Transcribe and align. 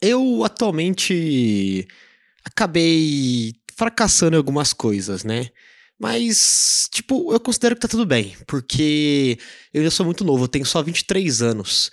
eu 0.00 0.44
atualmente 0.44 1.86
acabei 2.44 3.54
fracassando 3.76 4.36
em 4.36 4.38
algumas 4.38 4.72
coisas, 4.72 5.24
né? 5.24 5.48
Mas, 5.98 6.88
tipo, 6.90 7.32
eu 7.32 7.38
considero 7.38 7.74
que 7.74 7.82
tá 7.82 7.88
tudo 7.88 8.06
bem, 8.06 8.34
porque 8.46 9.38
eu 9.72 9.80
ainda 9.80 9.90
sou 9.90 10.06
muito 10.06 10.24
novo, 10.24 10.44
eu 10.44 10.48
tenho 10.48 10.64
só 10.64 10.82
23 10.82 11.42
anos. 11.42 11.90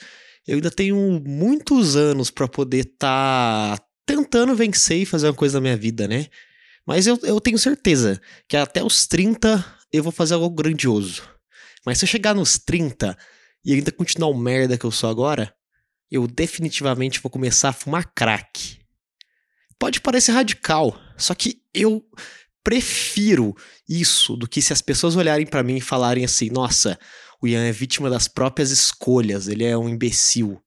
Eu 0.47 0.55
ainda 0.55 0.71
tenho 0.71 1.21
muitos 1.25 1.97
anos 1.97 2.31
para 2.31 2.47
poder 2.47 2.85
tá 2.97 3.78
tentando 4.05 4.55
vencer 4.55 5.02
e 5.02 5.05
fazer 5.05 5.28
uma 5.28 5.34
coisa 5.34 5.58
na 5.58 5.62
minha 5.62 5.76
vida, 5.76 6.08
né? 6.08 6.28
Mas 6.86 7.05
eu, 7.05 7.20
eu 7.24 7.42
tenho 7.42 7.58
certeza 7.58 8.21
que 8.48 8.55
até 8.55 8.82
os 8.82 9.05
30 9.05 9.66
eu 9.92 10.02
vou 10.02 10.12
fazer 10.12 10.36
algo 10.36 10.50
grandioso. 10.50 11.24
Mas 11.86 11.98
se 11.98 12.05
eu 12.05 12.08
chegar 12.08 12.34
nos 12.34 12.58
30 12.58 13.18
e 13.66 13.74
ainda 13.74 13.92
continuar 13.92 14.30
o 14.30 14.38
merda 14.38 14.78
que 14.78 14.86
eu 14.86 14.92
sou 14.92 15.10
agora, 15.10 15.54
eu 16.12 16.28
definitivamente 16.28 17.20
vou 17.20 17.30
começar 17.30 17.70
a 17.70 17.74
fumar 17.74 18.12
crack. 18.14 18.80
Pode 19.80 20.02
parecer 20.02 20.32
radical, 20.32 21.00
só 21.18 21.36
que 21.36 21.61
eu 21.74 22.04
prefiro 22.64 23.56
isso 23.88 24.36
do 24.36 24.48
que 24.48 24.62
se 24.62 24.74
as 24.74 24.82
pessoas 24.82 25.15
olharem 25.15 25.46
para 25.46 25.64
mim 25.64 25.78
e 25.78 25.82
falarem 25.82 26.25
assim: 26.25 26.50
nossa, 26.50 27.00
o 27.42 27.48
Ian 27.48 27.64
é 27.65 27.71
vítima 27.71 28.10
das 28.10 28.28
próprias 28.28 28.71
escolhas, 28.71 29.48
ele 29.48 29.64
é 29.64 29.78
um 29.78 29.88
imbecil. 29.88 30.62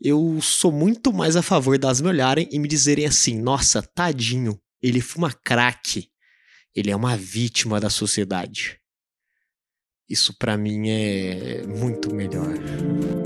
Eu 0.00 0.40
sou 0.42 0.72
muito 0.72 1.12
mais 1.12 1.36
a 1.36 1.42
favor 1.42 1.78
das 1.78 2.00
me 2.00 2.08
olharem 2.08 2.48
e 2.50 2.58
me 2.58 2.68
dizerem 2.68 3.06
assim: 3.06 3.40
nossa, 3.40 3.80
tadinho, 3.82 4.60
ele 4.82 5.00
fuma 5.00 5.32
crack, 5.32 6.08
ele 6.74 6.90
é 6.90 6.96
uma 6.96 7.16
vítima 7.16 7.80
da 7.80 7.88
sociedade. 7.88 8.78
Isso 10.08 10.36
para 10.36 10.58
mim 10.58 10.90
é 10.90 11.66
muito 11.66 12.14
melhor. 12.14 13.21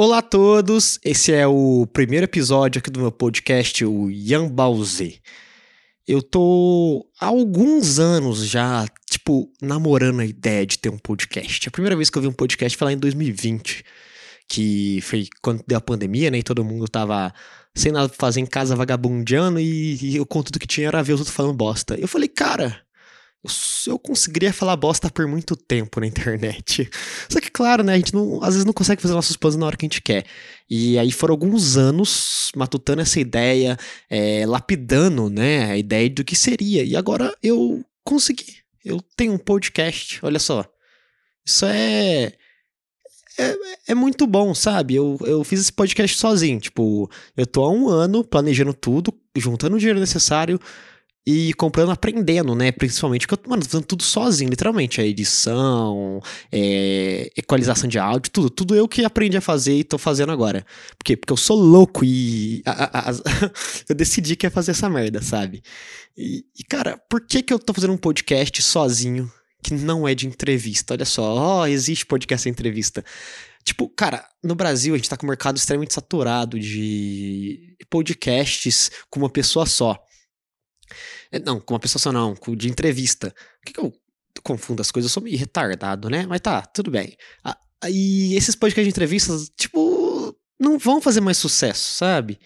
Olá 0.00 0.18
a 0.18 0.22
todos, 0.22 1.00
esse 1.04 1.32
é 1.32 1.44
o 1.46 1.84
primeiro 1.92 2.24
episódio 2.24 2.78
aqui 2.78 2.88
do 2.88 3.00
meu 3.00 3.10
podcast, 3.10 3.84
o 3.84 4.08
Yan 4.08 4.48
Baozi. 4.48 5.20
Eu 6.06 6.22
tô 6.22 7.04
há 7.20 7.26
alguns 7.26 7.98
anos 7.98 8.46
já, 8.46 8.86
tipo, 9.10 9.50
namorando 9.60 10.20
a 10.20 10.24
ideia 10.24 10.64
de 10.64 10.78
ter 10.78 10.88
um 10.88 10.98
podcast. 10.98 11.68
A 11.68 11.72
primeira 11.72 11.96
vez 11.96 12.08
que 12.08 12.16
eu 12.16 12.22
vi 12.22 12.28
um 12.28 12.32
podcast 12.32 12.78
foi 12.78 12.84
lá 12.86 12.92
em 12.92 12.96
2020, 12.96 13.84
que 14.48 15.00
foi 15.02 15.26
quando 15.42 15.64
deu 15.66 15.78
a 15.78 15.80
pandemia, 15.80 16.30
né, 16.30 16.38
e 16.38 16.42
todo 16.44 16.64
mundo 16.64 16.86
tava 16.86 17.34
sem 17.74 17.90
nada 17.90 18.08
pra 18.08 18.16
fazer 18.16 18.40
em 18.40 18.46
casa, 18.46 18.76
vagabundeando, 18.76 19.58
e, 19.58 20.16
e 20.16 20.24
conteúdo 20.26 20.60
que 20.60 20.66
tinha 20.66 20.86
era 20.86 21.02
ver 21.02 21.14
os 21.14 21.20
outros 21.20 21.34
falando 21.34 21.56
bosta. 21.56 21.98
Eu 21.98 22.06
falei, 22.06 22.28
cara, 22.28 22.80
eu 23.86 23.98
conseguiria 23.98 24.52
falar 24.52 24.76
bosta 24.76 25.10
por 25.10 25.26
muito 25.26 25.54
tempo 25.56 26.00
na 26.00 26.06
internet. 26.06 26.88
Só 27.28 27.40
que, 27.40 27.50
claro, 27.50 27.84
né, 27.84 27.94
a 27.94 27.96
gente 27.96 28.12
não, 28.12 28.42
às 28.42 28.54
vezes 28.54 28.64
não 28.64 28.72
consegue 28.72 29.00
fazer 29.00 29.14
nossos 29.14 29.36
planos 29.36 29.56
na 29.56 29.66
hora 29.66 29.76
que 29.76 29.86
a 29.86 29.88
gente 29.88 30.02
quer. 30.02 30.24
E 30.68 30.98
aí 30.98 31.12
foram 31.12 31.32
alguns 31.32 31.76
anos 31.76 32.50
matutando 32.56 33.00
essa 33.00 33.20
ideia, 33.20 33.78
é, 34.10 34.44
lapidando, 34.44 35.30
né, 35.30 35.70
a 35.70 35.78
ideia 35.78 36.10
do 36.10 36.24
que 36.24 36.34
seria. 36.34 36.82
E 36.82 36.96
agora 36.96 37.34
eu 37.42 37.84
consegui. 38.04 38.56
Eu 38.84 39.00
tenho 39.16 39.32
um 39.32 39.38
podcast, 39.38 40.18
olha 40.22 40.38
só. 40.38 40.64
Isso 41.44 41.64
é. 41.66 42.32
É, 43.40 43.56
é 43.88 43.94
muito 43.94 44.26
bom, 44.26 44.52
sabe? 44.52 44.96
Eu, 44.96 45.16
eu 45.20 45.44
fiz 45.44 45.60
esse 45.60 45.72
podcast 45.72 46.18
sozinho. 46.18 46.58
Tipo, 46.58 47.08
eu 47.36 47.46
tô 47.46 47.64
há 47.64 47.70
um 47.70 47.88
ano 47.88 48.24
planejando 48.24 48.74
tudo, 48.74 49.14
juntando 49.36 49.76
o 49.76 49.78
dinheiro 49.78 50.00
necessário 50.00 50.58
e 51.30 51.52
comprando, 51.52 51.90
aprendendo, 51.90 52.54
né? 52.54 52.72
Principalmente, 52.72 53.26
porque 53.26 53.46
eu, 53.46 53.50
mano, 53.50 53.62
tô 53.62 53.68
fazendo 53.68 53.84
tudo 53.84 54.02
sozinho, 54.02 54.48
literalmente. 54.48 54.98
A 54.98 55.04
edição, 55.04 56.22
é, 56.50 57.30
equalização 57.36 57.86
de 57.86 57.98
áudio, 57.98 58.30
tudo. 58.30 58.48
Tudo 58.48 58.74
eu 58.74 58.88
que 58.88 59.04
aprendi 59.04 59.36
a 59.36 59.40
fazer 59.42 59.74
e 59.74 59.84
tô 59.84 59.98
fazendo 59.98 60.32
agora. 60.32 60.64
Por 60.96 61.04
quê? 61.04 61.18
Porque 61.18 61.30
eu 61.30 61.36
sou 61.36 61.60
louco 61.60 62.02
e 62.02 62.62
a, 62.64 62.70
a, 62.70 63.10
a, 63.10 63.12
eu 63.90 63.94
decidi 63.94 64.36
que 64.36 64.46
ia 64.46 64.50
fazer 64.50 64.70
essa 64.70 64.88
merda, 64.88 65.20
sabe? 65.20 65.62
E, 66.16 66.46
e, 66.58 66.64
cara, 66.64 66.96
por 67.10 67.20
que 67.20 67.42
que 67.42 67.52
eu 67.52 67.58
tô 67.58 67.74
fazendo 67.74 67.92
um 67.92 67.98
podcast 67.98 68.62
sozinho 68.62 69.30
que 69.62 69.74
não 69.74 70.08
é 70.08 70.14
de 70.14 70.26
entrevista? 70.26 70.94
Olha 70.94 71.04
só, 71.04 71.22
ó, 71.22 71.60
oh, 71.60 71.66
existe 71.66 72.06
podcast 72.06 72.44
sem 72.44 72.52
entrevista. 72.52 73.04
Tipo, 73.62 73.86
cara, 73.90 74.26
no 74.42 74.54
Brasil 74.54 74.94
a 74.94 74.96
gente 74.96 75.10
tá 75.10 75.16
com 75.18 75.26
um 75.26 75.28
mercado 75.28 75.58
extremamente 75.58 75.92
saturado 75.92 76.58
de 76.58 77.76
podcasts 77.90 78.90
com 79.10 79.20
uma 79.20 79.28
pessoa 79.28 79.66
só. 79.66 80.07
É, 81.30 81.38
não, 81.38 81.60
com 81.60 81.74
uma 81.74 81.80
pessoa 81.80 82.00
só 82.00 82.12
não, 82.12 82.34
de 82.56 82.68
entrevista. 82.68 83.30
Por 83.30 83.66
que, 83.66 83.72
que 83.72 83.80
eu 83.80 83.92
confundo 84.42 84.80
as 84.80 84.90
coisas? 84.90 85.10
Eu 85.10 85.14
sou 85.14 85.22
meio 85.22 85.38
retardado, 85.38 86.08
né? 86.08 86.26
Mas 86.26 86.40
tá, 86.40 86.62
tudo 86.62 86.90
bem. 86.90 87.16
E 87.88 88.34
esses 88.34 88.54
podcasts 88.54 88.86
de 88.86 88.90
entrevistas, 88.90 89.50
tipo, 89.56 90.36
não 90.58 90.78
vão 90.78 91.00
fazer 91.00 91.20
mais 91.20 91.38
sucesso, 91.38 91.92
sabe? 91.92 92.38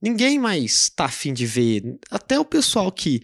Ninguém 0.00 0.38
mais 0.38 0.88
tá 0.88 1.06
afim 1.06 1.32
de 1.32 1.46
ver. 1.46 1.82
Até 2.10 2.38
o 2.38 2.44
pessoal 2.44 2.92
que 2.92 3.22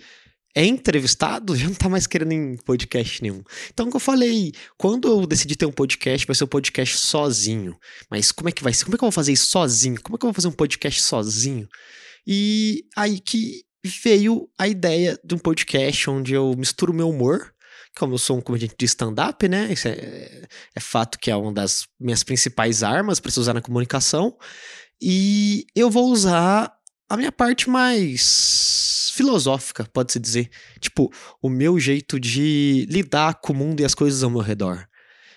é 0.54 0.64
entrevistado 0.64 1.54
já 1.56 1.66
não 1.66 1.74
tá 1.74 1.88
mais 1.88 2.06
querendo 2.06 2.32
em 2.32 2.56
podcast 2.56 3.22
nenhum. 3.22 3.42
Então, 3.72 3.86
como 3.86 3.96
eu 3.96 4.00
falei, 4.00 4.52
quando 4.76 5.08
eu 5.08 5.26
decidi 5.26 5.56
ter 5.56 5.66
um 5.66 5.72
podcast, 5.72 6.26
vai 6.26 6.34
ser 6.34 6.44
um 6.44 6.48
podcast 6.48 6.98
sozinho. 6.98 7.76
Mas 8.10 8.32
como 8.32 8.48
é 8.48 8.52
que 8.52 8.62
vai 8.62 8.72
ser? 8.72 8.84
Como 8.84 8.96
é 8.96 8.98
que 8.98 9.04
eu 9.04 9.06
vou 9.06 9.12
fazer 9.12 9.32
isso 9.32 9.46
sozinho? 9.46 10.00
Como 10.02 10.16
é 10.16 10.18
que 10.18 10.24
eu 10.24 10.28
vou 10.28 10.34
fazer 10.34 10.48
um 10.48 10.52
podcast 10.52 11.00
sozinho? 11.02 11.68
E 12.26 12.84
aí 12.96 13.20
que 13.20 13.62
veio 13.84 14.48
a 14.58 14.68
ideia 14.68 15.18
de 15.24 15.34
um 15.34 15.38
podcast 15.38 16.08
onde 16.08 16.34
eu 16.34 16.54
misturo 16.56 16.94
meu 16.94 17.08
humor, 17.08 17.52
como 17.96 18.14
eu 18.14 18.18
sou 18.18 18.38
um 18.38 18.40
comediante 18.40 18.76
de 18.78 18.84
stand-up, 18.86 19.46
né? 19.48 19.72
Isso 19.72 19.88
é, 19.88 20.46
é, 20.74 20.80
fato 20.80 21.18
que 21.18 21.30
é 21.30 21.36
uma 21.36 21.52
das 21.52 21.86
minhas 22.00 22.22
principais 22.22 22.82
armas 22.82 23.20
para 23.20 23.30
se 23.30 23.40
usar 23.40 23.54
na 23.54 23.60
comunicação. 23.60 24.36
E 25.00 25.66
eu 25.74 25.90
vou 25.90 26.10
usar 26.10 26.72
a 27.08 27.16
minha 27.16 27.32
parte 27.32 27.68
mais 27.68 29.12
filosófica, 29.14 29.84
pode-se 29.92 30.18
dizer. 30.18 30.50
Tipo, 30.80 31.12
o 31.42 31.50
meu 31.50 31.78
jeito 31.78 32.18
de 32.18 32.86
lidar 32.88 33.40
com 33.40 33.52
o 33.52 33.56
mundo 33.56 33.80
e 33.80 33.84
as 33.84 33.94
coisas 33.94 34.22
ao 34.22 34.30
meu 34.30 34.40
redor. 34.40 34.86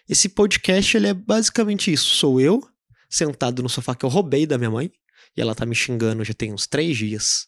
Esse 0.08 0.30
podcast, 0.30 0.96
ele 0.96 1.08
é 1.08 1.14
basicamente 1.14 1.92
isso. 1.92 2.16
Sou 2.16 2.40
eu, 2.40 2.62
sentado 3.10 3.64
no 3.64 3.70
sofá 3.70 3.96
que 3.96 4.06
eu 4.06 4.10
roubei 4.10 4.46
da 4.46 4.58
minha 4.58 4.70
mãe, 4.70 4.92
e 5.36 5.42
ela 5.42 5.56
tá 5.56 5.66
me 5.66 5.76
xingando 5.76 6.24
já 6.24 6.34
tem 6.34 6.54
uns 6.54 6.68
três 6.68 6.96
dias 6.96 7.48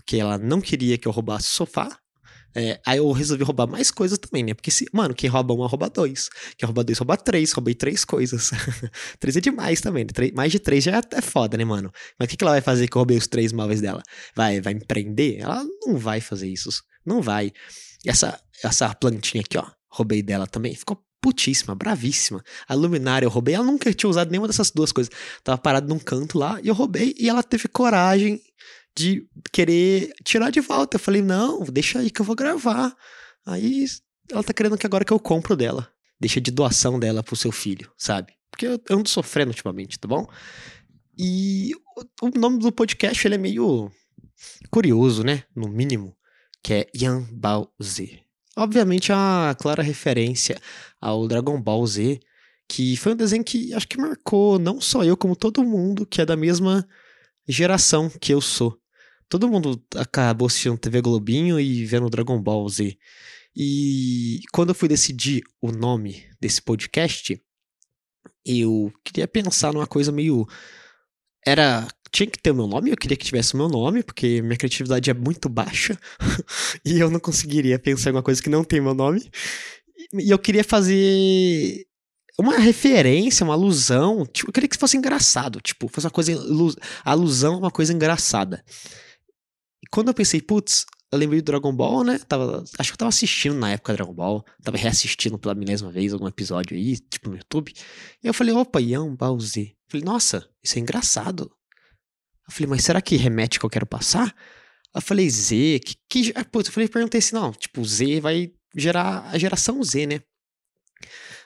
porque 0.00 0.16
ela 0.16 0.38
não 0.38 0.60
queria 0.60 0.96
que 0.96 1.06
eu 1.06 1.12
roubasse 1.12 1.48
o 1.48 1.52
sofá. 1.52 1.88
É, 2.52 2.80
aí 2.84 2.98
eu 2.98 3.12
resolvi 3.12 3.44
roubar 3.44 3.68
mais 3.68 3.92
coisas 3.92 4.18
também, 4.18 4.42
né? 4.42 4.54
Porque, 4.54 4.70
se, 4.72 4.86
mano, 4.92 5.14
quem 5.14 5.30
rouba 5.30 5.54
uma, 5.54 5.68
rouba 5.68 5.88
dois. 5.88 6.28
Quem 6.56 6.66
rouba 6.66 6.82
dois, 6.82 6.98
rouba 6.98 7.16
três. 7.16 7.52
Roubei 7.52 7.74
três 7.74 8.04
coisas. 8.04 8.50
três 9.20 9.36
é 9.36 9.40
demais 9.40 9.80
também. 9.80 10.04
Né? 10.04 10.30
Mais 10.34 10.50
de 10.50 10.58
três 10.58 10.82
já 10.82 11.00
é 11.12 11.20
foda, 11.20 11.56
né, 11.56 11.64
mano? 11.64 11.92
Mas 12.18 12.26
o 12.26 12.28
que, 12.28 12.36
que 12.36 12.42
ela 12.42 12.52
vai 12.52 12.60
fazer 12.60 12.88
que 12.88 12.96
eu 12.96 13.00
roubei 13.00 13.16
os 13.16 13.28
três 13.28 13.52
móveis 13.52 13.80
dela? 13.80 14.02
Vai, 14.34 14.60
vai 14.60 14.72
empreender? 14.72 15.38
Ela 15.38 15.62
não 15.86 15.96
vai 15.96 16.20
fazer 16.20 16.48
isso. 16.48 16.70
Não 17.06 17.22
vai. 17.22 17.52
E 18.04 18.10
essa, 18.10 18.40
essa 18.64 18.92
plantinha 18.94 19.42
aqui, 19.42 19.56
ó. 19.56 19.66
Roubei 19.88 20.22
dela 20.22 20.46
também. 20.46 20.74
Ficou 20.74 21.00
putíssima, 21.22 21.74
bravíssima. 21.74 22.42
A 22.66 22.74
luminária 22.74 23.26
eu 23.26 23.30
roubei. 23.30 23.54
Ela 23.54 23.64
nunca 23.64 23.92
tinha 23.92 24.10
usado 24.10 24.30
nenhuma 24.30 24.48
dessas 24.48 24.72
duas 24.72 24.90
coisas. 24.90 25.12
Tava 25.44 25.58
parado 25.58 25.86
num 25.86 26.00
canto 26.00 26.36
lá 26.36 26.58
e 26.62 26.68
eu 26.68 26.74
roubei. 26.74 27.14
E 27.16 27.28
ela 27.28 27.44
teve 27.44 27.68
coragem 27.68 28.40
de 28.96 29.26
querer 29.52 30.12
tirar 30.24 30.50
de 30.50 30.60
volta. 30.60 30.96
Eu 30.96 31.00
falei, 31.00 31.22
não, 31.22 31.64
deixa 31.64 31.98
aí 31.98 32.10
que 32.10 32.20
eu 32.20 32.24
vou 32.24 32.36
gravar. 32.36 32.94
Aí 33.46 33.86
ela 34.30 34.42
tá 34.42 34.52
querendo 34.52 34.78
que 34.78 34.86
agora 34.86 35.04
que 35.04 35.12
eu 35.12 35.18
compro 35.20 35.56
dela. 35.56 35.90
Deixa 36.20 36.40
de 36.40 36.50
doação 36.50 36.98
dela 36.98 37.22
pro 37.22 37.36
seu 37.36 37.50
filho, 37.50 37.90
sabe? 37.96 38.32
Porque 38.50 38.66
eu, 38.66 38.80
ando 38.90 39.08
sofrendo 39.08 39.50
ultimamente, 39.50 39.98
tá 39.98 40.06
bom? 40.06 40.26
E 41.16 41.72
o, 42.22 42.38
nome 42.38 42.58
do 42.58 42.72
podcast 42.72 43.26
ele 43.26 43.34
é 43.34 43.38
meio 43.38 43.90
curioso, 44.70 45.22
né? 45.22 45.44
No 45.54 45.68
mínimo, 45.68 46.16
que 46.62 46.74
é 46.74 46.86
Yan 46.94 47.26
Bao 47.32 47.72
Z. 47.82 48.20
Obviamente 48.56 49.12
é 49.12 49.14
uma 49.14 49.54
clara 49.54 49.82
referência 49.82 50.60
ao 51.00 51.26
Dragon 51.26 51.60
Ball 51.60 51.86
Z, 51.86 52.20
que 52.68 52.96
foi 52.96 53.12
um 53.12 53.16
desenho 53.16 53.44
que 53.44 53.72
acho 53.74 53.88
que 53.88 53.98
marcou 53.98 54.58
não 54.58 54.80
só 54.80 55.04
eu, 55.04 55.16
como 55.16 55.34
todo 55.34 55.64
mundo 55.64 56.06
que 56.06 56.20
é 56.20 56.26
da 56.26 56.36
mesma 56.36 56.86
geração 57.48 58.08
que 58.08 58.32
eu 58.32 58.40
sou. 58.40 58.79
Todo 59.30 59.48
mundo 59.48 59.80
acabou 59.94 60.48
assistindo 60.48 60.76
TV 60.76 61.00
Globinho 61.00 61.60
e 61.60 61.86
vendo 61.86 62.10
Dragon 62.10 62.42
Ball 62.42 62.68
Z. 62.68 62.98
E 63.54 64.40
quando 64.52 64.70
eu 64.70 64.74
fui 64.74 64.88
decidir 64.88 65.44
o 65.62 65.70
nome 65.70 66.26
desse 66.40 66.60
podcast, 66.60 67.40
eu 68.44 68.92
queria 69.04 69.28
pensar 69.28 69.72
numa 69.72 69.86
coisa 69.86 70.10
meio. 70.10 70.46
Era. 71.46 71.86
Tinha 72.12 72.26
que 72.26 72.42
ter 72.42 72.50
o 72.50 72.54
meu 72.56 72.66
nome, 72.66 72.90
eu 72.90 72.96
queria 72.96 73.16
que 73.16 73.24
tivesse 73.24 73.54
o 73.54 73.56
meu 73.56 73.68
nome, 73.68 74.02
porque 74.02 74.42
minha 74.42 74.56
criatividade 74.56 75.08
é 75.08 75.14
muito 75.14 75.48
baixa. 75.48 75.96
e 76.84 76.98
eu 76.98 77.08
não 77.08 77.20
conseguiria 77.20 77.78
pensar 77.78 78.10
em 78.10 78.14
uma 78.14 78.22
coisa 78.22 78.42
que 78.42 78.50
não 78.50 78.64
tem 78.64 78.80
meu 78.80 78.94
nome. 78.94 79.30
E 80.14 80.28
eu 80.28 80.38
queria 80.40 80.64
fazer 80.64 81.86
uma 82.36 82.58
referência, 82.58 83.44
uma 83.44 83.54
alusão. 83.54 84.26
Tipo, 84.26 84.48
eu 84.48 84.52
queria 84.52 84.68
que 84.68 84.76
fosse 84.76 84.96
engraçado. 84.96 85.60
Tipo, 85.60 85.86
fosse 85.86 86.04
uma 86.08 86.10
coisa. 86.10 86.32
Alusão 87.04 87.54
a 87.54 87.58
uma 87.58 87.70
coisa 87.70 87.92
engraçada. 87.92 88.64
Quando 89.90 90.08
eu 90.08 90.14
pensei, 90.14 90.40
putz, 90.40 90.86
eu 91.12 91.18
lembrei 91.18 91.40
do 91.40 91.46
Dragon 91.46 91.74
Ball, 91.74 92.04
né? 92.04 92.18
Tava, 92.20 92.62
acho 92.78 92.90
que 92.90 92.94
eu 92.94 92.98
tava 92.98 93.08
assistindo 93.08 93.56
na 93.56 93.72
época 93.72 93.92
Dragon 93.92 94.14
Ball. 94.14 94.44
Tava 94.62 94.76
reassistindo 94.76 95.38
pela 95.38 95.54
milésima 95.54 95.90
vez 95.90 96.12
algum 96.12 96.28
episódio 96.28 96.76
aí, 96.76 96.96
tipo 96.98 97.30
no 97.30 97.36
YouTube. 97.36 97.72
E 98.22 98.26
eu 98.26 98.32
falei, 98.34 98.54
opa, 98.54 98.80
Yan 98.80 99.14
Bao 99.16 99.38
Z. 99.40 99.74
Falei, 99.88 100.04
nossa, 100.04 100.48
isso 100.62 100.78
é 100.78 100.80
engraçado. 100.80 101.50
Eu 102.46 102.52
falei, 102.52 102.68
mas 102.68 102.84
será 102.84 103.00
que 103.00 103.16
remete 103.16 103.58
que 103.58 103.66
eu 103.66 103.70
quero 103.70 103.86
passar? 103.86 104.34
Eu 104.94 105.00
falei, 105.00 105.28
Z, 105.28 105.80
que. 105.84 105.96
que 106.08 106.32
ah, 106.36 106.44
putz, 106.44 106.68
eu 106.68 106.72
falei, 106.72 106.88
perguntei 106.88 107.18
assim, 107.18 107.34
não, 107.34 107.52
tipo, 107.52 107.84
Z 107.84 108.20
vai 108.20 108.52
gerar 108.76 109.28
a 109.30 109.38
geração 109.38 109.82
Z, 109.82 110.06
né? 110.06 110.20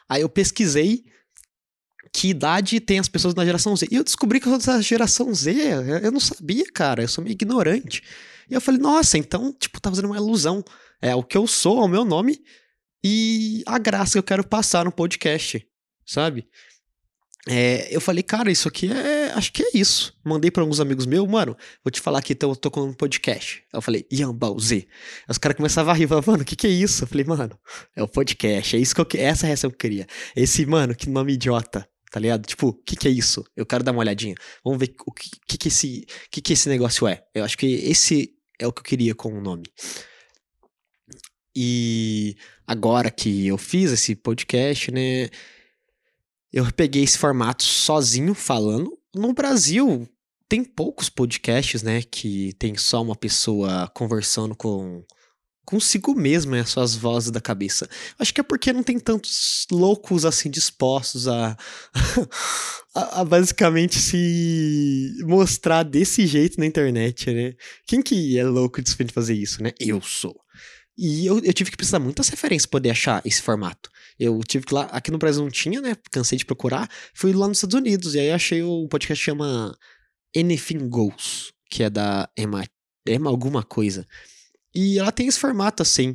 Aí 0.09 0.21
eu 0.21 0.29
pesquisei 0.29 1.05
que 2.13 2.29
idade 2.29 2.81
tem 2.81 2.99
as 2.99 3.09
pessoas 3.09 3.35
na 3.35 3.45
geração 3.45 3.75
Z. 3.75 3.89
E 3.91 3.97
eu 3.97 4.05
descobri 4.05 4.39
que 4.39 4.47
eu 4.47 4.61
sou 4.61 4.75
da 4.75 4.81
geração 4.81 5.35
Z. 5.35 5.53
Eu 6.03 6.13
não 6.13 6.21
sabia, 6.21 6.65
cara. 6.73 7.03
Eu 7.03 7.09
sou 7.09 7.25
meio 7.25 7.33
ignorante. 7.33 8.03
E 8.51 8.55
eu 8.55 8.61
falei, 8.61 8.81
nossa, 8.81 9.19
então, 9.19 9.53
tipo, 9.53 9.81
tá 9.81 9.91
fazendo 9.91 10.07
uma 10.07 10.17
ilusão. 10.17 10.65
É 11.01 11.15
o 11.15 11.23
que 11.23 11.37
eu 11.37 11.47
sou, 11.47 11.83
é 11.83 11.85
o 11.85 11.89
meu 11.89 12.05
nome 12.05 12.41
e 13.05 13.63
a 13.67 13.79
graça 13.79 14.13
que 14.13 14.19
eu 14.19 14.23
quero 14.23 14.43
passar 14.43 14.85
no 14.85 14.93
podcast, 14.93 15.67
sabe? 16.07 16.49
É, 17.47 17.95
eu 17.95 18.01
falei, 18.01 18.23
cara, 18.23 18.51
isso 18.51 18.67
aqui 18.67 18.91
é. 18.91 19.31
Acho 19.33 19.53
que 19.53 19.63
é 19.63 19.71
isso. 19.75 20.17
Mandei 20.25 20.51
para 20.51 20.63
alguns 20.63 20.81
amigos 20.81 21.05
meus, 21.05 21.29
mano, 21.29 21.55
vou 21.85 21.91
te 21.91 22.01
falar 22.01 22.23
que 22.23 22.33
então 22.33 22.49
eu 22.49 22.57
tô 22.57 22.71
com 22.71 22.81
um 22.83 22.95
podcast. 22.95 23.63
Eu 23.71 23.83
falei, 23.83 24.07
Yambal 24.11 24.59
Z. 24.59 24.87
Os 25.29 25.37
caras 25.37 25.57
começavam 25.57 25.93
a 25.93 25.97
rir, 25.97 26.09
falavam, 26.09 26.33
mano, 26.33 26.43
o 26.43 26.47
que 26.47 26.57
que 26.57 26.67
é 26.67 26.71
isso? 26.71 27.05
Eu 27.05 27.09
falei, 27.09 27.25
mano, 27.27 27.59
é 27.95 28.03
o 28.03 28.09
podcast, 28.09 28.77
é 28.77 28.79
isso 28.79 28.95
que 28.95 29.01
eu 29.01 29.21
Essa 29.21 29.47
reação 29.47 29.69
que 29.69 29.75
eu 29.75 29.79
queria. 29.79 30.07
Esse, 30.35 30.65
mano, 30.65 30.95
que 30.95 31.11
nome 31.11 31.35
idiota 31.35 31.87
tá 32.15 32.21
ligado? 32.21 32.47
Tipo, 32.47 32.69
o 32.69 32.73
que 32.73 32.95
que 32.95 33.09
é 33.09 33.11
isso? 33.11 33.45
Eu 33.57 33.67
quero 33.67 33.83
dar 33.83 33.91
uma 33.91 33.99
olhadinha. 33.99 34.37
Vamos 34.63 34.79
ver 34.79 34.95
o 35.05 35.11
que 35.11 35.29
que, 35.49 35.59
que 35.59 35.67
esse, 35.67 36.07
que 36.31 36.41
que 36.41 36.53
esse 36.53 36.69
negócio 36.69 37.09
é. 37.09 37.25
Eu 37.35 37.43
acho 37.43 37.59
que 37.59 37.67
esse 37.67 38.33
é 38.57 38.69
o 38.69 38.73
que 38.73 38.79
eu 38.79 38.85
queria 38.85 39.17
com 39.17 39.37
o 39.37 39.41
nome. 39.41 39.65
E 41.57 42.37
agora 42.65 43.11
que 43.11 43.49
eu 43.49 43.59
fiz 43.59 43.91
esse 43.91 44.15
podcast, 44.15 44.93
né, 44.93 45.29
eu 46.53 46.65
peguei 46.73 47.03
esse 47.03 47.19
formato 47.19 47.65
sozinho 47.65 48.33
falando. 48.33 48.97
No 49.13 49.33
Brasil 49.33 50.09
tem 50.49 50.63
poucos 50.63 51.09
podcasts, 51.09 51.83
né, 51.83 52.01
que 52.01 52.53
tem 52.61 52.77
só 52.77 53.03
uma 53.03 53.17
pessoa 53.17 53.91
conversando 53.93 54.55
com 54.55 55.05
consigo 55.65 56.15
mesmo, 56.15 56.53
né? 56.53 56.65
Suas 56.65 56.95
vozes 56.95 57.31
da 57.31 57.41
cabeça. 57.41 57.89
Acho 58.19 58.33
que 58.33 58.41
é 58.41 58.45
porque 58.45 58.73
não 58.73 58.83
tem 58.83 58.99
tantos 58.99 59.67
loucos 59.71 60.25
assim 60.25 60.51
dispostos 60.51 61.27
a, 61.27 61.57
a, 62.95 63.21
a, 63.21 63.25
basicamente 63.25 63.99
se 63.99 65.17
mostrar 65.23 65.83
desse 65.83 66.27
jeito 66.27 66.59
na 66.59 66.67
internet, 66.67 67.31
né? 67.33 67.55
Quem 67.87 68.03
que 68.03 68.39
é 68.39 68.45
louco 68.45 68.83
de 68.83 69.13
fazer 69.13 69.35
isso, 69.35 69.63
né? 69.63 69.73
Eu 69.81 70.01
sou. 70.01 70.35
E 70.97 71.27
eu, 71.27 71.39
eu 71.43 71.53
tive 71.53 71.71
que 71.71 71.77
precisar 71.77 71.99
muitas 71.99 72.29
referências 72.29 72.67
para 72.67 72.79
poder 72.79 72.91
achar 72.91 73.21
esse 73.25 73.43
formato. 73.43 73.91
Eu 74.19 74.39
tive 74.47 74.65
que 74.65 74.75
lá, 74.75 74.85
aqui 74.85 75.11
no 75.11 75.19
Brasil 75.19 75.43
não 75.43 75.51
tinha, 75.51 75.81
né? 75.81 75.97
Cansei 76.13 76.39
de 76.39 76.45
procurar. 76.45 76.89
Fui 77.15 77.33
lá 77.33 77.49
nos 77.49 77.59
Estados 77.59 77.75
Unidos 77.75 78.15
e 78.15 78.21
aí 78.21 78.31
achei 78.31 78.63
um 78.63 78.87
podcast 78.89 79.21
que 79.21 79.31
chama 79.31 79.77
Anything 80.37 80.89
Goes, 80.89 81.53
que 81.69 81.83
é 81.83 81.91
da 81.91 82.29
Emma, 82.39 82.65
Emma 83.07 83.29
alguma 83.29 83.63
coisa. 83.65 84.07
E 84.75 84.99
ela 84.99 85.13
tem 85.13 85.27
esse 85.27 85.39
formato 85.39 85.83
assim, 85.83 86.15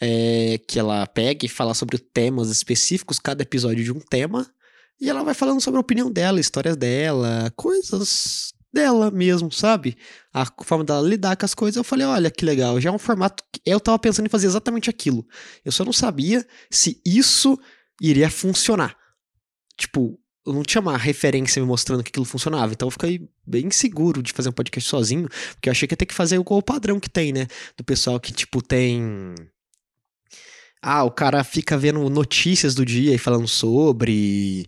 é, 0.00 0.58
que 0.66 0.78
ela 0.78 1.06
pega 1.06 1.46
e 1.46 1.48
fala 1.48 1.74
sobre 1.74 1.98
temas 1.98 2.50
específicos, 2.50 3.18
cada 3.18 3.42
episódio 3.42 3.84
de 3.84 3.92
um 3.92 4.00
tema, 4.00 4.46
e 5.00 5.08
ela 5.08 5.22
vai 5.22 5.34
falando 5.34 5.60
sobre 5.60 5.78
a 5.78 5.80
opinião 5.80 6.10
dela, 6.10 6.40
histórias 6.40 6.76
dela, 6.76 7.52
coisas 7.56 8.52
dela 8.72 9.10
mesmo, 9.10 9.52
sabe? 9.52 9.96
A 10.32 10.44
forma 10.64 10.84
dela 10.84 11.06
lidar 11.06 11.36
com 11.36 11.44
as 11.44 11.54
coisas. 11.54 11.76
Eu 11.76 11.84
falei, 11.84 12.04
olha 12.04 12.30
que 12.30 12.44
legal, 12.44 12.80
já 12.80 12.90
é 12.90 12.92
um 12.92 12.98
formato 12.98 13.44
que 13.52 13.60
eu 13.64 13.78
tava 13.78 13.98
pensando 13.98 14.26
em 14.26 14.30
fazer 14.30 14.48
exatamente 14.48 14.90
aquilo. 14.90 15.24
Eu 15.64 15.70
só 15.70 15.84
não 15.84 15.92
sabia 15.92 16.44
se 16.68 17.00
isso 17.06 17.58
iria 18.00 18.28
funcionar. 18.28 18.96
Tipo, 19.76 20.18
eu 20.46 20.52
não 20.52 20.62
tinha 20.62 20.80
uma 20.80 20.96
referência 20.96 21.60
me 21.60 21.66
mostrando 21.66 22.02
que 22.02 22.10
aquilo 22.10 22.24
funcionava. 22.24 22.72
Então 22.72 22.86
eu 22.86 22.90
fiquei 22.90 23.28
bem 23.46 23.70
seguro 23.70 24.22
de 24.22 24.32
fazer 24.32 24.50
um 24.50 24.52
podcast 24.52 24.88
sozinho, 24.88 25.28
porque 25.54 25.68
eu 25.68 25.72
achei 25.72 25.88
que 25.88 25.94
ia 25.94 25.96
ter 25.96 26.06
que 26.06 26.14
fazer 26.14 26.38
o 26.38 26.62
padrão 26.62 27.00
que 27.00 27.08
tem, 27.08 27.32
né? 27.32 27.46
Do 27.76 27.84
pessoal 27.84 28.20
que, 28.20 28.32
tipo, 28.32 28.62
tem. 28.62 29.34
Ah, 30.82 31.02
o 31.04 31.10
cara 31.10 31.42
fica 31.42 31.78
vendo 31.78 32.08
notícias 32.10 32.74
do 32.74 32.84
dia 32.84 33.14
e 33.14 33.18
falando 33.18 33.48
sobre. 33.48 34.66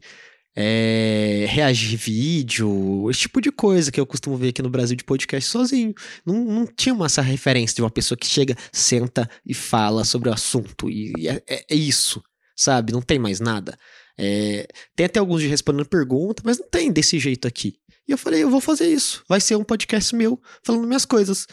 É, 0.59 1.45
reagir 1.51 1.99
vídeo, 1.99 3.11
esse 3.11 3.21
tipo 3.21 3.43
de 3.43 3.53
coisa 3.53 3.93
que 3.93 4.01
eu 4.01 4.07
costumo 4.07 4.39
ver 4.39 4.49
aqui 4.49 4.63
no 4.63 4.71
Brasil 4.71 4.97
de 4.97 5.05
podcast 5.05 5.51
sozinho. 5.51 5.93
Não, 6.25 6.43
não 6.43 6.67
tinha 6.67 6.95
uma, 6.95 7.05
essa 7.05 7.21
referência 7.21 7.75
de 7.75 7.83
uma 7.83 7.91
pessoa 7.91 8.17
que 8.17 8.27
chega, 8.27 8.57
senta 8.73 9.29
e 9.45 9.53
fala 9.53 10.03
sobre 10.03 10.31
o 10.31 10.33
assunto. 10.33 10.89
E 10.89 11.29
é, 11.29 11.43
é, 11.47 11.67
é 11.71 11.75
isso, 11.75 12.23
sabe? 12.57 12.91
Não 12.91 13.03
tem 13.03 13.19
mais 13.19 13.39
nada. 13.39 13.77
É, 14.19 14.67
tem 14.95 15.07
até 15.07 15.21
alguns 15.21 15.43
de 15.43 15.49
respondendo 15.49 15.87
pergunta, 15.87 16.43
mas 16.45 16.59
não 16.59 16.69
tem 16.69 16.91
desse 16.91 17.19
jeito 17.19 17.47
aqui. 17.47 17.79
E 18.09 18.13
eu 18.13 18.19
falei, 18.19 18.43
eu 18.43 18.51
vou 18.51 18.61
fazer 18.61 18.89
isso. 18.89 19.25
Vai 19.29 19.41
ser 19.41 19.57
um 19.57 19.65
podcast 19.65 20.15
meu, 20.15 20.41
falando 20.63 20.87
minhas 20.87 21.05
coisas. 21.05 21.47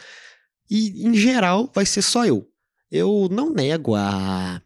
E, 0.70 1.06
em 1.06 1.14
geral, 1.16 1.70
vai 1.74 1.86
ser 1.86 2.02
só 2.02 2.26
eu. 2.26 2.48
Eu 2.92 3.28
não 3.32 3.52
nego 3.52 3.96
a, 3.96 4.62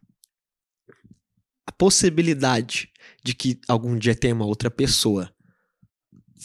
a 1.65 1.71
possibilidade 1.71 2.91
de 3.23 3.33
que 3.33 3.59
algum 3.67 3.97
dia 3.97 4.13
tenha 4.13 4.35
uma 4.35 4.45
outra 4.45 4.69
pessoa 4.69 5.31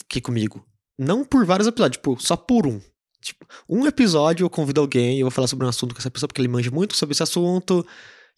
aqui 0.00 0.20
comigo. 0.20 0.64
Não 0.98 1.24
por 1.24 1.44
vários 1.44 1.66
episódios, 1.66 1.96
tipo, 1.96 2.18
só 2.20 2.36
por 2.36 2.66
um. 2.66 2.80
Tipo, 3.20 3.46
um 3.68 3.86
episódio 3.86 4.44
eu 4.44 4.50
convido 4.50 4.80
alguém 4.80 5.18
eu 5.18 5.26
vou 5.26 5.30
falar 5.30 5.46
sobre 5.46 5.64
um 5.64 5.68
assunto 5.68 5.94
com 5.94 6.00
essa 6.00 6.10
pessoa, 6.10 6.28
porque 6.28 6.40
ele 6.40 6.48
manja 6.48 6.70
muito 6.70 6.96
sobre 6.96 7.12
esse 7.12 7.22
assunto 7.22 7.86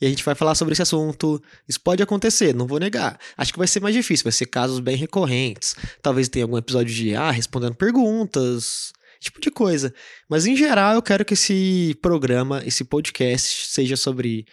e 0.04 0.06
a 0.06 0.10
gente 0.10 0.22
vai 0.22 0.34
falar 0.34 0.54
sobre 0.54 0.72
esse 0.72 0.82
assunto. 0.82 1.42
Isso 1.66 1.80
pode 1.80 2.02
acontecer, 2.02 2.54
não 2.54 2.66
vou 2.66 2.78
negar. 2.78 3.18
Acho 3.38 3.52
que 3.52 3.58
vai 3.58 3.66
ser 3.66 3.80
mais 3.80 3.94
difícil, 3.94 4.24
vai 4.24 4.32
ser 4.32 4.44
casos 4.44 4.78
bem 4.78 4.96
recorrentes. 4.96 5.74
Talvez 6.02 6.28
tenha 6.28 6.44
algum 6.44 6.58
episódio 6.58 6.94
de 6.94 7.14
ah, 7.14 7.30
respondendo 7.30 7.74
perguntas, 7.74 8.92
tipo 9.18 9.40
de 9.40 9.50
coisa. 9.50 9.94
Mas 10.28 10.44
em 10.44 10.54
geral, 10.54 10.94
eu 10.94 11.00
quero 11.00 11.24
que 11.24 11.32
esse 11.32 11.96
programa, 12.02 12.62
esse 12.66 12.84
podcast, 12.84 13.66
seja 13.68 13.96
sobre 13.96 14.44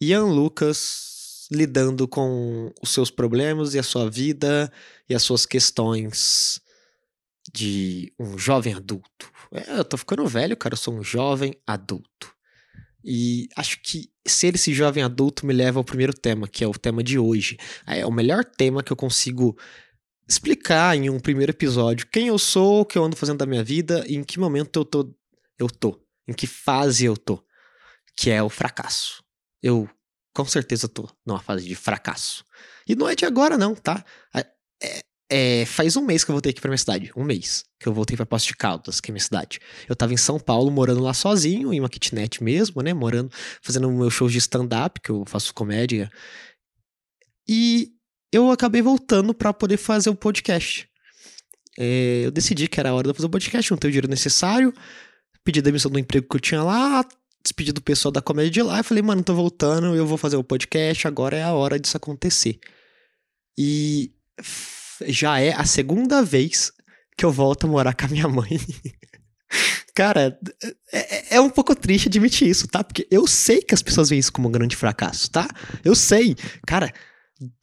Ian 0.00 0.26
Lucas 0.26 1.48
lidando 1.50 2.06
com 2.06 2.72
os 2.80 2.90
seus 2.90 3.10
problemas 3.10 3.74
e 3.74 3.80
a 3.80 3.82
sua 3.82 4.08
vida 4.08 4.72
e 5.08 5.14
as 5.14 5.24
suas 5.24 5.44
questões 5.44 6.60
de 7.52 8.12
um 8.16 8.38
jovem 8.38 8.74
adulto. 8.74 9.28
É, 9.50 9.80
eu 9.80 9.84
tô 9.84 9.96
ficando 9.96 10.24
velho, 10.24 10.56
cara, 10.56 10.74
eu 10.74 10.78
sou 10.78 10.94
um 10.94 11.02
jovem 11.02 11.52
adulto. 11.66 12.32
E 13.04 13.48
acho 13.56 13.80
que 13.82 14.10
ser 14.26 14.54
esse 14.54 14.72
jovem 14.72 15.02
adulto 15.02 15.44
me 15.44 15.52
leva 15.52 15.80
ao 15.80 15.84
primeiro 15.84 16.12
tema, 16.12 16.46
que 16.46 16.62
é 16.62 16.66
o 16.66 16.72
tema 16.72 17.02
de 17.02 17.18
hoje. 17.18 17.56
É 17.86 18.06
o 18.06 18.10
melhor 18.10 18.44
tema 18.44 18.82
que 18.82 18.92
eu 18.92 18.96
consigo 18.96 19.56
explicar 20.28 20.96
em 20.96 21.10
um 21.10 21.18
primeiro 21.18 21.50
episódio 21.50 22.06
quem 22.06 22.28
eu 22.28 22.38
sou, 22.38 22.80
o 22.80 22.84
que 22.84 22.96
eu 22.96 23.04
ando 23.04 23.16
fazendo 23.16 23.38
da 23.38 23.46
minha 23.46 23.64
vida 23.64 24.04
e 24.06 24.14
em 24.14 24.24
que 24.24 24.38
momento 24.38 24.78
eu 24.78 24.84
tô, 24.84 25.14
eu 25.58 25.68
tô, 25.68 26.00
em 26.26 26.32
que 26.32 26.46
fase 26.46 27.04
eu 27.04 27.16
tô, 27.16 27.44
que 28.16 28.30
é 28.30 28.42
o 28.42 28.48
fracasso. 28.48 29.22
Eu 29.62 29.88
com 30.34 30.44
certeza 30.44 30.88
tô 30.88 31.08
numa 31.26 31.40
fase 31.40 31.66
de 31.66 31.74
fracasso. 31.74 32.44
E 32.86 32.94
não 32.94 33.08
é 33.08 33.14
de 33.14 33.24
agora 33.24 33.58
não, 33.58 33.74
tá? 33.74 34.04
É, 34.82 35.02
é, 35.34 35.64
faz 35.64 35.96
um 35.96 36.02
mês 36.02 36.24
que 36.24 36.30
eu 36.30 36.34
voltei 36.34 36.50
aqui 36.50 36.60
pra 36.60 36.68
minha 36.68 36.76
cidade. 36.76 37.10
Um 37.16 37.24
mês 37.24 37.64
que 37.80 37.88
eu 37.88 37.94
voltei 37.94 38.14
pra 38.14 38.26
Poços 38.26 38.48
de 38.48 38.54
Caldas, 38.54 39.00
que 39.00 39.10
é 39.10 39.12
minha 39.12 39.22
cidade. 39.22 39.60
Eu 39.88 39.96
tava 39.96 40.12
em 40.12 40.16
São 40.18 40.38
Paulo, 40.38 40.70
morando 40.70 41.00
lá 41.00 41.14
sozinho, 41.14 41.72
em 41.72 41.80
uma 41.80 41.88
kitnet 41.88 42.44
mesmo, 42.44 42.82
né? 42.82 42.92
Morando, 42.92 43.32
fazendo 43.62 43.90
meus 43.90 44.12
shows 44.12 44.30
de 44.30 44.36
stand-up, 44.36 45.00
que 45.00 45.08
eu 45.08 45.24
faço 45.26 45.54
comédia. 45.54 46.12
E 47.48 47.92
eu 48.30 48.50
acabei 48.50 48.82
voltando 48.82 49.32
para 49.32 49.54
poder 49.54 49.78
fazer 49.78 50.10
o 50.10 50.14
podcast. 50.14 50.86
É, 51.78 52.26
eu 52.26 52.30
decidi 52.30 52.68
que 52.68 52.78
era 52.78 52.90
a 52.90 52.94
hora 52.94 53.04
de 53.04 53.10
eu 53.10 53.14
fazer 53.14 53.26
o 53.26 53.30
podcast, 53.30 53.70
não 53.70 53.78
tenho 53.78 53.88
o 53.88 53.92
dinheiro 53.92 54.08
necessário. 54.08 54.70
Pedi 55.42 55.62
demissão 55.62 55.90
do 55.90 55.98
emprego 55.98 56.28
que 56.28 56.36
eu 56.36 56.40
tinha 56.40 56.62
lá, 56.62 57.08
despedi 57.42 57.72
do 57.72 57.80
pessoal 57.80 58.12
da 58.12 58.20
comédia 58.20 58.50
de 58.50 58.62
lá. 58.62 58.82
Falei, 58.82 59.02
mano, 59.02 59.24
tô 59.24 59.34
voltando, 59.34 59.96
eu 59.96 60.06
vou 60.06 60.18
fazer 60.18 60.36
o 60.36 60.44
podcast, 60.44 61.08
agora 61.08 61.38
é 61.38 61.42
a 61.42 61.54
hora 61.54 61.80
disso 61.80 61.96
acontecer. 61.96 62.60
E 63.56 64.12
já 65.08 65.40
é 65.40 65.52
a 65.52 65.64
segunda 65.64 66.22
vez 66.22 66.72
que 67.16 67.24
eu 67.24 67.32
volto 67.32 67.66
a 67.66 67.70
morar 67.70 67.94
com 67.94 68.06
a 68.06 68.08
minha 68.08 68.28
mãe. 68.28 68.60
Cara, 69.94 70.38
é, 70.90 71.36
é, 71.36 71.40
um 71.40 71.50
pouco 71.50 71.74
triste 71.74 72.08
admitir 72.08 72.48
isso, 72.48 72.66
tá? 72.66 72.82
Porque 72.82 73.06
eu 73.10 73.26
sei 73.26 73.60
que 73.60 73.74
as 73.74 73.82
pessoas 73.82 74.08
veem 74.08 74.18
isso 74.18 74.32
como 74.32 74.48
um 74.48 74.52
grande 74.52 74.74
fracasso, 74.74 75.30
tá? 75.30 75.46
Eu 75.84 75.94
sei. 75.94 76.34
Cara, 76.66 76.90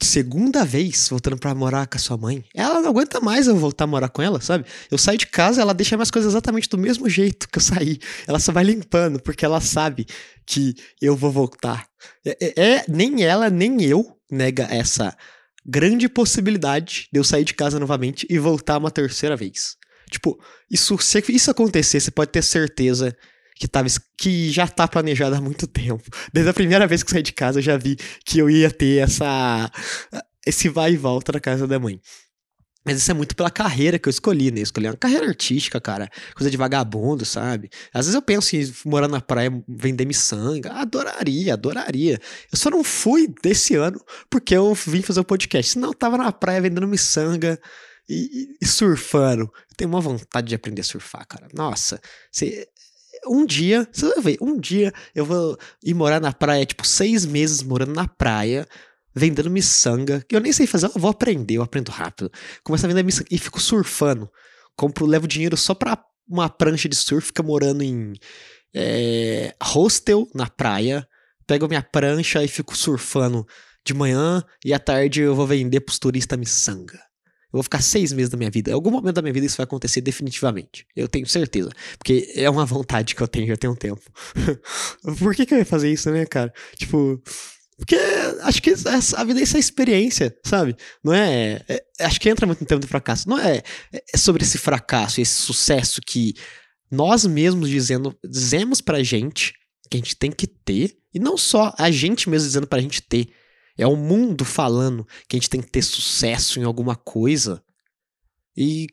segunda 0.01 0.63
vez 0.63 1.07
voltando 1.09 1.37
pra 1.37 1.55
morar 1.55 1.87
com 1.87 1.97
a 1.97 1.99
sua 1.99 2.17
mãe, 2.17 2.43
ela 2.53 2.81
não 2.81 2.89
aguenta 2.89 3.19
mais 3.19 3.47
eu 3.47 3.55
voltar 3.55 3.85
a 3.85 3.87
morar 3.87 4.09
com 4.09 4.21
ela, 4.21 4.39
sabe? 4.41 4.65
Eu 4.91 4.97
saio 4.97 5.17
de 5.17 5.27
casa, 5.27 5.61
ela 5.61 5.73
deixa 5.73 5.95
minhas 5.95 6.11
coisas 6.11 6.31
exatamente 6.31 6.69
do 6.69 6.77
mesmo 6.77 7.09
jeito 7.09 7.49
que 7.49 7.57
eu 7.57 7.63
saí. 7.63 7.97
Ela 8.27 8.39
só 8.39 8.51
vai 8.51 8.63
limpando, 8.63 9.19
porque 9.19 9.43
ela 9.43 9.59
sabe 9.61 10.05
que 10.45 10.75
eu 11.01 11.15
vou 11.15 11.31
voltar. 11.31 11.87
É, 12.25 12.37
é, 12.41 12.73
é 12.73 12.85
nem 12.87 13.23
ela, 13.23 13.49
nem 13.49 13.81
eu 13.83 14.05
nega 14.31 14.67
essa 14.69 15.15
grande 15.69 16.09
possibilidade 16.09 17.07
de 17.11 17.19
eu 17.19 17.23
sair 17.23 17.43
de 17.43 17.53
casa 17.53 17.79
novamente 17.79 18.25
e 18.29 18.39
voltar 18.39 18.77
uma 18.77 18.89
terceira 18.89 19.35
vez. 19.35 19.75
Tipo, 20.09 20.39
isso, 20.69 20.97
se 20.97 21.23
isso 21.29 21.51
acontecer, 21.51 21.99
você 21.99 22.09
pode 22.09 22.31
ter 22.31 22.43
certeza 22.43 23.15
que, 23.55 23.67
tava, 23.67 23.87
que 24.17 24.49
já 24.49 24.67
tá 24.67 24.87
planejada 24.87 25.37
há 25.37 25.41
muito 25.41 25.67
tempo. 25.67 26.03
Desde 26.33 26.49
a 26.49 26.53
primeira 26.53 26.87
vez 26.87 27.03
que 27.03 27.11
saí 27.11 27.21
de 27.21 27.33
casa, 27.33 27.59
eu 27.59 27.63
já 27.63 27.77
vi 27.77 27.95
que 28.25 28.39
eu 28.39 28.49
ia 28.49 28.71
ter 28.71 29.03
essa 29.03 29.69
esse 30.47 30.69
vai 30.69 30.93
e 30.93 30.97
volta 30.97 31.31
da 31.31 31.39
casa 31.39 31.67
da 31.67 31.79
mãe. 31.79 31.99
Mas 32.85 32.97
isso 32.97 33.11
é 33.11 33.13
muito 33.13 33.35
pela 33.35 33.51
carreira 33.51 33.99
que 33.99 34.07
eu 34.07 34.11
escolhi, 34.11 34.51
né? 34.51 34.59
Eu 34.59 34.63
escolhi 34.63 34.87
uma 34.87 34.95
carreira 34.95 35.27
artística, 35.27 35.79
cara. 35.81 36.09
Coisa 36.33 36.49
de 36.49 36.57
vagabundo, 36.57 37.25
sabe? 37.25 37.69
Às 37.93 38.05
vezes 38.05 38.15
eu 38.15 38.21
penso 38.21 38.55
em 38.55 38.73
morar 38.85 39.07
na 39.07 39.19
praia, 39.19 39.51
vender 39.67 40.05
miçanga. 40.05 40.71
Adoraria, 40.71 41.53
adoraria. 41.53 42.19
Eu 42.51 42.57
só 42.57 42.69
não 42.69 42.83
fui 42.83 43.27
desse 43.43 43.75
ano 43.75 43.99
porque 44.29 44.55
eu 44.55 44.73
vim 44.73 45.01
fazer 45.01 45.19
o 45.19 45.21
um 45.21 45.25
podcast. 45.25 45.73
Senão 45.73 45.89
eu 45.89 45.93
tava 45.93 46.17
na 46.17 46.31
praia 46.31 46.61
vendendo 46.61 46.87
miçanga 46.87 47.59
e, 48.07 48.55
e, 48.61 48.65
surfando. 48.65 49.43
Eu 49.43 49.75
tenho 49.77 49.89
uma 49.89 50.01
vontade 50.01 50.47
de 50.47 50.55
aprender 50.55 50.81
a 50.81 50.85
surfar, 50.85 51.27
cara. 51.27 51.47
Nossa, 51.53 52.01
você, 52.31 52.67
um 53.27 53.45
dia, 53.45 53.87
você 53.91 54.07
vai 54.07 54.21
ver, 54.21 54.37
um 54.41 54.59
dia 54.59 54.91
eu 55.13 55.25
vou 55.25 55.57
ir 55.83 55.93
morar 55.93 56.19
na 56.19 56.33
praia, 56.33 56.65
tipo, 56.65 56.85
seis 56.85 57.25
meses 57.25 57.61
morando 57.61 57.93
na 57.93 58.07
praia, 58.07 58.67
vendendo 59.15 59.49
miçanga, 59.49 60.23
que 60.27 60.35
eu 60.35 60.39
nem 60.39 60.53
sei 60.53 60.67
fazer, 60.67 60.87
eu 60.87 61.01
vou 61.01 61.09
aprender, 61.09 61.55
eu 61.55 61.63
aprendo 61.63 61.89
rápido. 61.91 62.31
Começo 62.63 62.85
a 62.85 62.89
vender 62.89 63.03
miçanga 63.03 63.27
e 63.31 63.37
fico 63.37 63.59
surfando. 63.59 64.29
Compro, 64.75 65.05
levo 65.05 65.27
dinheiro 65.27 65.57
só 65.57 65.73
pra 65.73 66.01
uma 66.27 66.49
prancha 66.49 66.87
de 66.87 66.95
surf, 66.95 67.27
fica 67.27 67.43
morando 67.43 67.83
em 67.83 68.13
é, 68.73 69.55
hostel 69.61 70.27
na 70.33 70.47
praia, 70.47 71.07
pego 71.47 71.67
minha 71.67 71.81
prancha 71.81 72.43
e 72.43 72.47
fico 72.47 72.77
surfando 72.77 73.45
de 73.85 73.93
manhã 73.93 74.43
e 74.63 74.73
à 74.73 74.79
tarde 74.79 75.21
eu 75.21 75.33
vou 75.35 75.47
vender 75.47 75.81
pros 75.81 75.97
turistas 75.97 76.37
miçanga. 76.37 76.99
Eu 77.51 77.57
vou 77.57 77.63
ficar 77.63 77.81
seis 77.81 78.13
meses 78.13 78.29
da 78.29 78.37
minha 78.37 78.51
vida. 78.51 78.69
Em 78.69 78.73
algum 78.75 78.91
momento 78.91 79.15
da 79.15 79.23
minha 79.23 79.33
vida 79.33 79.47
isso 79.47 79.57
vai 79.57 79.63
acontecer 79.63 80.01
definitivamente. 80.01 80.85
Eu 80.95 81.07
tenho 81.07 81.25
certeza. 81.25 81.71
Porque 81.97 82.31
é 82.35 82.47
uma 82.47 82.63
vontade 82.63 83.15
que 83.15 83.23
eu 83.23 83.27
tenho 83.27 83.47
já 83.47 83.57
tem 83.57 83.67
um 83.67 83.75
tempo. 83.75 84.01
Por 85.17 85.33
que, 85.33 85.47
que 85.47 85.55
eu 85.55 85.57
ia 85.57 85.65
fazer 85.65 85.91
isso, 85.91 86.11
né, 86.11 86.27
cara? 86.27 86.53
Tipo, 86.75 87.19
porque 87.79 87.95
acho 88.41 88.61
que 88.61 88.73
a 89.15 89.23
vida 89.23 89.39
é 89.39 89.43
essa 89.43 89.57
experiência, 89.57 90.37
sabe? 90.45 90.75
Não 91.01 91.13
é, 91.13 91.63
é, 91.67 91.85
Acho 92.01 92.19
que 92.19 92.29
entra 92.29 92.45
muito 92.45 92.59
no 92.59 92.67
tema 92.67 92.81
do 92.81 92.87
fracasso. 92.87 93.29
Não 93.29 93.39
é, 93.39 93.63
é 94.13 94.17
sobre 94.17 94.43
esse 94.43 94.57
fracasso, 94.57 95.21
esse 95.21 95.33
sucesso 95.33 96.01
que 96.05 96.33
nós 96.91 97.25
mesmos 97.25 97.69
dizendo, 97.69 98.17
dizemos 98.23 98.81
pra 98.81 99.01
gente 99.01 99.53
que 99.89 99.95
a 99.95 99.99
gente 99.99 100.15
tem 100.15 100.29
que 100.29 100.45
ter, 100.45 100.97
e 101.13 101.19
não 101.19 101.37
só 101.37 101.73
a 101.77 101.89
gente 101.89 102.29
mesmo 102.29 102.47
dizendo 102.47 102.67
pra 102.67 102.81
gente 102.81 103.01
ter. 103.01 103.29
É 103.77 103.87
o 103.87 103.95
mundo 103.95 104.43
falando 104.43 105.07
que 105.27 105.37
a 105.37 105.39
gente 105.39 105.49
tem 105.49 105.61
que 105.61 105.71
ter 105.71 105.81
sucesso 105.81 106.59
em 106.59 106.63
alguma 106.63 106.97
coisa. 106.97 107.63
E 108.55 108.87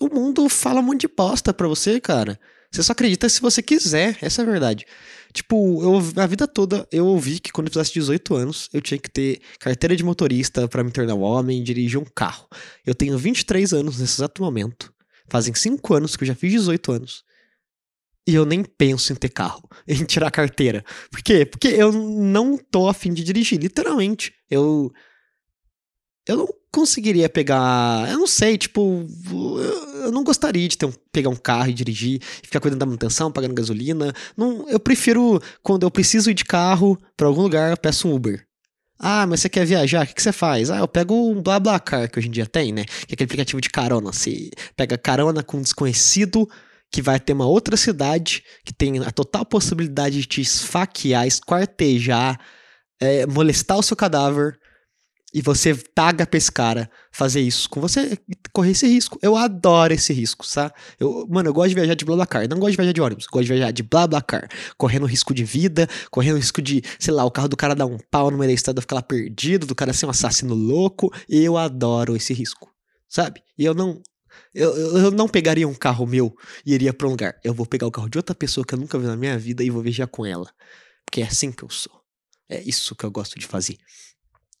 o 0.00 0.08
mundo 0.08 0.48
fala 0.48 0.80
um 0.80 0.82
monte 0.82 1.02
de 1.02 1.08
bosta 1.08 1.54
pra 1.54 1.68
você, 1.68 2.00
cara. 2.00 2.38
Você 2.76 2.82
só 2.82 2.92
acredita 2.92 3.26
se 3.26 3.40
você 3.40 3.62
quiser, 3.62 4.18
essa 4.20 4.42
é 4.42 4.44
a 4.44 4.46
verdade. 4.46 4.84
Tipo, 5.32 5.82
eu, 5.82 6.22
a 6.22 6.26
vida 6.26 6.46
toda 6.46 6.86
eu 6.92 7.06
ouvi 7.06 7.40
que 7.40 7.50
quando 7.50 7.68
eu 7.68 7.72
fizesse 7.72 7.94
18 7.94 8.34
anos, 8.34 8.68
eu 8.70 8.82
tinha 8.82 8.98
que 8.98 9.10
ter 9.10 9.40
carteira 9.58 9.96
de 9.96 10.04
motorista 10.04 10.68
para 10.68 10.84
me 10.84 10.90
tornar 10.90 11.14
um 11.14 11.22
homem 11.22 11.60
e 11.60 11.62
dirigir 11.62 11.98
um 11.98 12.04
carro. 12.04 12.46
Eu 12.84 12.94
tenho 12.94 13.16
23 13.16 13.72
anos 13.72 13.98
nesse 13.98 14.20
exato 14.20 14.42
momento. 14.42 14.92
Fazem 15.26 15.54
5 15.54 15.94
anos 15.94 16.16
que 16.16 16.24
eu 16.24 16.28
já 16.28 16.34
fiz 16.34 16.52
18 16.52 16.92
anos. 16.92 17.24
E 18.28 18.34
eu 18.34 18.44
nem 18.44 18.62
penso 18.62 19.10
em 19.10 19.16
ter 19.16 19.30
carro, 19.30 19.66
em 19.88 20.04
tirar 20.04 20.30
carteira. 20.30 20.84
Por 21.10 21.22
quê? 21.22 21.46
Porque 21.46 21.68
eu 21.68 21.90
não 21.90 22.58
tô 22.58 22.90
afim 22.90 23.14
de 23.14 23.24
dirigir, 23.24 23.58
literalmente. 23.58 24.34
Eu. 24.50 24.92
Eu 26.26 26.36
não 26.36 26.48
conseguiria 26.72 27.28
pegar. 27.28 28.08
Eu 28.10 28.18
não 28.18 28.26
sei, 28.26 28.58
tipo. 28.58 29.06
Eu 30.02 30.10
não 30.10 30.24
gostaria 30.24 30.68
de 30.68 30.76
ter 30.76 30.86
um, 30.86 30.92
pegar 31.12 31.30
um 31.30 31.36
carro 31.36 31.70
e 31.70 31.74
dirigir, 31.74 32.20
ficar 32.20 32.60
cuidando 32.60 32.80
da 32.80 32.86
manutenção, 32.86 33.30
pagando 33.30 33.54
gasolina. 33.54 34.12
Não, 34.36 34.68
eu 34.68 34.80
prefiro, 34.80 35.40
quando 35.62 35.84
eu 35.84 35.90
preciso 35.90 36.30
ir 36.30 36.34
de 36.34 36.44
carro 36.44 36.98
para 37.16 37.26
algum 37.26 37.42
lugar, 37.42 37.70
eu 37.70 37.76
peço 37.76 38.08
um 38.08 38.14
Uber. 38.14 38.44
Ah, 38.98 39.26
mas 39.26 39.40
você 39.40 39.48
quer 39.48 39.66
viajar? 39.66 40.04
O 40.04 40.08
que, 40.08 40.14
que 40.14 40.22
você 40.22 40.32
faz? 40.32 40.70
Ah, 40.70 40.78
eu 40.78 40.88
pego 40.88 41.14
um 41.14 41.42
BlaBlaCar, 41.42 42.10
que 42.10 42.18
hoje 42.18 42.28
em 42.28 42.30
dia 42.30 42.46
tem, 42.46 42.72
né? 42.72 42.84
Que 42.84 43.12
é 43.12 43.14
aquele 43.14 43.26
aplicativo 43.26 43.60
de 43.60 43.70
carona. 43.70 44.12
Você 44.12 44.50
pega 44.74 44.96
carona 44.96 45.42
com 45.42 45.58
um 45.58 45.62
desconhecido 45.62 46.48
que 46.90 47.02
vai 47.02 47.20
ter 47.20 47.34
uma 47.34 47.46
outra 47.46 47.76
cidade 47.76 48.42
que 48.64 48.72
tem 48.72 48.98
a 49.00 49.10
total 49.10 49.44
possibilidade 49.44 50.20
de 50.20 50.26
te 50.26 50.40
esfaquear, 50.40 51.26
esquartejar, 51.26 52.40
é, 53.00 53.26
molestar 53.26 53.78
o 53.78 53.82
seu 53.82 53.96
cadáver 53.96 54.58
e 55.36 55.42
você 55.42 55.74
paga 55.94 56.26
pra 56.26 56.38
esse 56.38 56.50
cara 56.50 56.90
fazer 57.12 57.42
isso 57.42 57.68
com 57.68 57.78
você, 57.78 58.18
correr 58.54 58.70
esse 58.70 58.86
risco. 58.86 59.18
Eu 59.20 59.36
adoro 59.36 59.92
esse 59.92 60.10
risco, 60.10 60.46
tá? 60.50 60.72
Eu, 60.98 61.26
mano, 61.28 61.50
eu 61.50 61.52
gosto 61.52 61.68
de 61.68 61.74
viajar 61.74 61.92
de 61.92 62.06
BlaBlaCar, 62.06 62.48
não 62.48 62.58
gosto 62.58 62.70
de 62.70 62.76
viajar 62.78 62.92
de 62.94 63.02
ônibus, 63.02 63.26
gosto 63.26 63.44
de 63.44 63.52
viajar 63.52 63.70
de 63.70 63.82
BlaBlaCar, 63.82 64.48
correndo 64.78 65.04
risco 65.04 65.34
de 65.34 65.44
vida, 65.44 65.86
correndo 66.10 66.38
risco 66.38 66.62
de, 66.62 66.82
sei 66.98 67.12
lá, 67.12 67.22
o 67.22 67.30
carro 67.30 67.48
do 67.48 67.56
cara 67.56 67.74
dar 67.74 67.84
um 67.84 67.98
pau 68.10 68.30
da 68.30 68.50
estrada, 68.50 68.80
ficar 68.80 68.94
lá 68.94 69.02
perdido, 69.02 69.66
do 69.66 69.74
cara 69.74 69.92
ser 69.92 70.06
um 70.06 70.10
assassino 70.10 70.54
louco. 70.54 71.12
Eu 71.28 71.58
adoro 71.58 72.16
esse 72.16 72.32
risco, 72.32 72.72
sabe? 73.06 73.42
E 73.58 73.64
eu 73.66 73.74
não 73.74 74.00
eu, 74.54 74.74
eu 74.96 75.10
não 75.10 75.28
pegaria 75.28 75.68
um 75.68 75.74
carro 75.74 76.06
meu 76.06 76.34
e 76.64 76.72
iria 76.72 76.94
pra 76.94 77.08
um 77.08 77.10
lugar. 77.10 77.38
Eu 77.44 77.52
vou 77.52 77.66
pegar 77.66 77.86
o 77.86 77.90
carro 77.90 78.08
de 78.08 78.16
outra 78.16 78.34
pessoa 78.34 78.64
que 78.64 78.72
eu 78.72 78.78
nunca 78.78 78.98
vi 78.98 79.04
na 79.04 79.18
minha 79.18 79.38
vida 79.38 79.62
e 79.62 79.68
vou 79.68 79.82
viajar 79.82 80.06
com 80.06 80.24
ela. 80.24 80.50
Porque 81.04 81.20
é 81.20 81.26
assim 81.26 81.52
que 81.52 81.62
eu 81.62 81.68
sou. 81.68 81.92
É 82.48 82.62
isso 82.62 82.96
que 82.96 83.04
eu 83.04 83.10
gosto 83.10 83.38
de 83.38 83.46
fazer. 83.46 83.76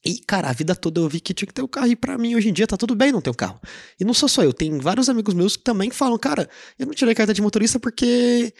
E, 0.06 0.20
cara, 0.24 0.48
a 0.48 0.52
vida 0.52 0.72
toda 0.76 1.00
eu 1.00 1.08
vi 1.08 1.18
que 1.18 1.34
tinha 1.34 1.48
que 1.48 1.52
ter 1.52 1.62
um 1.62 1.66
carro. 1.66 1.88
E 1.88 1.96
pra 1.96 2.16
mim, 2.16 2.36
hoje 2.36 2.48
em 2.48 2.52
dia, 2.52 2.64
tá 2.64 2.76
tudo 2.76 2.94
bem 2.94 3.10
não 3.10 3.20
ter 3.20 3.30
um 3.30 3.34
carro. 3.34 3.60
E 3.98 4.04
não 4.04 4.14
sou 4.14 4.28
só 4.28 4.44
eu, 4.44 4.52
tem 4.52 4.78
vários 4.78 5.08
amigos 5.08 5.34
meus 5.34 5.56
que 5.56 5.64
também 5.64 5.90
falam, 5.90 6.16
cara, 6.16 6.48
eu 6.78 6.86
não 6.86 6.94
tirei 6.94 7.12
carta 7.12 7.34
de 7.34 7.42
motorista 7.42 7.80
porque. 7.80 8.54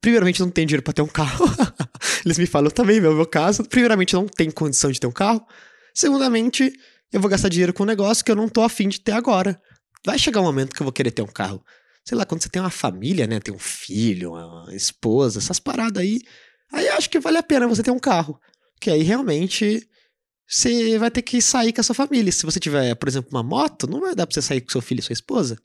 Primeiramente, 0.00 0.38
não 0.38 0.48
tem 0.48 0.64
dinheiro 0.64 0.82
para 0.82 0.92
ter 0.92 1.02
um 1.02 1.08
carro. 1.08 1.44
Eles 2.24 2.38
me 2.38 2.46
falam 2.46 2.70
também, 2.70 3.00
meu, 3.00 3.12
meu 3.12 3.26
caso. 3.26 3.64
Primeiramente, 3.64 4.14
não 4.14 4.26
tem 4.26 4.48
condição 4.48 4.92
de 4.92 5.00
ter 5.00 5.08
um 5.08 5.12
carro. 5.12 5.44
Segundamente, 5.92 6.72
eu 7.12 7.20
vou 7.20 7.28
gastar 7.28 7.48
dinheiro 7.48 7.72
com 7.72 7.82
um 7.82 7.86
negócio 7.86 8.24
que 8.24 8.30
eu 8.30 8.36
não 8.36 8.48
tô 8.48 8.62
afim 8.62 8.88
de 8.88 9.00
ter 9.00 9.10
agora. 9.10 9.60
Vai 10.06 10.20
chegar 10.20 10.40
um 10.40 10.44
momento 10.44 10.72
que 10.72 10.82
eu 10.82 10.84
vou 10.84 10.92
querer 10.92 11.10
ter 11.10 11.22
um 11.22 11.26
carro. 11.26 11.64
Sei 12.04 12.16
lá, 12.16 12.24
quando 12.24 12.42
você 12.42 12.48
tem 12.48 12.62
uma 12.62 12.70
família, 12.70 13.26
né? 13.26 13.40
Tem 13.40 13.52
um 13.52 13.58
filho, 13.58 14.34
uma 14.34 14.72
esposa, 14.72 15.40
essas 15.40 15.58
paradas 15.58 16.00
aí. 16.00 16.20
Aí 16.72 16.88
acho 16.90 17.10
que 17.10 17.18
vale 17.18 17.38
a 17.38 17.42
pena 17.42 17.66
você 17.66 17.82
ter 17.82 17.90
um 17.90 17.98
carro. 17.98 18.40
Que 18.80 18.88
aí 18.88 19.02
realmente 19.02 19.88
você 20.46 20.98
vai 20.98 21.10
ter 21.10 21.22
que 21.22 21.40
sair 21.40 21.72
com 21.72 21.80
a 21.80 21.84
sua 21.84 21.94
família. 21.94 22.30
Se 22.32 22.44
você 22.44 22.60
tiver, 22.60 22.94
por 22.96 23.08
exemplo, 23.08 23.30
uma 23.32 23.42
moto, 23.42 23.86
não 23.86 24.00
vai 24.00 24.14
dar 24.14 24.26
pra 24.26 24.34
você 24.34 24.42
sair 24.42 24.60
com 24.60 24.70
seu 24.70 24.80
filho 24.82 25.00
e 25.00 25.02
sua 25.02 25.14
esposa. 25.14 25.56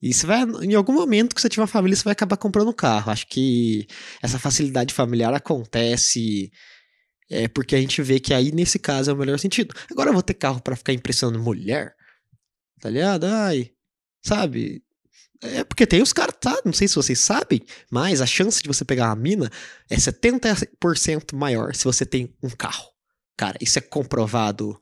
E 0.00 0.12
você 0.12 0.26
vai, 0.26 0.42
em 0.62 0.74
algum 0.74 0.92
momento 0.92 1.34
que 1.34 1.40
você 1.40 1.48
tiver 1.48 1.62
uma 1.62 1.66
família, 1.66 1.96
você 1.96 2.04
vai 2.04 2.12
acabar 2.12 2.36
comprando 2.36 2.68
um 2.68 2.72
carro. 2.72 3.10
Acho 3.10 3.26
que 3.28 3.86
essa 4.22 4.38
facilidade 4.38 4.92
familiar 4.92 5.32
acontece 5.32 6.50
é 7.30 7.48
porque 7.48 7.74
a 7.74 7.80
gente 7.80 8.00
vê 8.02 8.20
que 8.20 8.32
aí, 8.34 8.52
nesse 8.52 8.78
caso, 8.78 9.10
é 9.10 9.14
o 9.14 9.16
melhor 9.16 9.38
sentido. 9.38 9.74
Agora 9.90 10.10
eu 10.10 10.14
vou 10.14 10.22
ter 10.22 10.34
carro 10.34 10.60
para 10.60 10.76
ficar 10.76 10.92
impressionando 10.92 11.42
mulher, 11.42 11.94
tá 12.80 12.90
ligado? 12.90 13.24
Ai, 13.24 13.70
sabe? 14.22 14.82
É 15.42 15.64
porque 15.64 15.86
tem 15.86 16.02
os 16.02 16.12
caras, 16.12 16.36
tá? 16.40 16.60
Não 16.64 16.72
sei 16.72 16.88
se 16.88 16.94
vocês 16.94 17.18
sabem, 17.20 17.62
mas 17.90 18.20
a 18.20 18.26
chance 18.26 18.62
de 18.62 18.68
você 18.68 18.84
pegar 18.84 19.06
uma 19.08 19.16
mina 19.16 19.50
é 19.90 19.96
70% 19.96 21.34
maior 21.34 21.74
se 21.74 21.84
você 21.84 22.06
tem 22.06 22.34
um 22.42 22.50
carro. 22.50 22.95
Cara, 23.36 23.56
isso 23.60 23.78
é 23.78 23.82
comprovado 23.82 24.78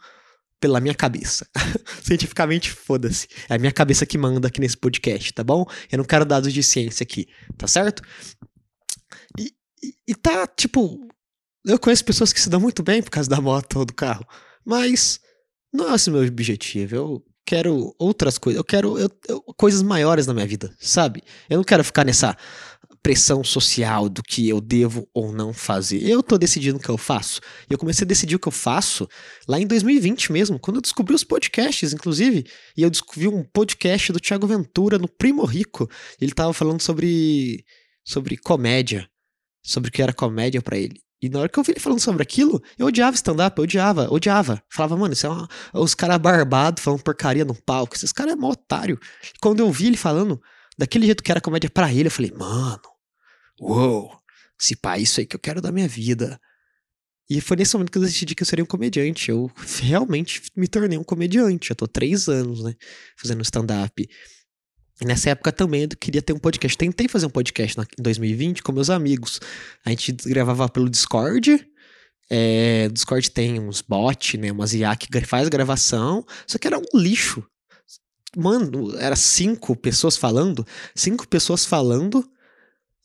pela 0.60 0.80
minha 0.80 0.94
cabeça. 0.94 1.46
Cientificamente, 2.02 2.70
foda-se. 2.70 3.28
É 3.48 3.54
a 3.54 3.58
minha 3.58 3.72
cabeça 3.72 4.06
que 4.06 4.16
manda 4.16 4.48
aqui 4.48 4.60
nesse 4.60 4.76
podcast, 4.76 5.32
tá 5.32 5.44
bom? 5.44 5.66
Eu 5.90 5.98
não 5.98 6.04
quero 6.04 6.24
dados 6.24 6.52
de 6.52 6.62
ciência 6.62 7.04
aqui, 7.04 7.26
tá 7.58 7.66
certo? 7.66 8.02
E, 9.38 9.52
e, 9.82 9.94
e 10.08 10.14
tá, 10.14 10.46
tipo. 10.46 11.06
Eu 11.66 11.78
conheço 11.78 12.04
pessoas 12.04 12.32
que 12.32 12.40
se 12.40 12.50
dão 12.50 12.60
muito 12.60 12.82
bem 12.82 13.02
por 13.02 13.10
causa 13.10 13.28
da 13.28 13.40
moto 13.40 13.78
ou 13.78 13.84
do 13.86 13.94
carro, 13.94 14.26
mas 14.64 15.18
não 15.72 15.90
é 15.90 15.94
esse 15.94 16.10
o 16.10 16.12
meu 16.12 16.26
objetivo. 16.26 16.94
Eu 16.94 17.24
quero 17.44 17.94
outras 17.98 18.38
coisas. 18.38 18.58
Eu 18.58 18.64
quero 18.64 18.98
eu, 18.98 19.10
eu, 19.28 19.40
coisas 19.56 19.82
maiores 19.82 20.26
na 20.26 20.34
minha 20.34 20.46
vida, 20.46 20.74
sabe? 20.78 21.22
Eu 21.48 21.58
não 21.58 21.64
quero 21.64 21.84
ficar 21.84 22.04
nessa 22.04 22.36
pressão 23.04 23.44
social 23.44 24.08
do 24.08 24.22
que 24.22 24.48
eu 24.48 24.62
devo 24.62 25.06
ou 25.12 25.30
não 25.30 25.52
fazer. 25.52 26.02
Eu 26.02 26.22
tô 26.22 26.38
decidindo 26.38 26.78
o 26.78 26.80
que 26.80 26.88
eu 26.88 26.96
faço. 26.96 27.38
E 27.68 27.74
eu 27.74 27.78
comecei 27.78 28.02
a 28.02 28.08
decidir 28.08 28.34
o 28.34 28.38
que 28.38 28.48
eu 28.48 28.52
faço 28.52 29.06
lá 29.46 29.60
em 29.60 29.66
2020 29.66 30.32
mesmo, 30.32 30.58
quando 30.58 30.78
eu 30.78 30.80
descobri 30.80 31.14
os 31.14 31.22
podcasts, 31.22 31.92
inclusive. 31.92 32.46
E 32.74 32.82
eu 32.82 32.88
descobri 32.88 33.28
um 33.28 33.44
podcast 33.44 34.10
do 34.10 34.18
Thiago 34.18 34.46
Ventura 34.46 34.98
no 34.98 35.06
Primo 35.06 35.44
Rico. 35.44 35.86
Ele 36.18 36.32
tava 36.32 36.54
falando 36.54 36.80
sobre 36.80 37.62
sobre 38.02 38.38
comédia, 38.38 39.06
sobre 39.62 39.90
o 39.90 39.92
que 39.92 40.00
era 40.00 40.12
comédia 40.14 40.62
para 40.62 40.78
ele. 40.78 40.98
E 41.20 41.28
na 41.28 41.40
hora 41.40 41.48
que 41.50 41.58
eu 41.58 41.62
vi 41.62 41.72
ele 41.72 41.80
falando 41.80 42.00
sobre 42.00 42.22
aquilo, 42.22 42.62
eu 42.78 42.86
odiava 42.86 43.14
stand-up, 43.14 43.58
eu 43.58 43.64
odiava, 43.64 44.08
odiava. 44.10 44.62
Falava, 44.70 44.96
mano, 44.96 45.12
isso 45.12 45.26
é 45.26 45.28
uma, 45.28 45.46
os 45.74 45.94
caras 45.94 46.16
barbados 46.16 46.82
falando 46.82 47.02
porcaria 47.02 47.44
no 47.44 47.54
palco, 47.54 47.96
esses 47.96 48.12
caras 48.12 48.32
é 48.32 48.36
mó 48.36 48.50
otário. 48.50 48.98
E 49.22 49.38
quando 49.40 49.60
eu 49.60 49.70
vi 49.70 49.88
ele 49.88 49.96
falando 49.98 50.40
daquele 50.78 51.04
jeito 51.04 51.22
que 51.22 51.30
era 51.30 51.40
comédia 51.40 51.68
para 51.68 51.92
ele, 51.92 52.08
eu 52.08 52.10
falei, 52.10 52.32
mano, 52.32 52.93
uou, 53.60 54.10
se 54.58 54.76
pá, 54.76 54.98
isso 54.98 55.20
aí 55.20 55.26
que 55.26 55.36
eu 55.36 55.40
quero 55.40 55.60
da 55.60 55.72
minha 55.72 55.88
vida. 55.88 56.40
E 57.28 57.40
foi 57.40 57.56
nesse 57.56 57.74
momento 57.74 57.90
que 57.90 57.98
eu 57.98 58.02
decidi 58.02 58.34
que 58.34 58.42
eu 58.42 58.46
seria 58.46 58.62
um 58.62 58.66
comediante. 58.66 59.30
Eu 59.30 59.50
realmente 59.80 60.42
me 60.54 60.68
tornei 60.68 60.98
um 60.98 61.04
comediante. 61.04 61.68
Já 61.68 61.74
tô 61.74 61.86
três 61.86 62.28
anos, 62.28 62.62
né? 62.62 62.74
Fazendo 63.16 63.42
stand-up. 63.42 64.08
E 65.00 65.04
nessa 65.04 65.30
época 65.30 65.50
também 65.50 65.82
eu 65.82 65.88
queria 65.98 66.20
ter 66.20 66.32
um 66.32 66.38
podcast. 66.38 66.76
Tentei 66.76 67.08
fazer 67.08 67.26
um 67.26 67.30
podcast 67.30 67.80
em 67.80 68.02
2020 68.02 68.62
com 68.62 68.72
meus 68.72 68.90
amigos. 68.90 69.40
A 69.84 69.90
gente 69.90 70.12
gravava 70.12 70.68
pelo 70.68 70.88
Discord. 70.88 71.66
É, 72.30 72.88
Discord 72.90 73.30
tem 73.30 73.58
uns 73.58 73.80
bots, 73.80 74.38
né? 74.38 74.52
Umas 74.52 74.74
IA 74.74 74.94
que 74.94 75.08
faz 75.22 75.48
gravação. 75.48 76.24
Só 76.46 76.58
que 76.58 76.66
era 76.66 76.78
um 76.78 76.84
lixo. 76.94 77.42
Mano, 78.36 78.94
era 78.98 79.16
cinco 79.16 79.74
pessoas 79.74 80.16
falando. 80.16 80.66
Cinco 80.94 81.26
pessoas 81.26 81.64
falando 81.64 82.28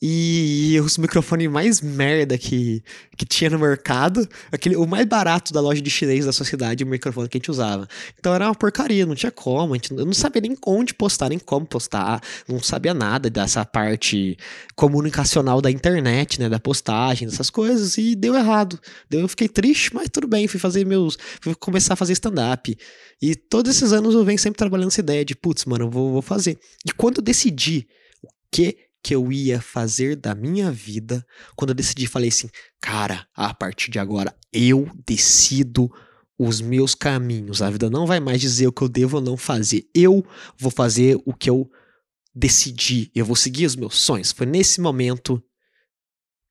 e 0.02 0.80
os 0.82 0.98
microfones 0.98 1.50
mais 1.50 1.82
merda 1.82 2.38
que, 2.38 2.82
que 3.18 3.26
tinha 3.26 3.50
no 3.50 3.60
mercado, 3.60 4.28
aquele, 4.50 4.78
o 4.78 4.88
mais 4.88 5.06
barato 5.06 5.52
da 5.52 5.60
loja 5.60 5.82
de 5.82 5.90
chinês 5.90 6.26
da 6.26 6.32
sua 6.32 6.46
cidade, 6.46 6.86
o 6.86 6.88
microfone 6.88 7.28
que 7.28 7.38
a 7.38 7.40
gente 7.40 7.52
usava. 7.52 7.86
Então 8.18 8.34
era 8.34 8.46
uma 8.46 8.56
porcaria, 8.56 9.06
não 9.06 9.14
tinha 9.14 9.32
como, 9.32 9.74
gente, 9.76 9.92
eu 9.92 10.06
não 10.06 10.14
sabia 10.14 10.42
nem 10.42 10.56
onde 10.66 10.94
postar, 10.94 11.28
nem 11.28 11.38
como 11.38 11.66
postar, 11.66 12.22
não 12.48 12.64
sabia 12.64 12.94
nada 12.94 13.30
dessa 13.30 13.66
parte 13.66 14.38
comunicacional 14.74 15.62
da 15.62 15.70
internet, 15.70 16.40
né, 16.40 16.48
da 16.48 16.60
postagem, 16.60 17.28
dessas 17.28 17.50
coisas, 17.50 17.98
e 17.98 18.16
deu 18.16 18.36
errado. 18.36 18.80
Eu 19.12 19.28
fiquei 19.28 19.50
triste, 19.50 19.94
mas 19.94 20.08
tudo 20.10 20.28
bem, 20.28 20.48
fui 20.48 20.60
fazer 20.60 20.86
meus, 20.86 21.18
fui 21.42 21.54
começar 21.56 21.94
a 21.94 21.98
fazer 21.98 22.14
stand-up. 22.14 22.78
E 23.22 23.36
todos 23.36 23.76
esses 23.76 23.92
anos 23.92 24.16
eu 24.16 24.24
venho 24.24 24.40
sempre 24.40 24.60
trabalhando 24.60 24.88
essa 24.88 25.02
ideia 25.02 25.26
de, 25.26 25.36
putz, 25.36 25.66
mano, 25.66 25.86
eu 25.86 25.90
vou, 25.90 26.14
vou 26.14 26.22
fazer. 26.22 26.58
E 26.88 26.94
quando 26.94 27.18
eu 27.18 27.24
decidi 27.24 27.86
o 28.24 28.30
que 28.50 28.89
que 29.04 29.16
eu 29.16 29.32
ia 29.32 29.62
fazer 29.62 30.16
da 30.16 30.36
minha 30.36 30.72
vida, 30.72 31.26
quando 31.56 31.70
eu 31.70 31.76
decidi, 31.76 32.06
falei 32.08 32.30
assim, 32.30 32.50
cara, 32.82 33.28
a 33.34 33.54
partir 33.54 33.90
de 33.90 34.00
agora 34.00 34.36
eu 34.52 34.90
decido 35.06 35.90
os 36.38 36.62
meus 36.62 36.96
caminhos. 36.96 37.62
A 37.62 37.70
vida 37.70 37.90
não 37.90 38.06
vai 38.08 38.20
mais 38.20 38.40
dizer 38.40 38.68
o 38.68 38.72
que 38.72 38.82
eu 38.82 38.90
devo 38.90 39.18
ou 39.18 39.24
não 39.24 39.36
fazer. 39.36 39.90
Eu 39.94 40.26
vou 40.58 40.72
fazer 40.72 41.20
o 41.26 41.34
que 41.34 41.50
eu 41.50 41.70
decidi. 42.34 43.12
Eu 43.14 43.26
vou 43.26 43.36
seguir 43.36 43.66
os 43.66 43.76
meus 43.76 43.96
sonhos. 43.96 44.32
Foi 44.32 44.46
nesse 44.46 44.80
momento 44.80 45.44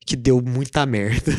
que 0.07 0.15
deu 0.15 0.43
muita 0.43 0.85
merda. 0.87 1.33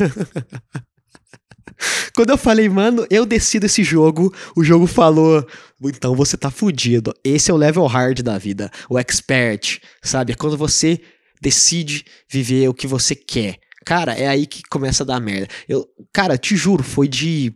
Quando 2.14 2.30
eu 2.30 2.38
falei, 2.38 2.68
mano, 2.68 3.06
eu 3.10 3.24
decido 3.24 3.66
esse 3.66 3.82
jogo, 3.82 4.34
o 4.56 4.62
jogo 4.62 4.86
falou, 4.86 5.46
então 5.82 6.14
você 6.14 6.36
tá 6.36 6.50
fudido. 6.50 7.14
Esse 7.24 7.50
é 7.50 7.54
o 7.54 7.56
level 7.56 7.86
hard 7.86 8.20
da 8.22 8.38
vida, 8.38 8.70
o 8.88 8.98
expert, 8.98 9.78
sabe? 10.02 10.32
É 10.32 10.36
quando 10.36 10.56
você 10.56 11.00
decide 11.40 12.04
viver 12.30 12.68
o 12.68 12.74
que 12.74 12.86
você 12.86 13.14
quer. 13.14 13.58
Cara, 13.84 14.12
é 14.14 14.28
aí 14.28 14.46
que 14.46 14.62
começa 14.70 15.02
a 15.02 15.06
dar 15.06 15.20
merda. 15.20 15.48
Eu, 15.68 15.86
cara, 16.12 16.36
te 16.36 16.54
juro, 16.56 16.82
foi 16.82 17.08
de 17.08 17.54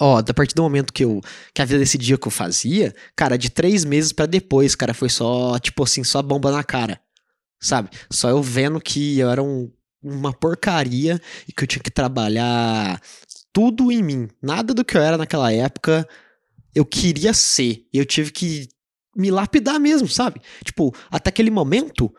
Ó, 0.00 0.18
a 0.18 0.34
partir 0.34 0.54
do 0.54 0.62
momento 0.62 0.92
que 0.92 1.04
eu 1.04 1.20
que 1.52 1.60
a 1.60 1.64
vida 1.64 1.80
decidia 1.80 2.14
o 2.14 2.18
que 2.18 2.28
eu 2.28 2.32
fazia, 2.32 2.94
cara, 3.16 3.36
de 3.36 3.50
três 3.50 3.84
meses 3.84 4.12
para 4.12 4.26
depois, 4.26 4.76
cara, 4.76 4.94
foi 4.94 5.08
só, 5.08 5.58
tipo 5.58 5.82
assim, 5.82 6.04
só 6.04 6.22
bomba 6.22 6.52
na 6.52 6.62
cara. 6.62 7.00
Sabe? 7.60 7.90
Só 8.10 8.30
eu 8.30 8.40
vendo 8.40 8.80
que 8.80 9.18
eu 9.18 9.28
era 9.28 9.42
um 9.42 9.68
uma 10.08 10.32
porcaria 10.32 11.20
e 11.46 11.52
que 11.52 11.64
eu 11.64 11.66
tinha 11.66 11.82
que 11.82 11.90
trabalhar 11.90 13.00
tudo 13.52 13.90
em 13.90 14.02
mim. 14.02 14.28
Nada 14.42 14.72
do 14.72 14.84
que 14.84 14.96
eu 14.96 15.02
era 15.02 15.16
naquela 15.16 15.52
época 15.52 16.08
eu 16.74 16.84
queria 16.84 17.32
ser. 17.32 17.86
E 17.92 17.98
eu 17.98 18.06
tive 18.06 18.30
que 18.30 18.68
me 19.16 19.30
lapidar 19.30 19.80
mesmo, 19.80 20.08
sabe? 20.08 20.40
Tipo, 20.64 20.94
até 21.10 21.28
aquele 21.28 21.50
momento, 21.50 22.12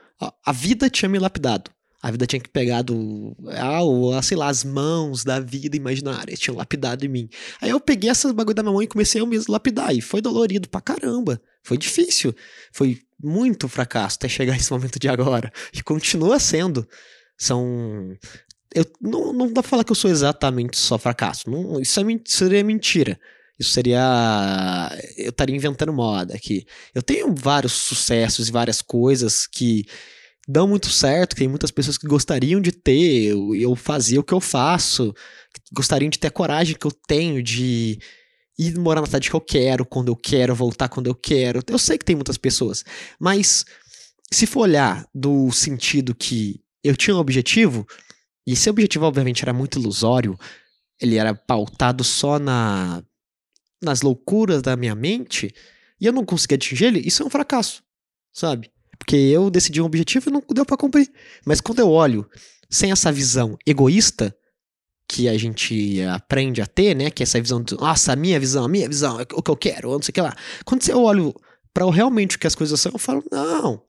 a, 0.45 0.51
vida 0.51 0.89
tinha 0.89 1.07
me 1.07 1.17
lapidado. 1.17 1.71
A 2.01 2.11
vida 2.11 2.25
tinha 2.25 2.39
que 2.39 2.49
pegado, 2.49 3.35
ah, 3.47 4.21
sei 4.21 4.37
lá, 4.37 4.47
as 4.47 4.63
mãos 4.63 5.23
da 5.23 5.39
vida 5.39 5.75
imaginária 5.75 6.35
tinham 6.35 6.57
lapidado 6.57 7.05
em 7.05 7.09
mim. 7.09 7.29
Aí 7.61 7.69
eu 7.69 7.79
peguei 7.79 8.09
essas 8.09 8.31
bagulho 8.31 8.55
da 8.55 8.63
minha 8.63 8.71
mão 8.71 8.81
e 8.81 8.87
comecei 8.87 9.21
a 9.21 9.25
lapidar. 9.49 9.93
E 9.93 10.01
foi 10.01 10.21
dolorido 10.21 10.69
pra 10.69 10.81
caramba. 10.81 11.41
Foi 11.63 11.77
difícil. 11.77 12.33
Foi 12.71 12.99
muito 13.21 13.67
fracasso 13.67 14.17
até 14.17 14.29
chegar 14.29 14.55
esse 14.55 14.71
momento 14.71 14.97
de 14.97 15.09
agora. 15.09 15.51
E 15.73 15.83
continua 15.83 16.39
sendo. 16.39 16.87
São. 17.39 18.15
Eu, 18.75 18.85
não, 19.01 19.33
não 19.33 19.47
dá 19.47 19.61
pra 19.63 19.69
falar 19.69 19.83
que 19.83 19.91
eu 19.91 19.95
sou 19.95 20.11
exatamente 20.11 20.77
só 20.77 20.97
fracasso. 20.97 21.49
Não, 21.49 21.79
isso, 21.81 21.99
é, 21.99 22.03
seria 22.25 22.63
mentira. 22.63 23.19
Isso 23.57 23.71
seria. 23.71 24.91
Eu 25.17 25.29
estaria 25.29 25.55
inventando 25.55 25.91
moda 25.93 26.35
aqui. 26.35 26.65
Eu 26.93 27.01
tenho 27.01 27.33
vários 27.33 27.73
sucessos 27.73 28.47
e 28.47 28.51
várias 28.51 28.81
coisas 28.81 29.47
que 29.47 29.85
dão 30.47 30.67
muito 30.67 30.89
certo, 30.89 31.35
tem 31.35 31.47
muitas 31.47 31.69
pessoas 31.69 31.95
que 31.95 32.07
gostariam 32.07 32.59
de 32.59 32.71
ter, 32.71 33.25
eu, 33.25 33.53
eu 33.53 33.75
fazer 33.75 34.17
o 34.17 34.23
que 34.23 34.33
eu 34.33 34.41
faço, 34.41 35.13
gostariam 35.71 36.09
de 36.09 36.17
ter 36.17 36.27
a 36.27 36.31
coragem 36.31 36.75
que 36.75 36.87
eu 36.87 36.91
tenho 36.91 37.43
de 37.43 37.99
ir 38.57 38.77
morar 38.79 38.99
na 38.99 39.05
cidade 39.05 39.29
que 39.29 39.35
eu 39.35 39.41
quero, 39.41 39.85
quando 39.85 40.07
eu 40.07 40.15
quero, 40.15 40.55
voltar 40.55 40.89
quando 40.89 41.05
eu 41.05 41.13
quero. 41.13 41.61
Eu 41.67 41.77
sei 41.77 41.99
que 41.99 42.05
tem 42.05 42.15
muitas 42.15 42.37
pessoas, 42.37 42.83
mas 43.19 43.63
se 44.31 44.47
for 44.47 44.61
olhar 44.61 45.07
do 45.13 45.51
sentido 45.51 46.15
que 46.15 46.59
eu 46.83 46.95
tinha 46.95 47.15
um 47.15 47.19
objetivo, 47.19 47.85
e 48.45 48.53
esse 48.53 48.69
objetivo, 48.69 49.05
obviamente, 49.05 49.43
era 49.43 49.53
muito 49.53 49.79
ilusório, 49.79 50.37
ele 50.99 51.15
era 51.15 51.33
pautado 51.33 52.03
só 52.03 52.39
na 52.39 53.03
nas 53.81 54.01
loucuras 54.01 54.61
da 54.61 54.75
minha 54.75 54.93
mente, 54.93 55.53
e 56.01 56.05
eu 56.05 56.11
não 56.11 56.25
conseguia 56.25 56.55
atingir 56.55 56.85
ele, 56.85 56.99
isso 56.99 57.23
é 57.23 57.25
um 57.25 57.29
fracasso, 57.29 57.81
sabe? 58.33 58.69
Porque 58.97 59.15
eu 59.15 59.49
decidi 59.49 59.81
um 59.81 59.85
objetivo 59.85 60.29
e 60.29 60.33
não 60.33 60.43
deu 60.53 60.65
para 60.65 60.75
cumprir. 60.75 61.09
Mas 61.45 61.61
quando 61.61 61.79
eu 61.79 61.89
olho 61.89 62.29
sem 62.69 62.91
essa 62.91 63.09
visão 63.09 63.57
egoísta, 63.65 64.35
que 65.09 65.27
a 65.27 65.35
gente 65.37 66.01
aprende 66.03 66.61
a 66.61 66.67
ter, 66.67 66.95
né? 66.95 67.09
Que 67.09 67.23
é 67.23 67.25
essa 67.25 67.41
visão 67.41 67.63
de, 67.63 67.75
nossa, 67.75 68.13
a 68.13 68.15
minha 68.15 68.39
visão, 68.39 68.63
a 68.63 68.67
minha 68.67 68.87
visão, 68.87 69.19
é 69.19 69.25
o 69.33 69.41
que 69.41 69.49
eu 69.49 69.57
quero, 69.57 69.91
não 69.91 70.01
sei 70.01 70.11
o 70.11 70.13
que 70.13 70.21
lá. 70.21 70.35
Quando 70.63 70.87
eu 70.87 71.01
olho 71.01 71.33
para 71.73 71.89
realmente 71.89 72.35
o 72.35 72.39
que 72.39 72.45
as 72.45 72.53
coisas 72.53 72.79
são, 72.79 72.91
eu 72.91 72.99
falo, 72.99 73.23
não, 73.31 73.81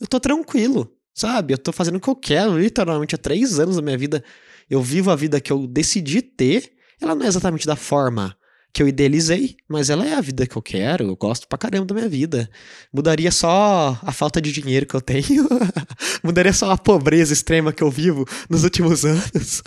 eu 0.00 0.06
tô 0.06 0.18
tranquilo. 0.18 0.90
Sabe? 1.14 1.54
Eu 1.54 1.58
tô 1.58 1.72
fazendo 1.72 1.96
o 1.96 2.00
que 2.00 2.08
eu 2.08 2.16
quero, 2.16 2.58
literalmente 2.58 3.14
há 3.14 3.18
três 3.18 3.58
anos 3.58 3.76
da 3.76 3.82
minha 3.82 3.98
vida. 3.98 4.24
Eu 4.68 4.82
vivo 4.82 5.10
a 5.10 5.16
vida 5.16 5.40
que 5.40 5.52
eu 5.52 5.66
decidi 5.66 6.22
ter. 6.22 6.72
Ela 7.00 7.14
não 7.14 7.24
é 7.24 7.28
exatamente 7.28 7.66
da 7.66 7.76
forma 7.76 8.36
que 8.72 8.82
eu 8.82 8.88
idealizei, 8.88 9.56
mas 9.68 9.90
ela 9.90 10.06
é 10.06 10.14
a 10.14 10.20
vida 10.20 10.46
que 10.46 10.56
eu 10.56 10.62
quero. 10.62 11.04
Eu 11.04 11.16
gosto 11.16 11.46
pra 11.46 11.58
caramba 11.58 11.84
da 11.84 11.94
minha 11.94 12.08
vida. 12.08 12.48
Mudaria 12.92 13.30
só 13.30 13.98
a 14.00 14.12
falta 14.12 14.40
de 14.40 14.50
dinheiro 14.50 14.86
que 14.86 14.94
eu 14.94 15.00
tenho. 15.00 15.46
Mudaria 16.24 16.52
só 16.54 16.70
a 16.70 16.78
pobreza 16.78 17.34
extrema 17.34 17.72
que 17.72 17.82
eu 17.82 17.90
vivo 17.90 18.26
nos 18.48 18.64
últimos 18.64 19.04
anos. 19.04 19.62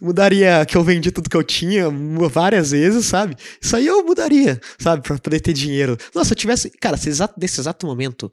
mudaria 0.00 0.64
que 0.64 0.76
eu 0.76 0.82
vendi 0.82 1.10
tudo 1.10 1.28
que 1.28 1.36
eu 1.36 1.44
tinha 1.44 1.90
várias 2.30 2.70
vezes, 2.70 3.04
sabe? 3.04 3.36
Isso 3.60 3.76
aí 3.76 3.86
eu 3.86 4.02
mudaria, 4.02 4.58
sabe? 4.78 5.02
Pra 5.02 5.18
poder 5.18 5.40
ter 5.40 5.52
dinheiro. 5.52 5.98
Nossa, 6.14 6.28
se 6.28 6.32
eu 6.32 6.38
tivesse. 6.38 6.70
Cara, 6.80 6.96
nesse 7.36 7.60
exato 7.60 7.86
momento, 7.86 8.30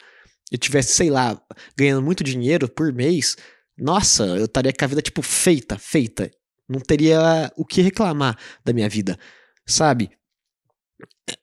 eu 0.51 0.57
tivesse, 0.57 0.93
sei 0.93 1.09
lá, 1.09 1.41
ganhando 1.77 2.01
muito 2.01 2.23
dinheiro 2.23 2.69
por 2.69 2.91
mês, 2.93 3.35
nossa, 3.77 4.23
eu 4.25 4.45
estaria 4.45 4.71
com 4.71 4.85
a 4.85 4.87
vida, 4.87 5.01
tipo, 5.01 5.21
feita, 5.21 5.77
feita. 5.77 6.29
Não 6.69 6.79
teria 6.79 7.51
o 7.55 7.65
que 7.65 7.81
reclamar 7.81 8.37
da 8.63 8.71
minha 8.71 8.87
vida, 8.87 9.17
sabe? 9.65 10.11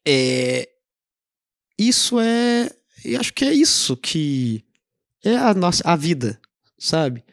É. 0.07 0.69
Isso 1.79 2.21
é. 2.21 2.71
Eu 3.05 3.21
acho 3.21 3.33
que 3.33 3.45
é 3.45 3.53
isso 3.53 3.97
que 3.97 4.65
é 5.25 5.37
a 5.37 5.55
nossa 5.55 5.83
a 5.89 5.97
vida, 5.97 6.41
sabe? 6.79 7.25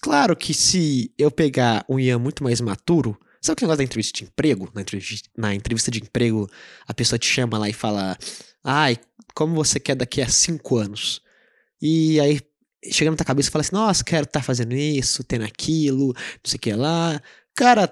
Claro 0.00 0.34
que 0.34 0.54
se 0.54 1.12
eu 1.18 1.30
pegar 1.30 1.84
um 1.88 2.00
Ian 2.00 2.18
muito 2.18 2.42
mais 2.42 2.60
maturo, 2.60 3.18
sabe 3.40 3.60
o 3.60 3.64
negócio 3.64 3.78
da 3.78 3.84
entrevista 3.84 4.18
de 4.18 4.24
emprego? 4.24 4.70
Na 4.74 4.80
entrevista, 4.80 5.28
na 5.36 5.54
entrevista 5.54 5.90
de 5.90 6.00
emprego, 6.00 6.50
a 6.86 6.94
pessoa 6.94 7.18
te 7.18 7.26
chama 7.26 7.58
lá 7.58 7.68
e 7.68 7.72
fala: 7.72 8.16
Ai, 8.64 8.98
como 9.34 9.54
você 9.54 9.80
quer 9.80 9.94
daqui 9.96 10.22
a 10.22 10.28
cinco 10.28 10.76
anos. 10.76 11.20
E 11.80 12.20
aí 12.20 12.40
chega 12.90 13.10
na 13.10 13.16
tua 13.16 13.26
cabeça 13.26 13.48
e 13.48 13.52
fala 13.52 13.60
assim, 13.62 13.74
nossa, 13.74 14.04
quero 14.04 14.24
estar 14.24 14.40
tá 14.40 14.44
fazendo 14.44 14.74
isso, 14.74 15.24
tendo 15.24 15.44
aquilo, 15.44 16.08
não 16.08 16.14
sei 16.44 16.56
o 16.56 16.60
que 16.60 16.72
lá. 16.72 17.20
Cara, 17.54 17.90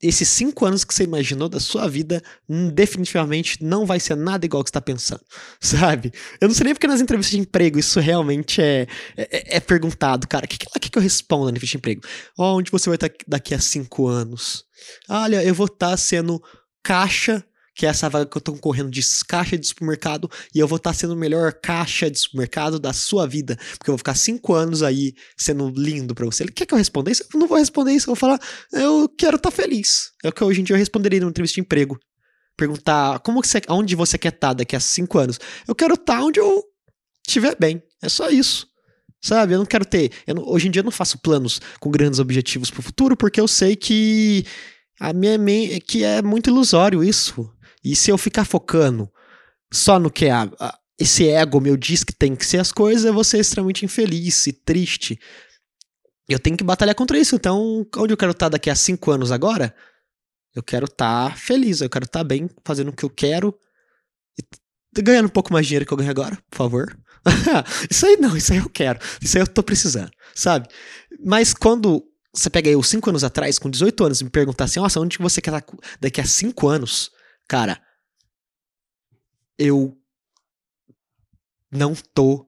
esses 0.00 0.28
cinco 0.28 0.64
anos 0.64 0.84
que 0.84 0.94
você 0.94 1.04
imaginou 1.04 1.48
da 1.48 1.58
sua 1.58 1.88
vida 1.88 2.22
hum, 2.48 2.68
definitivamente 2.68 3.62
não 3.62 3.84
vai 3.84 3.98
ser 3.98 4.16
nada 4.16 4.46
igual 4.46 4.62
que 4.62 4.68
você 4.68 4.70
está 4.70 4.80
pensando, 4.80 5.24
sabe? 5.60 6.12
Eu 6.40 6.48
não 6.48 6.54
sei 6.54 6.64
nem 6.64 6.74
porque 6.74 6.86
nas 6.86 7.00
entrevistas 7.00 7.34
de 7.34 7.40
emprego 7.40 7.78
isso 7.78 7.98
realmente 7.98 8.62
é, 8.62 8.86
é, 9.16 9.56
é 9.56 9.60
perguntado, 9.60 10.26
cara. 10.28 10.44
O 10.44 10.48
que, 10.48 10.58
que, 10.58 10.90
que 10.90 10.98
eu 10.98 11.02
respondo 11.02 11.44
na 11.44 11.50
entrevista 11.50 11.72
de 11.72 11.78
emprego? 11.78 12.02
Onde 12.38 12.70
você 12.70 12.88
vai 12.88 12.96
estar 12.96 13.08
tá 13.08 13.14
daqui 13.26 13.54
a 13.54 13.60
cinco 13.60 14.06
anos? 14.06 14.64
Olha, 15.08 15.42
eu 15.42 15.54
vou 15.54 15.66
estar 15.66 15.90
tá 15.90 15.96
sendo 15.96 16.40
caixa 16.82 17.44
que 17.78 17.86
é 17.86 17.90
essa 17.90 18.08
vaga 18.08 18.26
que 18.26 18.36
eu 18.36 18.40
tô 18.40 18.52
concorrendo 18.54 18.90
de 18.90 19.00
caixa 19.28 19.56
de 19.56 19.64
supermercado, 19.64 20.28
e 20.52 20.58
eu 20.58 20.66
vou 20.66 20.78
estar 20.78 20.90
tá 20.90 20.94
sendo 20.94 21.14
o 21.14 21.16
melhor 21.16 21.52
caixa 21.52 22.10
de 22.10 22.18
supermercado 22.18 22.76
da 22.76 22.92
sua 22.92 23.24
vida, 23.24 23.56
porque 23.78 23.88
eu 23.88 23.92
vou 23.92 23.98
ficar 23.98 24.16
cinco 24.16 24.52
anos 24.52 24.82
aí 24.82 25.14
sendo 25.36 25.68
lindo 25.70 26.12
para 26.12 26.26
você. 26.26 26.42
Ele 26.42 26.50
quer 26.50 26.66
que 26.66 26.74
eu 26.74 26.78
responda 26.78 27.08
isso? 27.08 27.22
Eu 27.32 27.38
não 27.38 27.46
vou 27.46 27.56
responder 27.56 27.92
isso, 27.92 28.10
eu 28.10 28.16
vou 28.16 28.16
falar, 28.16 28.40
eu 28.72 29.08
quero 29.16 29.36
estar 29.36 29.52
tá 29.52 29.56
feliz. 29.56 30.10
É 30.24 30.28
o 30.28 30.32
que 30.32 30.42
hoje 30.42 30.60
em 30.60 30.64
dia 30.64 30.74
eu 30.74 30.78
responderia 30.78 31.20
numa 31.20 31.30
entrevista 31.30 31.54
de 31.54 31.60
emprego. 31.60 31.96
Perguntar 32.56 33.20
como 33.20 33.44
você, 33.44 33.62
onde 33.68 33.94
você 33.94 34.18
quer 34.18 34.32
estar 34.32 34.48
tá 34.48 34.54
daqui 34.54 34.74
a 34.74 34.80
cinco 34.80 35.16
anos. 35.16 35.38
Eu 35.64 35.74
quero 35.76 35.94
estar 35.94 36.20
onde 36.20 36.40
eu 36.40 36.64
estiver 37.24 37.56
bem. 37.60 37.80
É 38.02 38.08
só 38.08 38.28
isso. 38.28 38.66
Sabe, 39.22 39.54
eu 39.54 39.58
não 39.58 39.66
quero 39.66 39.84
ter. 39.84 40.10
Não, 40.26 40.42
hoje 40.48 40.66
em 40.66 40.70
dia 40.72 40.80
eu 40.80 40.84
não 40.84 40.90
faço 40.90 41.16
planos 41.18 41.60
com 41.78 41.92
grandes 41.92 42.18
objetivos 42.18 42.72
pro 42.72 42.82
futuro, 42.82 43.16
porque 43.16 43.40
eu 43.40 43.46
sei 43.46 43.76
que 43.76 44.44
a 44.98 45.12
minha 45.12 45.38
que 45.80 46.02
é 46.02 46.20
muito 46.22 46.50
ilusório 46.50 47.04
isso. 47.04 47.48
E 47.84 47.94
se 47.94 48.10
eu 48.10 48.18
ficar 48.18 48.44
focando 48.44 49.10
só 49.72 49.98
no 49.98 50.10
que 50.10 50.26
é 50.26 50.30
a, 50.30 50.50
a, 50.58 50.78
esse 50.98 51.28
ego 51.28 51.60
meu 51.60 51.76
diz 51.76 52.02
que 52.02 52.12
tem 52.12 52.34
que 52.34 52.44
ser 52.44 52.58
as 52.58 52.72
coisas, 52.72 53.04
eu 53.04 53.14
vou 53.14 53.24
ser 53.24 53.38
extremamente 53.38 53.84
infeliz 53.84 54.46
e 54.46 54.52
triste. 54.52 55.18
Eu 56.28 56.38
tenho 56.38 56.56
que 56.56 56.64
batalhar 56.64 56.94
contra 56.94 57.18
isso. 57.18 57.36
Então, 57.36 57.86
onde 57.96 58.12
eu 58.12 58.16
quero 58.16 58.32
estar 58.32 58.48
daqui 58.48 58.68
a 58.68 58.74
cinco 58.74 59.10
anos 59.10 59.32
agora? 59.32 59.74
Eu 60.54 60.62
quero 60.62 60.86
estar 60.86 61.36
feliz, 61.36 61.80
eu 61.80 61.88
quero 61.88 62.04
estar 62.04 62.24
bem, 62.24 62.50
fazendo 62.64 62.88
o 62.88 62.92
que 62.92 63.04
eu 63.04 63.10
quero. 63.10 63.54
E 64.96 65.02
ganhando 65.02 65.26
um 65.26 65.30
pouco 65.30 65.52
mais 65.52 65.64
de 65.64 65.68
dinheiro 65.68 65.86
que 65.86 65.92
eu 65.92 65.96
ganho 65.96 66.10
agora, 66.10 66.36
por 66.50 66.56
favor. 66.56 66.98
isso 67.90 68.06
aí 68.06 68.16
não, 68.16 68.36
isso 68.36 68.52
aí 68.52 68.58
eu 68.58 68.68
quero. 68.68 68.98
Isso 69.22 69.36
aí 69.36 69.42
eu 69.42 69.46
tô 69.46 69.62
precisando, 69.62 70.10
sabe? 70.34 70.68
Mas 71.24 71.54
quando 71.54 72.04
você 72.34 72.50
pega 72.50 72.76
os 72.76 72.88
5 72.88 73.08
anos 73.10 73.24
atrás, 73.24 73.58
com 73.58 73.70
18 73.70 74.04
anos, 74.04 74.20
e 74.20 74.24
me 74.24 74.30
perguntar 74.30 74.64
assim, 74.64 74.80
nossa, 74.80 75.00
onde 75.00 75.18
você 75.18 75.40
quer 75.40 75.54
estar 75.54 75.76
daqui 76.00 76.20
a 76.20 76.24
5 76.24 76.68
anos? 76.68 77.10
Cara, 77.48 77.80
eu 79.58 79.98
não 81.72 81.94
tô 82.14 82.46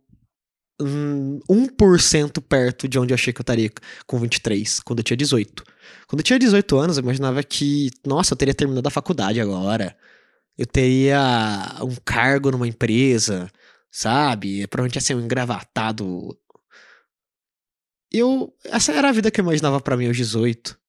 um, 0.80 1.40
1% 1.48 2.40
perto 2.42 2.88
de 2.88 2.98
onde 2.98 3.12
eu 3.12 3.14
achei 3.14 3.32
que 3.32 3.40
eu 3.40 3.42
estaria 3.42 3.70
com 4.06 4.18
23, 4.18 4.80
quando 4.80 5.00
eu 5.00 5.04
tinha 5.04 5.16
18. 5.16 5.64
Quando 6.06 6.20
eu 6.20 6.24
tinha 6.24 6.38
18 6.38 6.78
anos, 6.78 6.96
eu 6.96 7.02
imaginava 7.02 7.42
que, 7.42 7.90
nossa, 8.06 8.34
eu 8.34 8.36
teria 8.36 8.54
terminado 8.54 8.86
a 8.86 8.90
faculdade 8.90 9.40
agora. 9.40 9.96
Eu 10.56 10.66
teria 10.66 11.18
um 11.82 11.94
cargo 12.04 12.50
numa 12.50 12.68
empresa, 12.68 13.50
sabe? 13.90 14.66
Provavelmente 14.68 14.96
ia 14.96 15.00
ser 15.00 15.14
um 15.14 15.20
engravatado. 15.20 16.38
Eu, 18.12 18.54
essa 18.64 18.92
era 18.92 19.08
a 19.08 19.12
vida 19.12 19.30
que 19.30 19.40
eu 19.40 19.44
imaginava 19.44 19.80
para 19.80 19.96
mim 19.96 20.06
aos 20.08 20.16
18. 20.16 20.79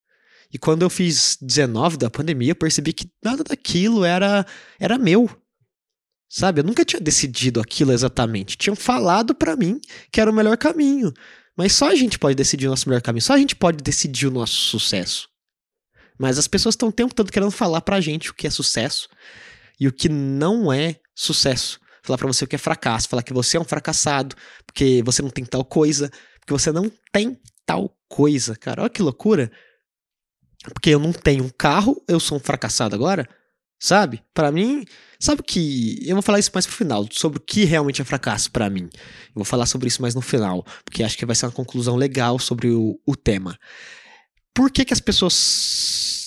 E 0.54 0.58
quando 0.58 0.82
eu 0.82 0.90
fiz 0.90 1.38
19 1.42 1.98
da 1.98 2.10
pandemia, 2.10 2.52
eu 2.52 2.56
percebi 2.56 2.94
que 2.94 3.10
nada 3.24 3.44
daquilo 3.44 4.04
era 4.04 4.46
era 4.80 4.98
meu. 4.98 5.30
Sabe? 6.30 6.62
Eu 6.62 6.64
nunca 6.64 6.86
tinha 6.86 7.00
decidido 7.00 7.60
aquilo 7.60 7.92
exatamente. 7.92 8.58
Tinham 8.58 8.76
falado 8.76 9.36
para 9.36 9.56
mim 9.56 9.80
que 10.12 10.20
era 10.22 10.32
o 10.32 10.34
melhor 10.34 10.58
caminho. 10.58 11.14
Mas 11.58 11.74
só 11.74 11.90
a 11.90 11.96
gente 11.96 12.18
pode 12.18 12.36
decidir 12.36 12.68
o 12.68 12.70
nosso 12.70 12.88
melhor 12.88 13.02
caminho. 13.02 13.22
Só 13.22 13.34
a 13.34 13.38
gente 13.38 13.56
pode 13.56 13.84
decidir 13.84 14.28
o 14.28 14.32
nosso 14.32 14.54
sucesso. 14.54 15.30
Mas 16.18 16.38
as 16.38 16.48
pessoas 16.48 16.74
estão 16.74 16.90
o 16.90 16.94
tempo 16.94 17.14
todo 17.14 17.32
querendo 17.32 17.52
falar 17.52 17.82
pra 17.82 18.00
gente 18.00 18.32
o 18.32 18.34
que 18.34 18.48
é 18.48 18.50
sucesso 18.50 19.10
e 19.80 19.88
o 19.88 19.92
que 19.92 20.08
não 20.08 20.72
é 20.72 20.98
sucesso 21.16 21.82
falar 22.04 22.18
para 22.18 22.28
você 22.28 22.44
o 22.44 22.48
que 22.48 22.56
é 22.56 22.60
fracasso, 22.60 23.08
falar 23.08 23.24
que 23.24 23.34
você 23.34 23.58
é 23.58 23.60
um 23.60 23.66
fracassado, 23.66 24.36
porque 24.66 25.02
você 25.06 25.22
não 25.22 25.30
tem 25.30 25.46
tal 25.46 25.64
coisa, 25.64 26.10
porque 26.40 26.54
você 26.54 26.72
não 26.72 26.92
tem 27.12 27.40
tal 27.66 27.96
coisa, 28.10 28.56
cara. 28.56 28.82
Olha 28.82 28.90
que 28.90 29.02
loucura. 29.02 29.52
Porque 30.74 30.92
eu 30.92 31.00
não 31.00 31.12
tenho 31.12 31.44
um 31.44 31.50
carro, 31.50 32.02
eu 32.08 32.20
sou 32.20 32.38
um 32.38 32.42
fracassado 32.42 32.96
agora, 32.96 33.28
sabe? 33.80 34.22
Para 34.34 34.52
mim, 34.52 34.86
sabe 35.20 35.42
que 35.42 36.00
eu 36.06 36.16
vou 36.16 36.22
falar 36.22 36.40
isso 36.40 36.52
mais 36.54 36.68
pro 36.68 36.76
final, 36.76 37.08
sobre 37.12 37.40
o 37.40 37.42
que 37.42 37.64
realmente 37.66 38.02
é 38.02 38.06
fracasso 38.06 38.52
para 38.52 38.70
mim. 38.70 38.88
Eu 38.94 39.36
vou 39.36 39.46
falar 39.46 39.66
sobre 39.66 39.88
isso 39.88 40.02
mais 40.02 40.14
no 40.14 40.22
final, 40.22 40.64
porque 40.86 41.04
acho 41.04 41.18
que 41.18 41.26
vai 41.26 41.36
ser 41.36 41.48
uma 41.48 41.52
conclusão 41.52 41.96
legal 41.96 42.38
sobre 42.38 42.70
o, 42.70 43.00
o 43.06 43.16
tema. 43.16 43.58
Por 44.54 44.70
que, 44.70 44.86
que 44.86 44.94
as 44.94 45.00
pessoas 45.00 46.21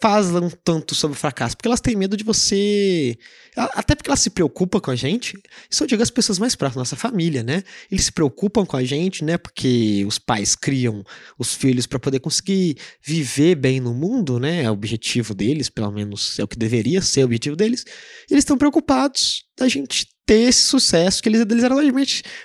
falam 0.00 0.50
tanto 0.62 0.94
sobre 0.94 1.16
o 1.16 1.20
fracasso? 1.20 1.56
Porque 1.56 1.68
elas 1.68 1.80
têm 1.80 1.96
medo 1.96 2.16
de 2.16 2.24
você. 2.24 3.16
Até 3.56 3.94
porque 3.94 4.08
elas 4.08 4.20
se 4.20 4.30
preocupam 4.30 4.80
com 4.80 4.90
a 4.90 4.96
gente. 4.96 5.36
Isso 5.70 5.82
eu 5.82 5.86
digo 5.86 6.02
as 6.02 6.10
pessoas 6.10 6.38
mais 6.38 6.54
próximas, 6.54 6.90
nossa 6.90 6.96
família, 6.96 7.42
né? 7.42 7.62
Eles 7.90 8.04
se 8.04 8.12
preocupam 8.12 8.64
com 8.64 8.76
a 8.76 8.84
gente, 8.84 9.24
né? 9.24 9.36
Porque 9.36 10.04
os 10.06 10.18
pais 10.18 10.54
criam 10.54 11.04
os 11.38 11.54
filhos 11.54 11.86
para 11.86 11.98
poder 11.98 12.20
conseguir 12.20 12.76
viver 13.04 13.56
bem 13.56 13.80
no 13.80 13.92
mundo, 13.92 14.38
né? 14.38 14.62
É 14.62 14.70
o 14.70 14.74
objetivo 14.74 15.34
deles, 15.34 15.68
pelo 15.68 15.90
menos 15.90 16.38
é 16.38 16.44
o 16.44 16.48
que 16.48 16.56
deveria 16.56 17.02
ser 17.02 17.22
o 17.22 17.26
objetivo 17.26 17.56
deles. 17.56 17.84
Eles 18.30 18.42
estão 18.42 18.56
preocupados 18.56 19.44
da 19.58 19.68
gente 19.68 20.06
ter 20.24 20.48
esse 20.48 20.62
sucesso 20.62 21.22
que 21.22 21.28
eles 21.28 21.44
desejaram 21.46 21.78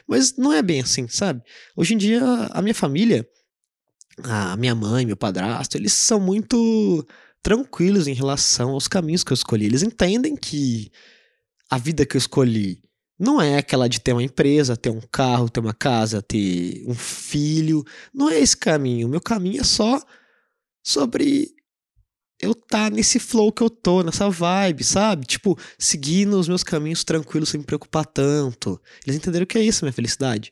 Mas 0.08 0.38
não 0.38 0.54
é 0.54 0.62
bem 0.62 0.80
assim, 0.80 1.08
sabe? 1.08 1.42
Hoje 1.76 1.94
em 1.94 1.98
dia, 1.98 2.24
a 2.52 2.62
minha 2.62 2.74
família, 2.74 3.28
a 4.24 4.56
minha 4.56 4.74
mãe, 4.74 5.06
meu 5.06 5.18
padrasto, 5.18 5.78
eles 5.78 5.92
são 5.92 6.20
muito 6.20 7.06
tranquilos 7.44 8.08
em 8.08 8.14
relação 8.14 8.72
aos 8.72 8.88
caminhos 8.88 9.24
que 9.24 9.34
eu 9.34 9.36
escolhi. 9.36 9.66
Eles 9.66 9.84
entendem 9.84 10.36
que 10.36 10.90
a 11.70 11.78
vida 11.78 12.06
que 12.06 12.16
eu 12.16 12.20
escolhi 12.20 12.82
não 13.20 13.42
é 13.42 13.58
aquela 13.58 13.88
de 13.88 14.00
ter 14.00 14.14
uma 14.14 14.24
empresa, 14.24 14.78
ter 14.78 14.90
um 14.90 15.02
carro, 15.12 15.50
ter 15.50 15.60
uma 15.60 15.74
casa, 15.74 16.22
ter 16.22 16.84
um 16.88 16.96
filho. 16.96 17.84
Não 18.14 18.30
é 18.30 18.40
esse 18.40 18.56
caminho. 18.56 19.08
O 19.08 19.10
meu 19.10 19.22
caminho 19.22 19.62
é 19.62 19.64
só 19.64 20.02
sobre 20.84 21.50
eu 22.40 22.52
estar 22.52 22.90
tá 22.90 22.90
nesse 22.90 23.20
flow 23.20 23.52
que 23.52 23.62
eu 23.62 23.70
tô, 23.70 24.04
nessa 24.04 24.30
vibe, 24.30 24.84
sabe? 24.84 25.26
Tipo, 25.26 25.58
seguindo 25.78 26.40
os 26.40 26.48
meus 26.48 26.64
caminhos 26.64 27.04
tranquilos 27.04 27.50
sem 27.50 27.60
me 27.60 27.66
preocupar 27.66 28.06
tanto. 28.06 28.82
Eles 29.06 29.16
entenderam 29.16 29.46
que 29.46 29.58
é 29.58 29.62
isso, 29.62 29.86
minha 29.86 29.94
felicidade. 29.94 30.52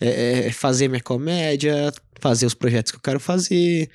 É, 0.00 0.46
é 0.46 0.52
fazer 0.52 0.88
minha 0.88 1.02
comédia, 1.02 1.92
fazer 2.20 2.46
os 2.46 2.54
projetos 2.54 2.92
que 2.92 2.98
eu 2.98 3.02
quero 3.02 3.20
fazer, 3.20 3.90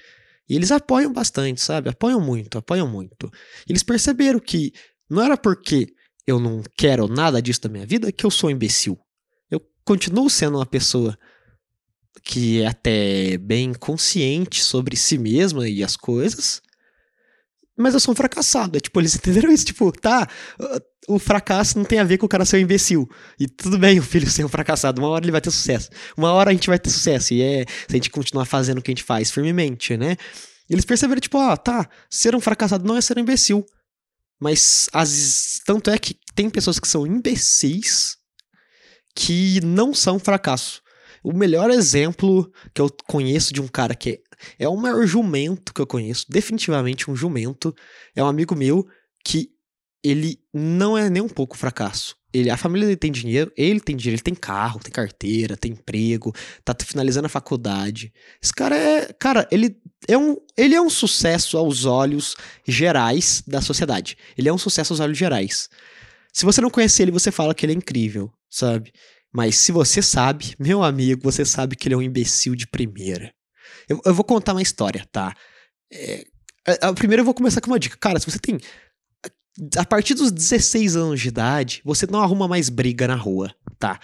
e 0.50 0.56
eles 0.56 0.72
apoiam 0.72 1.12
bastante, 1.12 1.62
sabe? 1.62 1.90
Apoiam 1.90 2.22
muito, 2.22 2.58
apoiam 2.58 2.88
muito. 2.88 3.30
Eles 3.68 3.84
perceberam 3.84 4.40
que 4.40 4.72
não 5.10 5.22
era 5.22 5.38
porque 5.38 5.88
eu 6.26 6.40
não 6.40 6.62
quero 6.78 7.08
nada 7.08 7.42
disso 7.42 7.62
da 7.62 7.70
minha 7.70 7.86
vida 7.86 8.12
que 8.12 8.26
eu 8.26 8.32
sou 8.32 8.50
um 8.50 8.54
imbecil. 8.54 8.98
Eu 9.50 9.62
continuo 9.86 10.30
sendo 10.30 10.58
uma 10.58 10.66
pessoa 10.66 11.18
que 12.24 12.62
é 12.62 12.68
até 12.68 13.38
bem 13.38 13.74
consciente 13.74 14.62
sobre 14.62 14.96
si 14.96 15.18
mesma 15.18 15.68
e 15.68 15.84
as 15.84 15.96
coisas, 15.96 16.62
mas 17.78 17.94
eu 17.94 18.00
sou 18.00 18.14
um 18.14 18.16
fracassado. 18.16 18.78
É 18.78 18.82
tipo, 18.82 19.00
eles 19.00 19.16
entenderam 19.16 19.52
isso, 19.52 19.66
tipo, 19.66 19.92
tá, 19.92 20.28
o 21.08 21.20
fracasso 21.20 21.78
não 21.78 21.86
tem 21.86 22.00
a 22.00 22.04
ver 22.04 22.18
com 22.18 22.26
o 22.26 22.30
cara 22.30 22.44
ser 22.44 22.58
um 22.58 22.62
imbecil. 22.62 23.10
E 23.40 23.48
tudo 23.48 23.78
bem 23.78 24.00
o 24.00 24.04
filho 24.04 24.28
ser 24.32 24.44
um 24.44 24.50
fracassado, 24.50 25.02
uma 25.02 25.10
hora 25.10 25.24
ele 25.24 25.32
vai 25.32 25.42
ter 25.42 25.52
sucesso. 25.52 25.90
Uma 26.18 26.32
hora 26.34 26.50
a 26.50 26.54
gente 26.54 26.68
vai 26.68 26.80
ter 26.80 26.90
sucesso, 26.90 27.34
e 27.34 27.42
é 27.42 27.66
se 27.66 27.86
a 27.90 27.94
gente 27.94 28.10
continuar 28.10 28.46
fazendo 28.46 28.80
o 28.80 28.82
que 28.82 28.92
a 28.92 28.94
gente 28.94 29.04
faz 29.04 29.32
firmemente, 29.32 29.96
né? 29.96 30.18
E 30.70 30.74
eles 30.74 30.84
perceberam, 30.84 31.22
tipo, 31.22 31.38
ah, 31.38 31.56
tá, 31.56 31.88
ser 32.10 32.36
um 32.36 32.42
fracassado 32.42 32.86
não 32.86 32.98
é 32.98 33.02
ser 33.02 33.18
um 33.18 33.22
imbecil. 33.22 33.66
Mas 34.40 34.90
as, 34.94 35.62
tanto 35.66 35.90
é 35.90 35.98
que 35.98 36.16
tem 36.36 36.50
pessoas 36.50 36.80
que 36.80 36.88
são 36.88 37.08
imbecis 37.08 38.18
que 39.16 39.60
não 39.62 39.94
são 39.94 40.20
fracasso. 40.20 40.82
O 41.24 41.34
melhor 41.34 41.72
exemplo 41.72 42.52
que 42.74 42.80
eu 42.80 42.90
conheço 43.08 43.54
de 43.54 43.60
um 43.60 43.68
cara 43.68 43.96
que 43.96 44.10
é 44.12 44.20
é 44.58 44.68
o 44.68 44.78
maior 44.78 45.06
jumento 45.06 45.74
que 45.74 45.82
eu 45.82 45.88
conheço, 45.88 46.26
definitivamente 46.30 47.10
um 47.10 47.16
jumento. 47.16 47.74
É 48.16 48.24
um 48.24 48.28
amigo 48.28 48.56
meu 48.56 48.88
que 49.24 49.50
ele 50.04 50.40
não 50.54 50.98
é 50.98 51.10
nem 51.10 51.22
um 51.22 51.30
pouco 51.30 51.58
fracasso. 51.58 52.16
Ele, 52.34 52.50
a 52.50 52.58
família 52.58 52.86
dele 52.86 52.98
tem 52.98 53.12
dinheiro, 53.12 53.52
ele 53.58 53.80
tem 53.80 53.96
dinheiro, 53.96 54.16
ele 54.16 54.22
tem 54.22 54.36
carro, 54.36 54.80
tem 54.80 54.92
carteira, 54.92 55.58
tem 55.58 55.72
emprego, 55.72 56.34
tá 56.64 56.76
finalizando 56.86 57.26
a 57.26 57.30
faculdade. 57.30 58.14
Esse 58.42 58.54
cara 58.54 58.76
é, 58.78 59.14
cara, 59.14 59.48
ele 59.52 59.78
é 60.08 60.18
um, 60.18 60.36
ele 60.56 60.76
é 60.76 60.82
um 60.82 60.90
sucesso 60.90 61.58
aos 61.58 61.86
olhos 61.86 62.36
gerais 62.68 63.44
da 63.48 63.62
sociedade. 63.62 64.18
Ele 64.38 64.50
é 64.50 64.54
um 64.54 64.58
sucesso 64.58 64.94
aos 64.94 65.00
olhos 65.00 65.18
gerais. 65.18 65.70
Se 66.34 66.46
você 66.46 66.62
não 66.62 66.70
conhece 66.70 67.02
ele, 67.02 67.12
você 67.12 67.32
fala 67.32 67.56
que 67.56 67.66
ele 67.66 67.74
é 67.74 67.76
incrível, 67.76 68.32
sabe? 68.50 68.92
Mas 69.34 69.58
se 69.58 69.72
você 69.72 70.02
sabe, 70.02 70.56
meu 70.60 70.84
amigo, 70.84 71.22
você 71.24 71.44
sabe 71.44 71.76
que 71.76 71.88
ele 71.88 71.96
é 71.96 71.98
um 71.98 72.02
imbecil 72.02 72.56
de 72.56 72.68
primeira. 72.68 73.34
Eu, 73.88 74.02
eu 74.06 74.14
vou 74.14 74.24
contar 74.24 74.54
uma 74.54 74.62
história, 74.62 75.06
tá? 75.12 75.34
É, 75.92 76.26
primeiro 76.96 77.22
eu 77.22 77.26
vou 77.26 77.34
começar 77.34 77.62
com 77.62 77.68
uma 77.68 77.80
dica. 77.80 77.98
Cara, 77.98 78.20
se 78.20 78.30
você 78.30 78.40
tem. 78.40 78.60
A 79.78 79.86
partir 79.86 80.14
dos 80.14 80.32
16 80.32 80.96
anos 80.96 81.20
de 81.20 81.30
idade, 81.30 81.82
você 81.84 82.06
não 82.06 82.22
arruma 82.22 82.48
mais 82.48 82.70
briga 82.70 83.08
na 83.08 83.16
rua, 83.16 83.54
tá? 83.80 84.00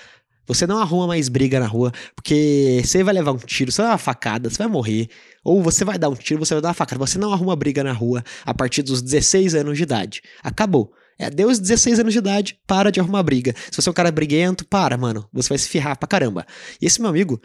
Você 0.45 0.67
não 0.67 0.79
arruma 0.79 1.07
mais 1.07 1.29
briga 1.29 1.59
na 1.59 1.67
rua, 1.67 1.91
porque 2.15 2.81
você 2.83 3.01
vai 3.01 3.13
levar 3.13 3.31
um 3.31 3.37
tiro, 3.37 3.71
você 3.71 3.81
vai 3.81 3.87
dar 3.87 3.93
uma 3.93 3.97
facada, 3.97 4.49
você 4.49 4.57
vai 4.57 4.67
morrer. 4.67 5.09
Ou 5.43 5.61
você 5.61 5.85
vai 5.85 5.97
dar 5.97 6.09
um 6.09 6.15
tiro, 6.15 6.43
você 6.43 6.53
vai 6.53 6.61
dar 6.61 6.69
uma 6.69 6.73
facada. 6.73 6.99
Você 6.99 7.17
não 7.17 7.31
arruma 7.31 7.55
briga 7.55 7.83
na 7.83 7.93
rua 7.93 8.23
a 8.43 8.53
partir 8.53 8.81
dos 8.81 9.01
16 9.01 9.55
anos 9.55 9.77
de 9.77 9.83
idade. 9.83 10.21
Acabou. 10.41 10.91
É, 11.17 11.29
deu 11.29 11.47
os 11.47 11.59
16 11.59 11.99
anos 11.99 12.11
de 12.11 12.19
idade, 12.19 12.59
para 12.67 12.91
de 12.91 12.99
arrumar 12.99 13.23
briga. 13.23 13.53
Se 13.71 13.81
você 13.81 13.87
é 13.87 13.91
um 13.91 13.93
cara 13.93 14.11
briguento, 14.11 14.65
para, 14.65 14.97
mano. 14.97 15.27
Você 15.31 15.49
vai 15.49 15.57
se 15.57 15.69
ferrar 15.69 15.97
pra 15.97 16.07
caramba. 16.07 16.45
E 16.81 16.85
esse 16.85 16.99
meu 16.99 17.09
amigo, 17.09 17.39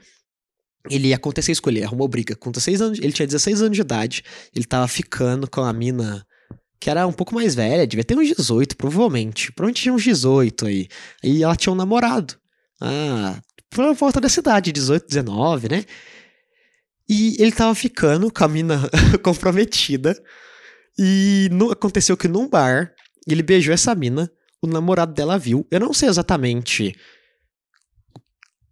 ele 0.90 1.12
aconteceu 1.12 1.52
isso 1.52 1.62
com 1.62 1.70
ele, 1.70 1.82
arrumou 1.82 2.08
briga 2.08 2.34
com 2.34 2.50
16 2.50 2.80
anos, 2.80 2.98
ele 2.98 3.12
tinha 3.12 3.26
16 3.26 3.62
anos 3.62 3.76
de 3.76 3.80
idade, 3.80 4.22
ele 4.54 4.64
tava 4.64 4.86
ficando 4.88 5.48
com 5.48 5.62
a 5.62 5.72
mina 5.72 6.26
que 6.80 6.88
era 6.88 7.06
um 7.06 7.12
pouco 7.12 7.34
mais 7.34 7.54
velha, 7.54 7.86
devia 7.86 8.04
ter 8.04 8.16
uns 8.16 8.28
18, 8.28 8.76
provavelmente. 8.76 9.52
Provavelmente 9.52 9.82
tinha 9.82 9.92
uns 9.92 10.02
18 10.02 10.66
aí. 10.66 10.88
E 11.22 11.42
ela 11.42 11.56
tinha 11.56 11.72
um 11.72 11.76
namorado. 11.76 12.36
Ah, 12.80 13.40
por 13.68 13.92
volta 13.94 14.20
da 14.20 14.28
cidade, 14.28 14.70
18, 14.70 15.06
19, 15.08 15.68
né? 15.68 15.84
E 17.08 17.36
ele 17.40 17.52
tava 17.52 17.74
ficando 17.74 18.30
com 18.30 18.44
a 18.44 18.48
mina 18.48 18.88
comprometida. 19.22 20.16
E 20.96 21.48
no, 21.50 21.72
aconteceu 21.72 22.16
que 22.16 22.28
num 22.28 22.48
bar, 22.48 22.92
ele 23.26 23.42
beijou 23.42 23.74
essa 23.74 23.94
mina, 23.94 24.30
o 24.62 24.66
namorado 24.66 25.12
dela 25.12 25.38
viu. 25.38 25.66
Eu 25.70 25.80
não 25.80 25.92
sei 25.92 26.08
exatamente 26.08 26.94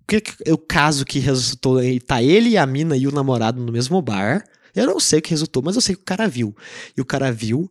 que, 0.06 0.20
que, 0.20 0.52
o 0.52 0.58
caso 0.58 1.04
que 1.04 1.18
resultou 1.18 1.78
tá 2.06 2.22
ele 2.22 2.50
e 2.50 2.58
a 2.58 2.66
mina 2.66 2.96
e 2.96 3.06
o 3.06 3.12
namorado 3.12 3.60
no 3.60 3.72
mesmo 3.72 4.00
bar. 4.00 4.44
Eu 4.74 4.86
não 4.86 5.00
sei 5.00 5.18
o 5.18 5.22
que 5.22 5.30
resultou, 5.30 5.62
mas 5.62 5.74
eu 5.74 5.80
sei 5.80 5.94
que 5.94 6.02
o 6.02 6.04
cara 6.04 6.28
viu. 6.28 6.54
E 6.96 7.00
o 7.00 7.04
cara 7.04 7.32
viu, 7.32 7.70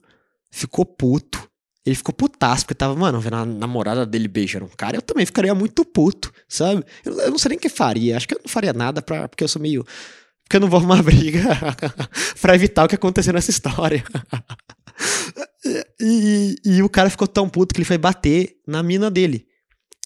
ficou 0.51 0.85
puto. 0.85 1.47
Ele 1.85 1.95
ficou 1.95 2.13
putaço, 2.13 2.65
porque 2.65 2.73
tava, 2.73 2.95
mano, 2.95 3.19
vendo 3.19 3.35
a 3.35 3.45
namorada 3.45 4.07
dele 4.07 4.27
beijando 4.27 4.65
um 4.65 4.69
cara, 4.69 4.97
eu 4.97 5.03
também 5.03 5.23
ficaria 5.23 5.53
muito 5.53 5.85
puto, 5.85 6.33
sabe? 6.49 6.83
Eu, 7.05 7.13
eu 7.19 7.29
não 7.29 7.37
sei 7.37 7.49
nem 7.49 7.57
o 7.59 7.61
que 7.61 7.69
faria. 7.69 8.17
Acho 8.17 8.27
que 8.27 8.33
eu 8.33 8.41
não 8.43 8.49
faria 8.49 8.73
nada 8.73 9.03
pra, 9.03 9.27
porque 9.27 9.43
eu 9.43 9.47
sou 9.47 9.61
meio. 9.61 9.85
Porque 10.43 10.57
eu 10.57 10.61
não 10.61 10.67
vou 10.67 10.79
arrumar 10.79 11.01
briga 11.03 11.43
pra 12.41 12.55
evitar 12.55 12.85
o 12.85 12.87
que 12.87 12.95
aconteceu 12.95 13.33
nessa 13.33 13.51
história. 13.51 14.03
e, 15.99 16.55
e, 16.65 16.81
o 16.81 16.89
cara 16.89 17.09
ficou 17.09 17.27
tão 17.27 17.47
puto 17.47 17.73
que 17.73 17.79
ele 17.79 17.85
foi 17.85 17.99
bater 17.99 18.55
na 18.67 18.81
mina 18.81 19.11
dele. 19.11 19.45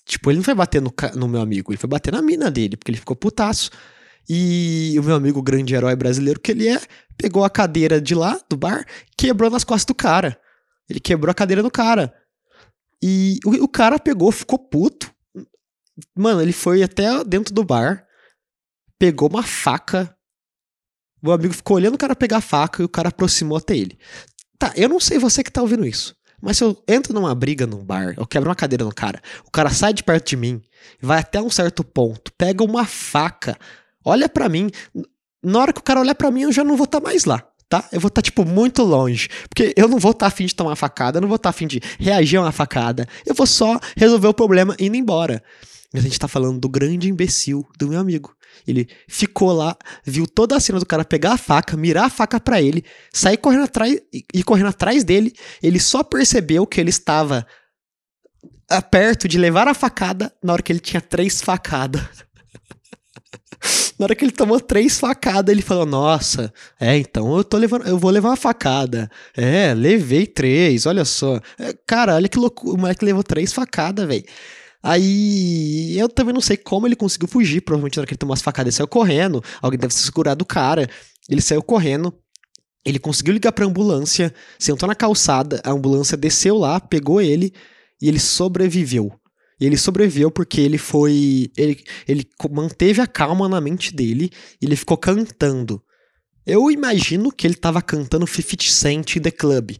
Tipo, 0.10 0.32
ele 0.32 0.38
não 0.38 0.43
foi 0.43 0.56
bater 0.56 0.82
no, 0.82 0.91
no 1.15 1.28
meu 1.28 1.39
amigo, 1.39 1.72
ele 1.72 1.78
foi 1.78 1.88
bater 1.88 2.12
na 2.12 2.19
mina 2.19 2.50
dele, 2.50 2.76
porque 2.76 2.89
ele 2.89 2.98
ficou 2.98 3.15
putaço. 3.15 3.69
E 4.28 4.95
o 4.98 5.04
meu 5.04 5.15
amigo, 5.15 5.39
grande 5.39 5.76
herói 5.76 5.95
brasileiro 5.95 6.39
que 6.39 6.52
ele 6.52 6.67
é, 6.67 6.82
pegou 7.15 7.43
a 7.43 7.50
cadeira 7.50 8.02
de 8.02 8.15
lá, 8.15 8.41
do 8.50 8.58
bar, 8.58 8.88
quebrou 9.15 9.52
nas 9.52 9.63
costas 9.63 9.86
do 9.86 9.93
cara. 9.93 10.41
Ele 10.89 11.00
quebrou 11.00 11.30
a 11.30 11.36
cadeira 11.36 11.62
do 11.62 11.69
cara. 11.69 12.12
E 13.00 13.38
o, 13.45 13.52
o 13.63 13.67
cara 13.67 14.00
pegou, 14.00 14.32
ficou 14.32 14.58
puto. 14.58 15.13
Mano, 16.17 16.41
ele 16.41 16.54
foi 16.54 16.82
até 16.82 17.24
dentro 17.24 17.54
do 17.54 17.63
bar, 17.63 18.04
pegou 18.98 19.30
uma 19.30 19.43
faca. 19.43 20.12
Meu 21.22 21.34
amigo 21.34 21.54
ficou 21.54 21.78
olhando 21.78 21.93
o 21.93 22.00
cara 22.00 22.15
pegar 22.15 22.38
a 22.38 22.41
faca 22.41 22.82
e 22.82 22.86
o 22.86 22.89
cara 22.89 23.10
aproximou 23.10 23.60
até 23.60 23.78
ele. 23.78 24.00
Tá, 24.58 24.74
eu 24.76 24.89
não 24.89 25.00
sei 25.00 25.19
você 25.19 25.43
que 25.43 25.52
tá 25.52 25.62
ouvindo 25.62 25.86
isso. 25.86 26.15
Mas 26.41 26.58
se 26.58 26.63
eu 26.63 26.82
entro 26.88 27.13
numa 27.13 27.34
briga 27.36 27.65
num 27.67 27.84
bar, 27.84 28.13
eu 28.17 28.25
quebro 28.25 28.49
uma 28.49 28.56
cadeira 28.56 28.86
no 28.86 28.93
cara, 28.93 29.21
o 29.45 29.52
cara 29.52 29.69
sai 29.69 29.93
de 29.93 30.04
perto 30.04 30.30
de 30.30 30.38
mim, 30.38 30.62
vai 31.02 31.19
até 31.19 31.41
um 31.41 31.49
certo 31.49 31.84
ponto, 31.84 32.32
pega 32.34 32.63
uma 32.63 32.86
faca, 32.86 33.58
olha 34.04 34.30
para 34.30 34.47
mim. 34.49 34.69
Na 35.43 35.60
hora 35.60 35.73
que 35.73 35.80
o 35.80 35.84
cara 35.84 36.02
olhar 36.02 36.15
para 36.15 36.32
mim, 36.32 36.41
eu 36.41 36.52
já 36.52 36.63
não 36.63 36.75
vou 36.75 36.86
estar 36.86 36.99
tá 36.99 37.08
mais 37.08 37.25
lá 37.25 37.43
tá? 37.69 37.88
Eu 37.91 38.02
vou 38.02 38.08
estar, 38.08 38.21
tá, 38.21 38.25
tipo, 38.25 38.43
muito 38.43 38.82
longe. 38.82 39.30
Porque 39.47 39.73
eu 39.78 39.88
não 39.88 39.99
vou 39.99 40.12
estar 40.12 40.25
tá 40.25 40.28
afim 40.28 40.47
de 40.47 40.56
tomar 40.56 40.75
facada, 40.75 41.17
eu 41.17 41.21
não 41.21 41.28
vou 41.28 41.36
estar 41.36 41.49
tá 41.49 41.56
afim 41.56 41.67
de 41.67 41.80
reagir 41.99 42.38
a 42.38 42.41
uma 42.41 42.52
facada. 42.52 43.08
Eu 43.25 43.36
vou 43.36 43.45
só 43.45 43.80
resolver 43.95 44.28
o 44.28 44.34
problema 44.34 44.75
indo 44.80 44.97
embora. 44.97 45.43
Mas 45.93 46.04
a 46.04 46.08
gente 46.08 46.19
tá 46.19 46.28
falando 46.28 46.60
do 46.60 46.67
grande 46.67 47.10
imbecil 47.10 47.65
do 47.78 47.88
meu 47.88 47.99
amigo. 47.99 48.36
Ele 48.67 48.88
ficou 49.08 49.52
lá, 49.52 49.76
viu 50.04 50.28
toda 50.28 50.56
a 50.56 50.60
cena 50.60 50.80
do 50.80 50.86
cara 50.86 51.06
pegar 51.06 51.34
a 51.34 51.38
faca, 51.38 51.78
mirar 51.78 52.06
a 52.06 52.10
faca 52.10 52.39
para 52.39 52.62
ele, 52.62 52.84
sair 53.13 53.38
correndo 53.38 53.63
atrás 53.63 53.98
e 54.34 54.43
correndo 54.43 54.69
atrás 54.69 55.04
dele. 55.04 55.34
Ele 55.62 55.80
só 55.80 56.04
percebeu 56.04 56.65
que 56.67 56.80
ele 56.80 56.89
estava 56.89 57.45
perto 58.91 59.28
de 59.28 59.38
levar 59.38 59.67
a 59.67 59.74
facada 59.74 60.32
na 60.43 60.54
hora 60.54 60.62
que 60.62 60.72
ele 60.72 60.80
tinha 60.80 61.02
três 61.02 61.41
facadas. 61.41 62.02
Na 64.00 64.06
hora 64.06 64.15
que 64.15 64.24
ele 64.24 64.32
tomou 64.32 64.62
três 64.62 64.98
facadas, 64.98 65.52
ele 65.52 65.62
falou: 65.62 65.86
Nossa, 65.86 66.54
é, 66.80 66.95
então 66.95 67.36
eu 67.36 67.43
tô 67.43 67.58
levando, 67.58 67.86
eu 67.86 68.00
vou 68.00 68.10
levar 68.10 68.30
uma 68.30 68.38
facada. 68.38 69.12
É, 69.36 69.74
levei 69.74 70.26
três, 70.26 70.86
olha 70.86 71.04
só. 71.04 71.41
É, 71.58 71.74
cara, 71.86 72.15
olha 72.15 72.30
que 72.30 72.39
loucura. 72.39 72.78
O 72.78 72.80
moleque 72.80 73.04
levou 73.04 73.24
três 73.24 73.52
facadas, 73.52 74.08
velho. 74.08 74.24
Aí 74.82 75.98
eu 75.98 76.08
também 76.08 76.34
não 76.34 76.42
sei 76.42 76.56
como 76.56 76.88
ele 76.88 76.96
conseguiu 76.96 77.28
fugir. 77.28 77.62
Provavelmente 77.62 77.98
na 77.98 78.02
hora 78.02 78.08
que 78.08 78.13
ele 78.13 78.20
tomou 78.20 78.34
as 78.34 78.42
facadas, 78.42 78.74
ele 78.74 78.78
saiu 78.78 78.88
correndo. 78.88 79.44
Alguém 79.62 79.80
deve 79.80 79.94
se 79.94 80.04
segurar 80.04 80.36
do 80.36 80.46
cara. 80.46 80.89
Ele 81.30 81.42
saiu 81.42 81.62
correndo. 81.62 82.13
Ele 82.86 82.98
conseguiu 82.98 83.34
ligar 83.34 83.52
pra 83.52 83.65
ambulância, 83.65 84.34
sentou 84.58 84.88
na 84.88 84.96
calçada, 84.96 85.62
a 85.65 85.72
ambulância 85.72 86.15
desceu 86.15 86.58
lá, 86.58 86.80
pegou 86.80 87.22
ele 87.22 87.54
e 88.02 88.08
ele 88.08 88.20
sobreviveu. 88.20 89.12
E 89.60 89.65
ele 89.65 89.78
sobreviveu 89.78 90.32
porque 90.32 90.62
ele 90.62 90.78
foi. 90.78 91.52
Ele, 91.58 91.84
ele 92.08 92.26
manteve 92.50 93.02
a 93.02 93.08
calma 93.08 93.50
na 93.50 93.60
mente 93.60 93.94
dele 93.94 94.32
e 94.62 94.65
ele 94.65 94.78
ficou 94.78 94.98
cantando. 94.98 95.84
Eu 96.46 96.72
imagino 96.72 97.32
que 97.32 97.46
ele 97.46 97.56
tava 97.56 97.82
cantando 97.82 98.26
50 98.26 98.63
Cent 98.63 99.18
The 99.22 99.32
Club. 99.32 99.72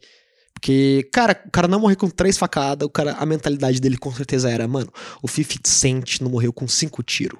Porque, 0.60 1.10
cara, 1.14 1.42
o 1.46 1.52
cara 1.52 1.68
não 1.68 1.80
morreu 1.80 1.96
com 1.96 2.10
três 2.10 2.38
facadas, 2.38 2.86
o 2.86 2.90
cara, 2.90 3.14
a 3.14 3.26
mentalidade 3.26 3.80
dele 3.80 3.98
com 3.98 4.14
certeza 4.14 4.50
era, 4.50 4.68
mano, 4.68 4.92
o 5.24 5.28
50 5.28 5.70
Cent 5.70 6.20
não 6.20 6.30
morreu 6.30 6.52
com 6.52 6.68
cinco 6.68 7.02
tiros. 7.02 7.40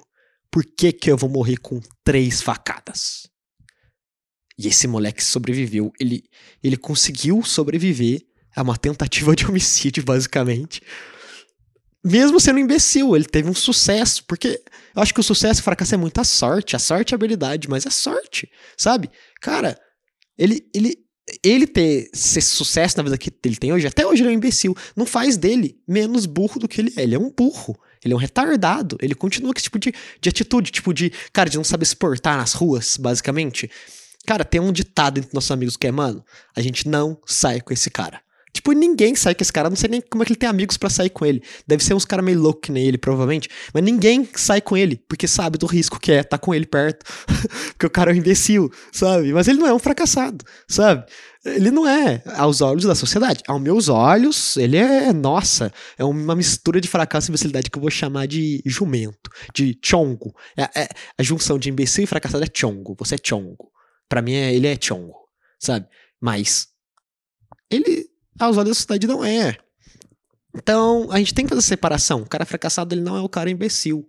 Por 0.50 0.64
que 0.64 0.90
que 0.90 1.10
eu 1.10 1.16
vou 1.16 1.28
morrer 1.28 1.58
com 1.58 1.80
três 2.02 2.40
facadas? 2.40 3.28
E 4.58 4.68
esse 4.68 4.88
moleque 4.88 5.22
sobreviveu. 5.22 5.92
Ele, 6.00 6.24
ele 6.62 6.76
conseguiu 6.76 7.42
sobreviver 7.42 8.22
a 8.56 8.62
uma 8.62 8.76
tentativa 8.76 9.36
de 9.36 9.46
homicídio, 9.46 10.02
basicamente 10.02 10.80
mesmo 12.04 12.40
sendo 12.40 12.58
imbecil, 12.58 13.14
ele 13.14 13.26
teve 13.26 13.48
um 13.48 13.54
sucesso, 13.54 14.24
porque 14.24 14.62
eu 14.96 15.02
acho 15.02 15.12
que 15.12 15.20
o 15.20 15.24
sucesso 15.24 15.60
e 15.60 15.62
o 15.62 15.64
fracasso 15.64 15.94
é 15.94 15.98
muita 15.98 16.24
sorte, 16.24 16.74
a 16.74 16.78
sorte 16.78 17.12
é 17.12 17.14
habilidade, 17.14 17.68
mas 17.68 17.84
é 17.84 17.90
sorte, 17.90 18.50
sabe? 18.76 19.10
Cara, 19.40 19.78
ele, 20.36 20.66
ele, 20.74 20.96
ele 21.44 21.66
ter 21.66 22.10
esse 22.12 22.42
sucesso 22.42 22.96
na 22.96 23.02
vida 23.02 23.18
que 23.18 23.32
ele 23.44 23.56
tem 23.56 23.72
hoje, 23.72 23.86
até 23.86 24.06
hoje 24.06 24.22
ele 24.22 24.30
é 24.30 24.32
um 24.32 24.36
imbecil, 24.36 24.76
não 24.96 25.06
faz 25.06 25.36
dele 25.36 25.78
menos 25.86 26.26
burro 26.26 26.58
do 26.58 26.68
que 26.68 26.80
ele 26.80 26.92
é, 26.96 27.02
ele 27.02 27.14
é 27.14 27.18
um 27.18 27.30
burro. 27.30 27.76
Ele 28.02 28.14
é 28.14 28.16
um 28.16 28.20
retardado. 28.20 28.96
Ele 29.00 29.14
continua 29.14 29.52
com 29.52 29.58
esse 29.58 29.64
tipo 29.64 29.78
de, 29.78 29.92
de 30.20 30.28
atitude, 30.28 30.70
tipo 30.70 30.94
de, 30.94 31.12
cara, 31.32 31.50
de 31.50 31.58
não 31.58 31.64
saber 31.64 31.84
se 31.84 31.94
portar 31.94 32.38
nas 32.38 32.54
ruas, 32.54 32.96
basicamente. 32.96 33.70
Cara, 34.26 34.44
tem 34.44 34.60
um 34.60 34.72
ditado 34.72 35.18
entre 35.18 35.30
nossos 35.34 35.50
amigos 35.50 35.76
que 35.76 35.86
é, 35.86 35.92
mano, 35.92 36.24
a 36.56 36.62
gente 36.62 36.88
não 36.88 37.18
sai 37.26 37.60
com 37.60 37.72
esse 37.72 37.90
cara. 37.90 38.22
Tipo, 38.52 38.72
ninguém 38.72 39.14
sai 39.14 39.34
com 39.34 39.42
esse 39.42 39.52
cara. 39.52 39.68
Não 39.68 39.76
sei 39.76 39.88
nem 39.88 40.00
como 40.00 40.22
é 40.22 40.26
que 40.26 40.32
ele 40.32 40.38
tem 40.38 40.48
amigos 40.48 40.76
para 40.76 40.90
sair 40.90 41.10
com 41.10 41.24
ele. 41.24 41.42
Deve 41.66 41.84
ser 41.84 41.94
uns 41.94 42.04
caras 42.04 42.24
meio 42.24 42.40
loucos 42.40 42.62
que 42.66 42.72
nem 42.72 42.86
ele, 42.86 42.98
provavelmente. 42.98 43.48
Mas 43.72 43.82
ninguém 43.82 44.28
sai 44.34 44.60
com 44.60 44.76
ele, 44.76 45.02
porque 45.08 45.28
sabe 45.28 45.56
do 45.58 45.66
risco 45.66 46.00
que 46.00 46.12
é 46.12 46.22
tá 46.22 46.36
com 46.36 46.54
ele 46.54 46.66
perto. 46.66 47.04
porque 47.72 47.86
o 47.86 47.90
cara 47.90 48.10
é 48.10 48.14
um 48.14 48.16
imbecil, 48.16 48.70
sabe? 48.92 49.32
Mas 49.32 49.46
ele 49.48 49.58
não 49.58 49.66
é 49.66 49.74
um 49.74 49.78
fracassado, 49.78 50.44
sabe? 50.68 51.04
Ele 51.44 51.70
não 51.70 51.88
é 51.88 52.22
aos 52.34 52.60
olhos 52.60 52.84
da 52.84 52.94
sociedade. 52.94 53.42
Aos 53.46 53.60
meus 53.60 53.88
olhos, 53.88 54.56
ele 54.56 54.76
é, 54.76 55.12
nossa, 55.12 55.72
é 55.96 56.04
uma 56.04 56.34
mistura 56.34 56.80
de 56.80 56.88
fracasso 56.88 57.28
e 57.28 57.30
imbecilidade 57.30 57.70
que 57.70 57.78
eu 57.78 57.82
vou 57.82 57.90
chamar 57.90 58.26
de 58.26 58.60
jumento, 58.66 59.30
de 59.54 59.78
chongo. 59.82 60.34
É, 60.56 60.82
é, 60.82 60.88
a 61.16 61.22
junção 61.22 61.58
de 61.58 61.70
imbecil 61.70 62.04
e 62.04 62.06
fracassado 62.06 62.44
é 62.44 62.48
chongo. 62.52 62.94
Você 62.98 63.14
é 63.14 63.18
chongo. 63.22 63.70
Pra 64.08 64.20
mim, 64.20 64.34
é, 64.34 64.52
ele 64.52 64.66
é 64.66 64.76
chongo, 64.78 65.14
sabe? 65.58 65.86
Mas 66.20 66.68
ele 67.70 68.09
aos 68.44 68.56
olhos 68.56 68.70
da 68.70 68.74
sociedade 68.74 69.06
não 69.06 69.24
é. 69.24 69.56
Então, 70.54 71.10
a 71.10 71.18
gente 71.18 71.34
tem 71.34 71.44
que 71.44 71.50
fazer 71.50 71.62
separação. 71.62 72.22
O 72.22 72.28
cara 72.28 72.44
fracassado, 72.44 72.94
ele 72.94 73.02
não 73.02 73.16
é 73.16 73.20
o 73.20 73.28
cara 73.28 73.50
imbecil. 73.50 74.08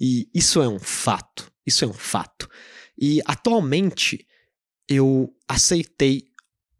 E 0.00 0.28
isso 0.34 0.62
é 0.62 0.68
um 0.68 0.78
fato. 0.78 1.50
Isso 1.66 1.84
é 1.84 1.88
um 1.88 1.92
fato. 1.92 2.48
E 2.98 3.20
atualmente, 3.26 4.26
eu 4.88 5.34
aceitei 5.48 6.24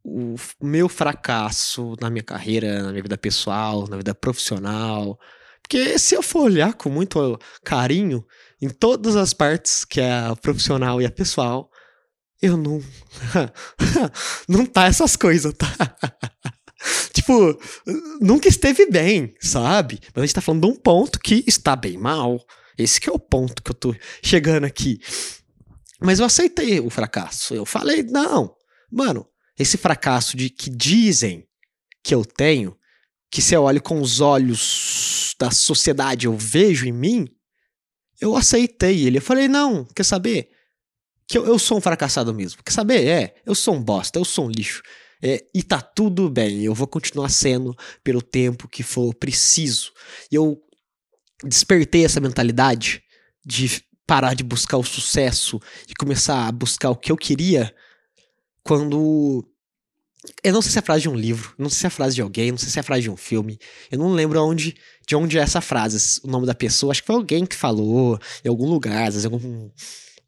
o 0.04 0.34
meu 0.60 0.88
fracasso 0.88 1.94
na 2.00 2.10
minha 2.10 2.24
carreira, 2.24 2.82
na 2.82 2.90
minha 2.90 3.02
vida 3.02 3.18
pessoal, 3.18 3.86
na 3.88 3.96
vida 3.96 4.14
profissional. 4.14 5.18
Porque 5.62 5.98
se 5.98 6.14
eu 6.14 6.22
for 6.22 6.44
olhar 6.44 6.74
com 6.74 6.90
muito 6.90 7.38
carinho 7.64 8.24
em 8.60 8.68
todas 8.68 9.16
as 9.16 9.32
partes, 9.32 9.84
que 9.84 10.00
é 10.00 10.12
a 10.12 10.36
profissional 10.36 11.00
e 11.00 11.06
a 11.06 11.10
pessoal, 11.10 11.70
eu 12.40 12.56
não. 12.56 12.82
não 14.48 14.66
tá 14.66 14.86
essas 14.86 15.16
coisas, 15.16 15.54
tá? 15.54 15.68
tipo, 17.12 17.58
nunca 18.20 18.48
esteve 18.48 18.86
bem, 18.86 19.34
sabe? 19.40 20.00
Mas 20.14 20.22
a 20.22 20.26
gente 20.26 20.34
tá 20.34 20.40
falando 20.40 20.62
de 20.62 20.72
um 20.72 20.76
ponto 20.76 21.20
que 21.20 21.44
está 21.46 21.76
bem 21.76 21.96
mal. 21.96 22.44
Esse 22.76 23.00
que 23.00 23.08
é 23.08 23.12
o 23.12 23.18
ponto 23.18 23.62
que 23.62 23.70
eu 23.70 23.74
tô 23.74 23.94
chegando 24.22 24.64
aqui. 24.64 25.00
Mas 26.00 26.18
eu 26.18 26.26
aceitei 26.26 26.80
o 26.80 26.90
fracasso. 26.90 27.54
Eu 27.54 27.64
falei, 27.64 28.02
não, 28.02 28.54
mano, 28.90 29.26
esse 29.58 29.76
fracasso 29.76 30.36
de 30.36 30.50
que 30.50 30.70
dizem 30.70 31.46
que 32.02 32.14
eu 32.14 32.24
tenho, 32.24 32.76
que 33.30 33.40
se 33.40 33.54
eu 33.54 33.62
olho 33.62 33.80
com 33.80 34.00
os 34.00 34.20
olhos 34.20 35.34
da 35.38 35.50
sociedade 35.50 36.26
eu 36.26 36.36
vejo 36.36 36.86
em 36.86 36.92
mim, 36.92 37.28
eu 38.20 38.36
aceitei 38.36 39.06
ele. 39.06 39.18
Eu 39.18 39.22
falei, 39.22 39.48
não, 39.48 39.84
quer 39.84 40.04
saber? 40.04 40.50
Que 41.28 41.38
eu, 41.38 41.46
eu 41.46 41.58
sou 41.58 41.78
um 41.78 41.80
fracassado 41.80 42.34
mesmo. 42.34 42.62
Quer 42.62 42.72
saber? 42.72 43.06
É, 43.06 43.34
eu 43.46 43.54
sou 43.54 43.74
um 43.74 43.82
bosta, 43.82 44.18
eu 44.18 44.24
sou 44.24 44.46
um 44.46 44.50
lixo. 44.50 44.82
É, 45.22 45.44
e 45.54 45.62
tá 45.62 45.80
tudo 45.80 46.28
bem, 46.28 46.62
eu 46.62 46.74
vou 46.74 46.86
continuar 46.88 47.28
sendo 47.28 47.76
pelo 48.02 48.20
tempo 48.20 48.68
que 48.68 48.82
for 48.82 49.14
preciso. 49.14 49.92
E 50.30 50.34
eu 50.34 50.60
despertei 51.44 52.04
essa 52.04 52.20
mentalidade 52.20 53.02
de 53.46 53.82
parar 54.06 54.34
de 54.34 54.42
buscar 54.42 54.76
o 54.78 54.84
sucesso 54.84 55.60
e 55.88 55.94
começar 55.94 56.48
a 56.48 56.52
buscar 56.52 56.90
o 56.90 56.96
que 56.96 57.12
eu 57.12 57.16
queria 57.16 57.72
quando. 58.62 59.46
Eu 60.42 60.52
não 60.52 60.62
sei 60.62 60.72
se 60.72 60.78
é 60.78 60.80
a 60.80 60.84
frase 60.84 61.02
de 61.02 61.08
um 61.08 61.14
livro, 61.14 61.54
não 61.58 61.68
sei 61.68 61.78
se 61.78 61.86
é 61.86 61.88
a 61.88 61.90
frase 61.90 62.14
de 62.14 62.22
alguém, 62.22 62.50
não 62.50 62.58
sei 62.58 62.68
se 62.68 62.78
é 62.78 62.80
a 62.80 62.84
frase 62.84 63.02
de 63.02 63.10
um 63.10 63.16
filme. 63.16 63.58
Eu 63.90 63.98
não 63.98 64.12
lembro 64.12 64.40
onde, 64.44 64.76
de 65.06 65.16
onde 65.16 65.38
é 65.38 65.40
essa 65.40 65.60
frase, 65.60 66.20
o 66.22 66.28
nome 66.28 66.46
da 66.46 66.54
pessoa. 66.54 66.92
Acho 66.92 67.00
que 67.00 67.06
foi 67.06 67.16
alguém 67.16 67.46
que 67.46 67.56
falou 67.56 68.18
em 68.44 68.48
algum 68.48 68.68
lugar, 68.68 69.08
às 69.08 69.14
vezes 69.14 69.24
algum 69.24 69.70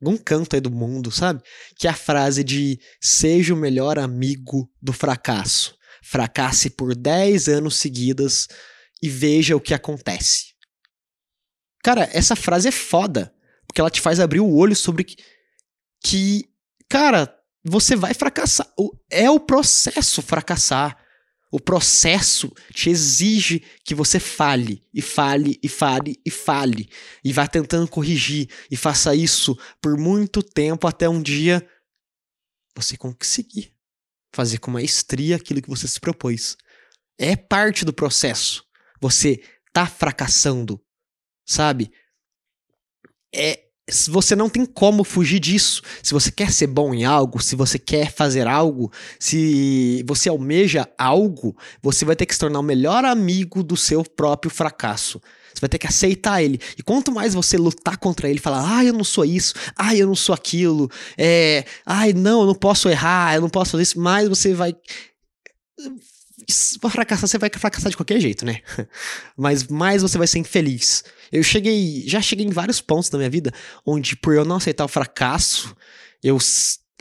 algum 0.01 0.17
canto 0.17 0.55
aí 0.55 0.61
do 0.61 0.71
mundo, 0.71 1.11
sabe? 1.11 1.43
Que 1.77 1.87
é 1.87 1.91
a 1.91 1.95
frase 1.95 2.45
de 2.45 2.79
seja 3.01 3.55
o 3.55 3.57
melhor 3.57 3.99
amigo 3.99 4.71
do 4.81 4.93
fracasso. 4.93 5.77
Fracasse 6.03 6.71
por 6.71 6.95
10 6.95 7.49
anos 7.49 7.77
seguidas 7.77 8.49
e 9.03 9.09
veja 9.09 9.57
o 9.57 9.61
que 9.61 9.75
acontece. 9.75 10.55
Cara, 11.83 12.09
essa 12.13 12.35
frase 12.35 12.69
é 12.69 12.73
foda, 12.73 13.35
porque 13.67 13.81
ela 13.81 13.91
te 13.91 14.01
faz 14.01 14.21
abrir 14.21 14.41
o 14.41 14.55
olho 14.55 14.75
sobre 14.75 15.05
que, 15.05 15.17
que 16.03 16.45
cara, 16.89 17.35
você 17.63 17.97
vai 17.97 18.15
fracassar. 18.15 18.67
É 19.11 19.31
o 19.31 19.41
processo 19.41 20.23
fracassar. 20.23 20.99
O 21.55 21.61
processo 21.61 22.53
te 22.73 22.90
exige 22.90 23.62
que 23.85 23.95
você 23.95 24.19
fale, 24.19 24.83
e 24.93 25.01
fale, 25.01 25.57
e 25.62 25.69
fale, 25.69 26.21
e 26.27 26.29
fale. 26.29 26.88
E 27.23 27.33
vá 27.33 27.47
tentando 27.47 27.87
corrigir, 27.87 28.49
e 28.69 28.77
faça 28.77 29.14
isso 29.14 29.57
por 29.81 29.97
muito 29.97 30.43
tempo 30.43 30.88
até 30.88 31.09
um 31.09 31.23
dia 31.23 31.64
você 32.75 32.97
conseguir 32.97 33.73
fazer 34.35 34.59
com 34.59 34.73
maestria 34.73 35.37
aquilo 35.37 35.62
que 35.62 35.69
você 35.69 35.87
se 35.87 36.01
propôs. 36.01 36.57
É 37.17 37.37
parte 37.37 37.85
do 37.85 37.93
processo. 37.93 38.64
Você 39.01 39.40
tá 39.73 39.87
fracassando, 39.87 40.85
sabe? 41.47 41.93
É, 43.33 43.63
você 44.09 44.35
não 44.35 44.49
tem 44.49 44.64
como 44.64 45.05
fugir 45.05 45.38
disso. 45.38 45.83
Se 46.03 46.14
você 46.14 46.31
quer 46.31 46.51
ser 46.51 46.68
bom 46.68 46.94
em 46.94 47.05
algo, 47.05 47.42
se 47.42 47.55
você 47.55 47.79
quer 47.79 48.11
fazer 48.11 48.47
algo, 48.47 48.90
se 49.18 50.03
você 50.07 50.29
almeja 50.29 50.88
algo, 50.97 51.55
você 51.83 52.05
vai 52.05 52.16
ter 52.16 52.25
que 52.25 52.33
se 52.33 52.40
tornar 52.40 52.61
o 52.61 52.62
melhor 52.62 53.05
amigo 53.05 53.62
do 53.62 53.77
seu 53.77 54.03
próprio 54.03 54.51
fracasso. 54.51 55.20
Você 55.53 55.61
vai 55.61 55.68
ter 55.68 55.79
que 55.79 55.87
aceitar 55.87 56.42
ele. 56.42 56.59
E 56.79 56.83
quanto 56.83 57.12
mais 57.12 57.35
você 57.35 57.59
lutar 57.59 57.99
contra 57.99 58.29
ele, 58.29 58.40
falar, 58.40 58.79
ah, 58.79 58.85
eu 58.85 58.92
não 58.92 59.05
sou 59.05 59.25
isso, 59.25 59.55
ah, 59.77 59.94
eu 59.94 60.07
não 60.07 60.16
sou 60.16 60.35
aquilo, 60.35 60.90
é, 61.16 61.64
ai, 61.85 62.12
não, 62.12 62.40
eu 62.40 62.47
não 62.47 62.55
posso 62.55 62.88
errar, 62.88 63.35
eu 63.35 63.42
não 63.42 63.51
posso 63.51 63.73
fazer 63.73 63.83
isso, 63.83 64.01
mais 64.01 64.29
você 64.29 64.55
vai 64.55 64.75
fracassar, 66.91 67.29
você 67.29 67.39
vai 67.39 67.51
fracassar 67.53 67.91
de 67.91 67.97
qualquer 67.97 68.21
jeito, 68.21 68.45
né? 68.45 68.61
Mas 69.37 69.67
mais 69.67 70.03
você 70.03 70.19
vai 70.19 70.27
ser 70.27 70.39
infeliz. 70.39 71.05
Eu 71.33 71.43
cheguei, 71.43 72.05
já 72.07 72.21
cheguei 72.21 72.47
em 72.47 72.51
vários 72.51 72.81
pontos 72.81 73.09
da 73.09 73.19
minha 73.19 73.31
vida 73.31 73.53
onde, 73.87 74.17
por 74.17 74.35
eu 74.35 74.45
não 74.45 74.57
aceitar 74.57 74.85
o 74.85 74.89
fracasso, 74.89 75.75
eu, 76.23 76.39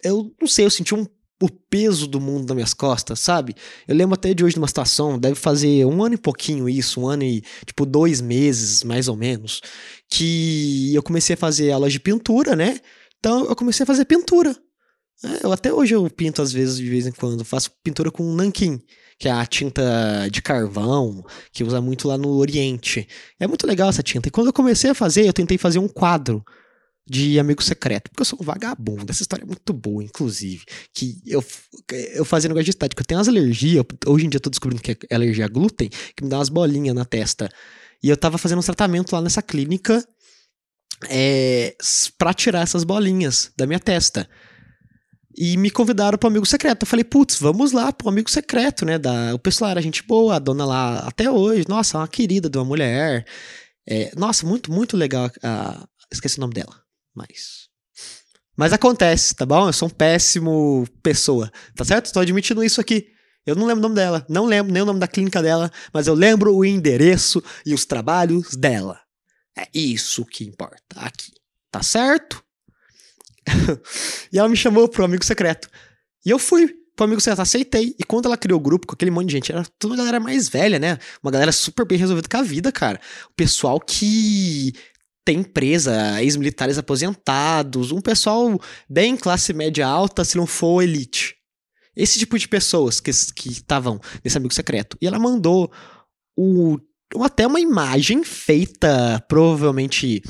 eu 0.04 0.34
não 0.40 0.48
sei, 0.48 0.66
eu 0.66 0.70
senti 0.70 0.94
um, 0.94 1.06
o 1.42 1.50
peso 1.50 2.08
do 2.08 2.22
mundo 2.22 2.48
nas 2.48 2.56
minhas 2.56 2.74
costas, 2.74 3.20
sabe? 3.20 3.54
Eu 3.88 3.96
lembro 3.96 4.16
até 4.16 4.34
de 4.34 4.44
hoje 4.44 4.54
de 4.54 4.60
uma 4.60 4.68
situação, 4.68 5.20
deve 5.20 5.36
fazer 5.36 5.86
um 5.86 6.04
ano 6.04 6.16
e 6.16 6.18
pouquinho 6.18 6.70
isso, 6.70 7.02
um 7.02 7.08
ano 7.08 7.24
e, 7.24 7.42
tipo, 7.66 7.86
dois 7.86 8.22
meses, 8.22 8.84
mais 8.84 9.08
ou 9.08 9.16
menos, 9.16 9.62
que 10.10 10.94
eu 10.94 11.04
comecei 11.04 11.34
a 11.34 11.38
fazer 11.38 11.72
aulas 11.72 11.92
de 11.92 12.00
pintura, 12.00 12.56
né? 12.56 12.80
Então 13.20 13.46
eu 13.46 13.56
comecei 13.56 13.84
a 13.84 13.88
fazer 13.88 14.06
pintura. 14.06 14.56
É, 15.24 15.46
eu, 15.46 15.52
até 15.52 15.74
hoje 15.74 15.96
eu 15.96 16.10
pinto 16.10 16.42
às 16.42 16.52
vezes, 16.52 16.78
de 16.78 16.90
vez 16.90 17.08
em 17.08 17.12
quando, 17.12 17.44
faço 17.46 17.72
pintura 17.84 18.12
com 18.12 18.24
nanquim 18.34 18.82
que 19.17 19.28
é 19.28 19.32
a 19.32 19.45
tinta 19.45 20.28
de 20.32 20.41
carvão, 20.41 21.23
que 21.52 21.63
usa 21.63 21.80
muito 21.82 22.08
lá 22.08 22.17
no 22.17 22.30
Oriente. 22.30 23.08
É 23.39 23.47
muito 23.47 23.67
legal 23.67 23.89
essa 23.89 24.04
tinta. 24.04 24.28
E 24.28 24.32
quando 24.32 24.47
eu 24.47 24.54
comecei 24.54 24.89
a 24.89 24.95
fazer, 24.95 25.28
eu 25.28 25.34
tentei 25.34 25.58
fazer 25.58 25.80
um 25.80 25.88
quadro 25.88 26.43
de 27.06 27.38
amigo 27.38 27.62
secreto, 27.62 28.10
porque 28.10 28.21
eu 28.21 28.26
sou 28.26 28.39
um 28.41 28.45
vagabundo. 28.45 29.06
Essa 29.10 29.23
história 29.23 29.43
é 29.43 29.45
muito 29.45 29.73
boa, 29.73 30.04
inclusive. 30.04 30.63
Que 30.93 31.21
eu, 31.26 31.43
eu 32.13 32.23
fazia 32.23 32.47
negócio 32.47 32.65
de 32.65 32.69
estática. 32.71 33.02
Eu 33.02 33.06
tenho 33.06 33.19
umas 33.19 33.28
alergias, 33.28 33.84
hoje 34.06 34.26
em 34.26 34.30
dia 34.30 34.38
eu 34.38 34.41
tô 34.41 34.49
descobrindo 34.49 34.82
que 34.82 34.97
é 35.10 35.15
alergia 35.15 35.45
a 35.45 35.49
glúten, 35.49 35.89
que 36.15 36.23
me 36.23 36.30
dá 36.30 36.38
umas 36.38 36.49
bolinhas 36.49 36.95
na 36.95 37.06
testa. 37.06 37.49
E 38.02 38.10
eu 38.10 38.17
tava 38.17 38.38
fazendo 38.38 38.60
um 38.60 38.63
tratamento 38.63 39.13
lá 39.13 39.21
nessa 39.21 39.41
clínica 39.41 40.06
é, 41.10 41.76
tirar 42.36 42.62
essas 42.62 42.84
bolinhas 42.84 43.52
da 43.58 43.65
minha 43.67 43.80
testa 43.80 44.28
e 45.36 45.58
me 45.58 45.69
convidaram 45.69 46.17
para 46.17 46.30
amigo 46.30 46.46
secreto. 46.46 46.84
Eu 46.84 46.88
falei, 46.88 47.04
putz, 47.04 47.38
vamos 47.38 47.72
lá 47.72 47.91
pro 47.91 48.10
amigo 48.10 48.30
secreto, 48.30 48.86
né? 48.86 48.98
Da... 48.98 49.34
O 49.34 49.39
pessoal 49.39 49.72
era 49.72 49.82
gente 49.82 50.04
boa, 50.04 50.36
a 50.36 50.39
dona 50.39 50.65
lá 50.65 51.00
até 51.00 51.30
hoje, 51.30 51.65
nossa, 51.67 51.98
uma 51.98 52.08
querida 52.08 52.50
de 52.50 52.58
uma 52.58 52.65
mulher. 52.65 53.26
É, 53.88 54.12
nossa, 54.15 54.46
muito, 54.46 54.72
muito 54.72 54.96
legal. 54.96 55.30
Ah, 55.41 55.88
esqueci 56.12 56.38
o 56.38 56.41
nome 56.41 56.54
dela, 56.54 56.76
mas. 57.15 57.63
Mas 58.56 58.72
acontece, 58.72 59.34
tá 59.34 59.46
bom? 59.46 59.67
Eu 59.67 59.74
sou 59.74 59.88
um 59.88 59.91
péssimo 59.91 60.88
pessoa, 61.02 61.52
tá 61.76 61.84
certo? 61.84 62.06
Estou 62.06 62.22
admitindo 62.22 62.63
isso 62.63 62.80
aqui. 62.80 63.08
Eu 63.46 63.56
não 63.56 63.65
lembro 63.65 63.80
o 63.80 63.84
nome 63.84 63.96
dela, 63.96 64.26
não 64.30 64.46
lembro 64.46 64.72
nem 64.72 64.84
o 64.84 64.86
nome 64.86 65.00
da 65.00 65.08
clínica 65.08 65.41
dela, 65.41 65.72
mas 65.91 66.08
eu 66.08 66.13
lembro 66.13 66.56
o 66.56 66.63
endereço 66.63 67.43
e 67.65 67.74
os 67.74 67.86
trabalhos 67.86 68.56
dela. 68.56 69.00
É 69.58 69.67
isso 69.74 70.26
que 70.26 70.46
importa 70.46 70.96
aqui, 70.96 71.32
tá 71.69 71.84
certo? 71.84 72.43
e 74.32 74.38
ela 74.38 74.50
me 74.50 74.56
chamou 74.56 74.88
pro 74.88 75.06
amigo 75.06 75.24
secreto. 75.24 75.70
E 76.26 76.30
eu 76.30 76.40
fui 76.40 76.74
pro 76.96 77.06
amigo 77.06 77.22
secreto, 77.22 77.42
aceitei. 77.42 77.96
E 78.00 78.04
quando 78.04 78.26
ela 78.26 78.38
criou 78.38 78.60
o 78.60 78.64
grupo 78.64 78.88
com 78.88 78.94
aquele 78.94 79.12
monte 79.12 79.28
de 79.28 79.34
gente, 79.34 79.52
era 79.52 79.66
toda 79.80 79.94
uma 79.94 79.98
galera 79.98 80.20
mais 80.20 80.50
velha, 80.50 80.80
né? 80.80 80.98
Uma 81.22 81.32
galera 81.32 81.52
super 81.52 81.86
bem 81.86 81.98
resolvida 81.98 82.28
com 82.30 82.38
a 82.38 82.44
vida, 82.44 82.72
cara. 82.72 83.00
O 83.30 83.34
pessoal 83.36 83.80
que 83.80 84.74
tem 85.26 85.40
empresa, 85.40 86.22
ex-militares 86.22 86.78
aposentados, 86.78 87.92
um 87.92 88.02
pessoal 88.02 88.60
bem 88.90 89.16
classe 89.16 89.54
média 89.54 89.88
alta, 89.88 90.24
se 90.24 90.38
não 90.38 90.46
for 90.46 90.82
elite. 90.82 91.36
Esse 91.96 92.20
tipo 92.20 92.38
de 92.38 92.48
pessoas 92.48 93.00
que 93.00 93.12
estavam 93.12 94.00
nesse 94.24 94.38
amigo 94.38 94.54
secreto. 94.54 94.98
E 95.02 95.08
ela 95.08 95.20
mandou 95.20 95.72
o, 96.36 96.80
até 97.22 97.46
uma 97.46 97.60
imagem 97.60 98.24
feita 98.24 99.24
provavelmente 99.28 100.22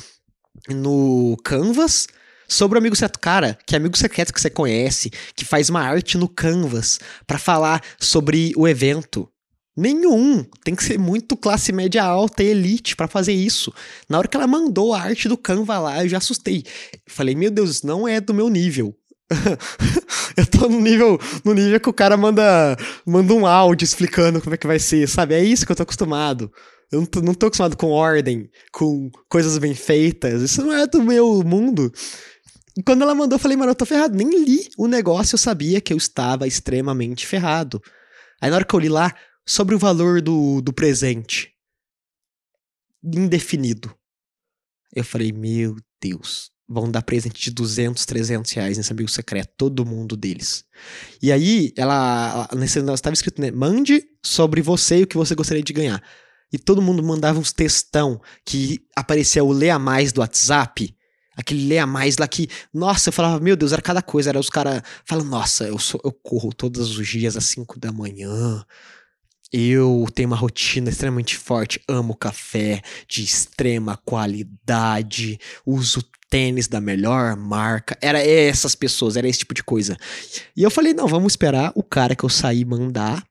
no 0.69 1.37
Canvas 1.43 2.07
sobre 2.53 2.77
o 2.77 2.79
amigo 2.79 2.95
secreto. 2.95 3.19
Cara, 3.19 3.57
que 3.65 3.75
amigo 3.75 3.97
secreto 3.97 4.33
que 4.33 4.39
você 4.39 4.49
conhece, 4.49 5.11
que 5.35 5.43
faz 5.43 5.69
uma 5.69 5.81
arte 5.81 6.17
no 6.17 6.27
Canvas 6.27 6.99
para 7.25 7.39
falar 7.39 7.81
sobre 7.99 8.53
o 8.55 8.67
evento. 8.67 9.27
Nenhum. 9.75 10.45
Tem 10.63 10.75
que 10.75 10.83
ser 10.83 10.99
muito 10.99 11.35
classe 11.35 11.71
média 11.71 12.03
alta 12.03 12.43
e 12.43 12.47
elite 12.47 12.95
para 12.95 13.07
fazer 13.07 13.33
isso. 13.33 13.73
Na 14.07 14.19
hora 14.19 14.27
que 14.27 14.37
ela 14.37 14.45
mandou 14.45 14.93
a 14.93 15.01
arte 15.01 15.27
do 15.27 15.35
Canva 15.35 15.79
lá, 15.79 16.03
eu 16.03 16.09
já 16.09 16.19
assustei. 16.19 16.63
Falei, 17.07 17.33
meu 17.33 17.49
Deus, 17.49 17.81
não 17.81 18.07
é 18.07 18.21
do 18.21 18.33
meu 18.33 18.49
nível. 18.49 18.95
eu 20.37 20.45
tô 20.45 20.69
no 20.69 20.79
nível, 20.79 21.19
no 21.43 21.53
nível 21.55 21.79
que 21.79 21.89
o 21.89 21.93
cara 21.93 22.15
manda, 22.15 22.77
manda 23.03 23.33
um 23.33 23.47
áudio 23.47 23.83
explicando 23.83 24.39
como 24.39 24.53
é 24.53 24.57
que 24.57 24.67
vai 24.67 24.77
ser, 24.77 25.07
sabe? 25.07 25.33
É 25.33 25.43
isso 25.43 25.65
que 25.65 25.71
eu 25.71 25.75
tô 25.75 25.83
acostumado. 25.83 26.51
Eu 26.91 26.99
não 26.99 27.05
tô, 27.07 27.21
não 27.21 27.33
tô 27.33 27.47
acostumado 27.47 27.75
com 27.75 27.89
ordem, 27.89 28.47
com 28.71 29.09
coisas 29.27 29.57
bem 29.57 29.73
feitas. 29.73 30.43
Isso 30.43 30.63
não 30.63 30.71
é 30.71 30.85
do 30.85 31.01
meu 31.01 31.41
mundo. 31.43 31.91
E 32.75 32.81
quando 32.81 33.03
ela 33.03 33.13
mandou, 33.13 33.35
eu 33.35 33.39
falei, 33.39 33.55
mano, 33.55 33.71
eu 33.71 33.75
tô 33.75 33.85
ferrado. 33.85 34.15
Nem 34.15 34.43
li 34.43 34.69
o 34.77 34.87
negócio, 34.87 35.35
eu 35.35 35.39
sabia 35.39 35.79
que 35.79 35.93
eu 35.93 35.97
estava 35.97 36.47
extremamente 36.47 37.27
ferrado. 37.27 37.81
Aí 38.41 38.49
na 38.49 38.57
hora 38.57 38.65
que 38.65 38.73
eu 38.73 38.79
li 38.79 38.89
lá, 38.89 39.13
sobre 39.45 39.75
o 39.75 39.79
valor 39.79 40.21
do, 40.21 40.61
do 40.61 40.73
presente, 40.73 41.51
indefinido. 43.03 43.93
Eu 44.95 45.03
falei, 45.03 45.31
meu 45.31 45.75
Deus, 46.01 46.51
vão 46.67 46.89
dar 46.89 47.01
presente 47.01 47.41
de 47.41 47.51
200, 47.51 48.05
300 48.05 48.51
reais 48.51 48.77
nesse 48.77 48.91
amigo 48.91 49.09
secreto, 49.09 49.53
todo 49.57 49.85
mundo 49.85 50.15
deles. 50.15 50.63
E 51.21 51.31
aí, 51.31 51.73
ela, 51.77 52.47
nesse 52.55 52.79
estava 52.79 53.13
escrito, 53.13 53.41
né, 53.41 53.51
mande 53.51 54.03
sobre 54.23 54.61
você 54.61 54.99
e 54.99 55.03
o 55.03 55.07
que 55.07 55.17
você 55.17 55.35
gostaria 55.35 55.63
de 55.63 55.73
ganhar. 55.73 56.01
E 56.51 56.57
todo 56.57 56.81
mundo 56.81 57.03
mandava 57.03 57.39
uns 57.39 57.51
textão 57.51 58.21
que 58.45 58.85
aparecia 58.95 59.43
o 59.43 59.51
Lê 59.51 59.69
a 59.69 59.79
Mais 59.79 60.13
do 60.13 60.21
WhatsApp, 60.21 60.95
Aquele 61.35 61.67
leia 61.67 61.85
mais 61.85 62.17
lá 62.17 62.27
que, 62.27 62.47
nossa, 62.73 63.09
eu 63.09 63.13
falava, 63.13 63.39
meu 63.39 63.55
Deus, 63.55 63.71
era 63.71 63.81
cada 63.81 64.01
coisa. 64.01 64.29
Era 64.29 64.39
os 64.39 64.49
caras 64.49 64.81
falando, 65.05 65.29
nossa, 65.29 65.65
eu, 65.65 65.79
sou, 65.79 65.99
eu 66.03 66.11
corro 66.11 66.53
todos 66.53 66.97
os 66.97 67.07
dias 67.07 67.35
às 67.35 67.45
5 67.45 67.79
da 67.79 67.91
manhã. 67.91 68.63
Eu 69.51 70.07
tenho 70.13 70.29
uma 70.29 70.35
rotina 70.35 70.89
extremamente 70.89 71.37
forte, 71.37 71.79
amo 71.87 72.15
café 72.15 72.81
de 73.07 73.23
extrema 73.23 73.95
qualidade, 73.97 75.39
uso 75.63 76.03
tênis 76.27 76.67
da 76.67 76.81
melhor 76.81 77.35
marca. 77.35 77.95
Era 78.01 78.19
essas 78.19 78.73
pessoas, 78.73 79.15
era 79.15 79.27
esse 79.27 79.39
tipo 79.39 79.53
de 79.53 79.63
coisa. 79.63 79.95
E 80.57 80.63
eu 80.63 80.71
falei, 80.71 80.93
não, 80.93 81.07
vamos 81.07 81.33
esperar 81.33 81.71
o 81.75 81.83
cara 81.83 82.15
que 82.15 82.23
eu 82.23 82.29
saí 82.29 82.65
mandar 82.65 83.23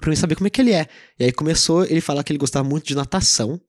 pra 0.00 0.10
mim 0.10 0.16
saber 0.16 0.34
como 0.34 0.46
é 0.46 0.50
que 0.50 0.60
ele 0.60 0.72
é. 0.72 0.86
E 1.18 1.24
aí 1.24 1.32
começou 1.32 1.84
ele 1.84 2.00
falar 2.00 2.22
que 2.24 2.32
ele 2.32 2.38
gostava 2.38 2.68
muito 2.68 2.86
de 2.86 2.94
natação. 2.94 3.60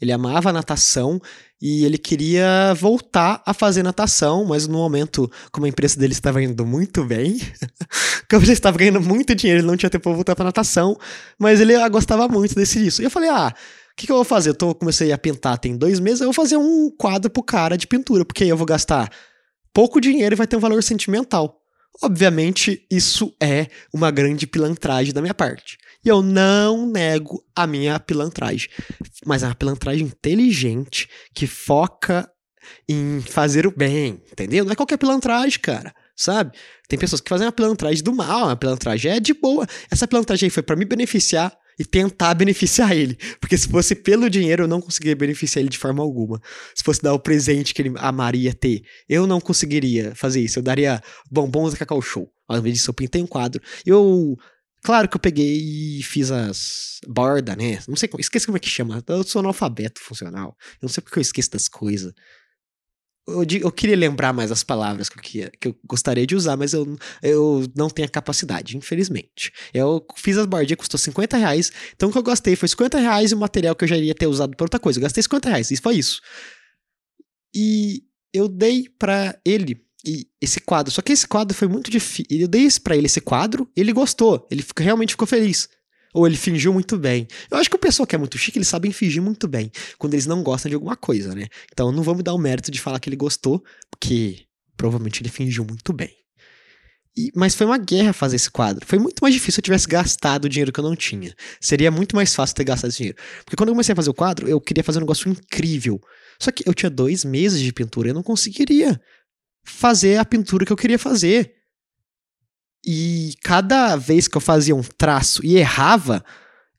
Ele 0.00 0.10
amava 0.10 0.52
natação 0.52 1.20
e 1.62 1.84
ele 1.84 1.96
queria 1.96 2.74
voltar 2.74 3.40
a 3.46 3.54
fazer 3.54 3.84
natação, 3.84 4.44
mas 4.44 4.66
no 4.66 4.78
momento, 4.78 5.30
como 5.52 5.64
a 5.64 5.68
empresa 5.68 5.96
dele 5.96 6.12
estava 6.12 6.42
indo 6.42 6.66
muito 6.66 7.04
bem, 7.04 7.38
como 8.28 8.42
ele 8.42 8.52
estava 8.52 8.76
ganhando 8.76 9.00
muito 9.00 9.32
dinheiro, 9.32 9.60
ele 9.60 9.68
não 9.68 9.76
tinha 9.76 9.88
tempo 9.88 10.02
para 10.02 10.12
voltar 10.12 10.34
para 10.34 10.46
natação, 10.46 10.98
mas 11.38 11.60
ele 11.60 11.88
gostava 11.88 12.26
muito 12.26 12.56
desse 12.56 12.84
isso. 12.84 13.00
E 13.00 13.04
eu 13.04 13.10
falei, 13.10 13.28
ah, 13.28 13.54
o 13.54 13.96
que, 13.96 14.06
que, 14.06 14.12
eu 14.12 14.16
vou 14.16 14.24
fazer? 14.24 14.50
Eu 14.50 14.54
tô, 14.56 14.74
comecei 14.74 15.12
a 15.12 15.18
pintar 15.18 15.56
tem 15.56 15.76
dois 15.76 16.00
meses, 16.00 16.20
eu 16.20 16.26
vou 16.26 16.34
fazer 16.34 16.56
um 16.56 16.90
quadro 16.90 17.30
pro 17.30 17.44
cara 17.44 17.78
de 17.78 17.86
pintura, 17.86 18.24
porque 18.24 18.42
aí 18.42 18.50
eu 18.50 18.56
vou 18.56 18.66
gastar 18.66 19.08
pouco 19.72 20.00
dinheiro 20.00 20.34
e 20.34 20.36
vai 20.36 20.48
ter 20.48 20.56
um 20.56 20.60
valor 20.60 20.82
sentimental. 20.82 21.60
Obviamente, 22.02 22.84
isso 22.90 23.32
é 23.40 23.68
uma 23.94 24.10
grande 24.10 24.48
pilantragem 24.48 25.14
da 25.14 25.20
minha 25.20 25.34
parte. 25.34 25.78
E 26.04 26.08
eu 26.08 26.22
não 26.22 26.86
nego 26.86 27.44
a 27.54 27.66
minha 27.66 27.98
pilantragem. 28.00 28.68
Mas 29.24 29.42
é 29.42 29.46
uma 29.46 29.54
pilantragem 29.54 30.06
inteligente 30.06 31.08
que 31.34 31.46
foca 31.46 32.28
em 32.88 33.20
fazer 33.20 33.66
o 33.66 33.76
bem, 33.76 34.22
entendeu? 34.30 34.64
Não 34.64 34.72
é 34.72 34.76
qualquer 34.76 34.96
pilantragem, 34.96 35.58
cara. 35.60 35.94
Sabe? 36.16 36.56
Tem 36.88 36.98
pessoas 36.98 37.20
que 37.20 37.28
fazem 37.28 37.46
uma 37.46 37.52
pilantragem 37.52 38.02
do 38.02 38.14
mal, 38.14 38.46
uma 38.46 38.56
pilantragem 38.56 39.12
é 39.12 39.20
de 39.20 39.32
boa. 39.32 39.66
Essa 39.90 40.06
pilantragem 40.06 40.46
aí 40.46 40.50
foi 40.50 40.62
para 40.62 40.76
me 40.76 40.84
beneficiar 40.84 41.56
e 41.78 41.84
tentar 41.84 42.34
beneficiar 42.34 42.92
ele. 42.92 43.16
Porque 43.40 43.56
se 43.56 43.68
fosse 43.68 43.94
pelo 43.94 44.28
dinheiro, 44.28 44.64
eu 44.64 44.68
não 44.68 44.80
conseguiria 44.80 45.16
beneficiar 45.16 45.62
ele 45.62 45.70
de 45.70 45.78
forma 45.78 46.02
alguma. 46.02 46.40
Se 46.74 46.84
fosse 46.84 47.02
dar 47.02 47.14
o 47.14 47.18
presente 47.18 47.72
que 47.72 47.82
ele 47.82 47.94
amaria 47.96 48.52
ter, 48.52 48.82
eu 49.08 49.26
não 49.26 49.40
conseguiria 49.40 50.14
fazer 50.14 50.40
isso. 50.40 50.58
Eu 50.58 50.62
daria 50.62 51.02
bombons 51.30 51.72
da 51.72 51.78
Cacau 51.78 52.02
Show. 52.02 52.28
Ao 52.46 52.58
invés 52.58 52.74
disso, 52.74 52.90
eu 52.90 52.94
pintei 52.94 53.22
um 53.22 53.26
quadro. 53.26 53.62
Eu 53.86 54.36
Claro 54.84 55.08
que 55.08 55.16
eu 55.16 55.20
peguei 55.20 55.98
e 55.98 56.02
fiz 56.02 56.30
as 56.30 57.00
borda, 57.06 57.54
né? 57.54 57.78
Não 57.86 57.96
sei 57.96 58.08
esqueci 58.18 58.46
como 58.46 58.56
é 58.56 58.60
que 58.60 58.68
chama. 58.68 59.02
Eu 59.06 59.22
sou 59.22 59.40
analfabeto 59.40 60.00
funcional. 60.00 60.56
Eu 60.74 60.78
não 60.82 60.88
sei 60.88 61.02
porque 61.02 61.18
eu 61.18 61.22
esqueço 61.22 61.52
das 61.52 61.68
coisas. 61.68 62.12
Eu, 63.28 63.44
eu, 63.60 63.70
queria 63.70 63.96
lembrar 63.96 64.32
mais 64.32 64.50
as 64.50 64.64
palavras 64.64 65.08
que 65.08 65.16
eu, 65.16 65.22
queria, 65.22 65.52
que 65.60 65.68
eu 65.68 65.76
gostaria 65.84 66.26
de 66.26 66.34
usar, 66.34 66.56
mas 66.56 66.72
eu, 66.72 66.98
eu 67.22 67.64
não 67.76 67.88
tenho 67.88 68.08
a 68.08 68.10
capacidade, 68.10 68.76
infelizmente. 68.76 69.52
Eu 69.72 70.04
fiz 70.16 70.36
as 70.36 70.46
bordinhas, 70.46 70.78
custou 70.78 70.98
50 70.98 71.36
reais. 71.36 71.70
Então 71.94 72.08
o 72.08 72.12
que 72.12 72.18
eu 72.18 72.22
gastei 72.22 72.56
foi 72.56 72.68
50 72.68 72.98
reais 72.98 73.30
e 73.30 73.34
o 73.34 73.38
material 73.38 73.76
que 73.76 73.84
eu 73.84 73.88
já 73.88 73.96
iria 73.96 74.14
ter 74.14 74.26
usado 74.26 74.56
para 74.56 74.64
outra 74.64 74.80
coisa. 74.80 74.98
Eu 74.98 75.02
gastei 75.02 75.22
50 75.22 75.48
reais, 75.48 75.70
isso 75.70 75.82
foi 75.82 75.94
isso. 75.94 76.20
E 77.54 78.02
eu 78.32 78.48
dei 78.48 78.88
para 78.98 79.38
ele 79.44 79.86
e 80.04 80.26
esse 80.40 80.60
quadro. 80.60 80.92
Só 80.92 81.00
que 81.02 81.12
esse 81.12 81.26
quadro 81.26 81.56
foi 81.56 81.68
muito 81.68 81.90
difícil. 81.90 82.26
Eu 82.30 82.48
dei 82.48 82.68
para 82.82 82.96
ele 82.96 83.06
esse 83.06 83.20
quadro, 83.20 83.70
ele 83.76 83.92
gostou, 83.92 84.46
ele 84.50 84.64
realmente 84.78 85.10
ficou 85.10 85.26
feliz. 85.26 85.68
Ou 86.14 86.26
ele 86.26 86.36
fingiu 86.36 86.72
muito 86.72 86.98
bem. 86.98 87.26
Eu 87.50 87.56
acho 87.56 87.70
que 87.70 87.76
o 87.76 87.78
pessoal 87.78 88.06
que 88.06 88.14
é 88.14 88.18
muito 88.18 88.36
chique, 88.36 88.58
eles 88.58 88.68
sabem 88.68 88.92
fingir 88.92 89.22
muito 89.22 89.48
bem 89.48 89.70
quando 89.98 90.12
eles 90.12 90.26
não 90.26 90.42
gostam 90.42 90.68
de 90.68 90.74
alguma 90.74 90.94
coisa, 90.96 91.34
né? 91.34 91.46
Então 91.72 91.90
não 91.90 92.02
vamos 92.02 92.22
dar 92.22 92.34
o 92.34 92.38
mérito 92.38 92.70
de 92.70 92.80
falar 92.80 93.00
que 93.00 93.08
ele 93.08 93.16
gostou, 93.16 93.64
porque 93.90 94.40
provavelmente 94.76 95.22
ele 95.22 95.30
fingiu 95.30 95.64
muito 95.64 95.92
bem. 95.92 96.10
E, 97.16 97.30
mas 97.34 97.54
foi 97.54 97.66
uma 97.66 97.78
guerra 97.78 98.12
fazer 98.12 98.36
esse 98.36 98.50
quadro. 98.50 98.86
Foi 98.86 98.98
muito 98.98 99.20
mais 99.20 99.34
difícil 99.34 99.54
se 99.54 99.60
eu 99.60 99.64
tivesse 99.64 99.86
gastado 99.86 100.46
o 100.46 100.48
dinheiro 100.48 100.72
que 100.72 100.80
eu 100.80 100.84
não 100.84 100.96
tinha. 100.96 101.34
Seria 101.60 101.90
muito 101.90 102.16
mais 102.16 102.34
fácil 102.34 102.56
ter 102.56 102.64
gastado 102.64 102.90
esse 102.90 102.98
dinheiro. 102.98 103.18
Porque 103.44 103.56
quando 103.56 103.68
eu 103.68 103.74
comecei 103.74 103.92
a 103.92 103.96
fazer 103.96 104.10
o 104.10 104.14
quadro, 104.14 104.48
eu 104.48 104.60
queria 104.60 104.82
fazer 104.82 104.98
um 104.98 105.02
negócio 105.02 105.30
incrível. 105.30 106.00
Só 106.38 106.50
que 106.50 106.66
eu 106.66 106.72
tinha 106.72 106.88
dois 106.88 107.24
meses 107.24 107.60
de 107.60 107.72
pintura, 107.72 108.08
eu 108.08 108.14
não 108.14 108.22
conseguiria 108.22 109.00
fazer 109.64 110.18
a 110.18 110.24
pintura 110.24 110.64
que 110.64 110.72
eu 110.72 110.76
queria 110.76 110.98
fazer. 110.98 111.54
E 112.84 113.34
cada 113.42 113.96
vez 113.96 114.26
que 114.26 114.36
eu 114.36 114.40
fazia 114.40 114.74
um 114.74 114.82
traço 114.82 115.44
e 115.44 115.56
errava, 115.56 116.24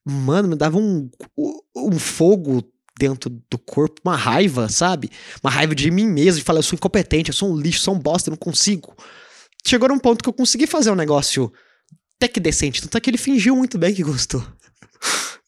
mano, 0.05 0.49
me 0.49 0.55
dava 0.55 0.77
um, 0.77 1.09
um 1.75 1.97
fogo 1.97 2.61
dentro 2.99 3.29
do 3.49 3.57
corpo, 3.57 4.01
uma 4.05 4.15
raiva, 4.15 4.67
sabe? 4.69 5.09
Uma 5.41 5.49
raiva 5.49 5.73
de 5.73 5.89
mim 5.89 6.07
mesmo, 6.07 6.39
de 6.39 6.45
falar, 6.45 6.59
eu 6.59 6.63
sou 6.63 6.75
incompetente, 6.75 7.29
eu 7.29 7.33
sou 7.33 7.51
um 7.51 7.57
lixo, 7.57 7.81
sou 7.81 7.95
um 7.95 7.99
bosta, 7.99 8.29
eu 8.29 8.31
não 8.31 8.37
consigo. 8.37 8.95
Chegou 9.65 9.87
num 9.87 9.99
ponto 9.99 10.21
que 10.21 10.29
eu 10.29 10.33
consegui 10.33 10.67
fazer 10.67 10.91
um 10.91 10.95
negócio 10.95 11.51
até 12.17 12.27
que 12.27 12.39
decente, 12.39 12.81
tanto 12.81 12.97
é 12.97 13.01
que 13.01 13.09
ele 13.09 13.17
fingiu 13.17 13.55
muito 13.55 13.77
bem 13.77 13.93
que 13.93 14.03
gostou. 14.03 14.45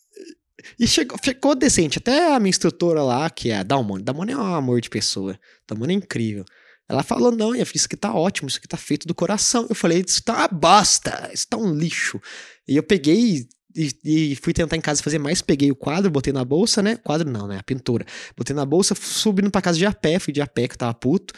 E 0.78 0.86
chegou, 0.86 1.18
ficou 1.24 1.56
decente. 1.56 2.00
Até 2.00 2.34
a 2.34 2.40
minha 2.40 2.50
instrutora 2.50 3.02
lá, 3.02 3.30
que 3.30 3.50
é 3.50 3.58
a 3.58 3.64
Dalmone. 3.64 4.04
Dalmone 4.04 4.34
é 4.34 4.38
um 4.38 4.56
amor 4.56 4.82
de 4.82 4.90
pessoa. 4.90 5.40
Dalmone 5.66 5.94
é 5.94 5.98
incrível. 5.98 6.44
Ela 6.88 7.04
falou: 7.04 7.32
não, 7.32 7.52
minha 7.52 7.66
filha, 7.66 7.78
isso 7.78 7.88
aqui 7.88 7.98
tá 7.98 8.14
ótimo, 8.14 8.48
isso 8.48 8.58
aqui 8.58 8.68
tá 8.68 8.78
feito 8.78 9.08
do 9.08 9.16
coração. 9.16 9.66
Eu 9.70 9.76
falei: 9.76 10.04
isso 10.06 10.24
tá 10.24 10.34
uma 10.34 10.48
bosta, 10.48 11.30
isso 11.34 11.48
tá 11.48 11.58
um 11.58 11.74
lixo. 11.74 12.22
E 12.68 12.76
eu 12.76 12.84
peguei 12.84 13.48
e, 13.76 13.92
e, 14.06 14.36
fui 14.38 14.54
tentar 14.54 14.78
em 14.78 14.82
casa 14.82 15.04
fazer 15.04 15.20
mais, 15.20 15.42
peguei 15.42 15.70
o 15.70 15.76
quadro, 15.76 16.10
botei 16.10 16.32
na 16.32 16.46
bolsa, 16.46 16.82
né? 16.82 16.96
Quadro 16.96 17.30
não, 17.30 17.46
né? 17.46 17.58
A 17.58 17.64
pintura. 17.64 18.06
Botei 18.36 18.56
na 18.56 18.66
bolsa, 18.66 18.96
subindo 18.96 19.52
pra 19.52 19.62
casa 19.62 19.78
de 19.78 19.86
a 19.86 19.92
pé, 19.92 20.18
fui 20.18 20.32
de 20.32 20.42
a 20.42 20.48
pé, 20.48 20.68
que 20.68 20.76
eu 20.76 20.78
tava 20.78 20.94
puto. 20.94 21.34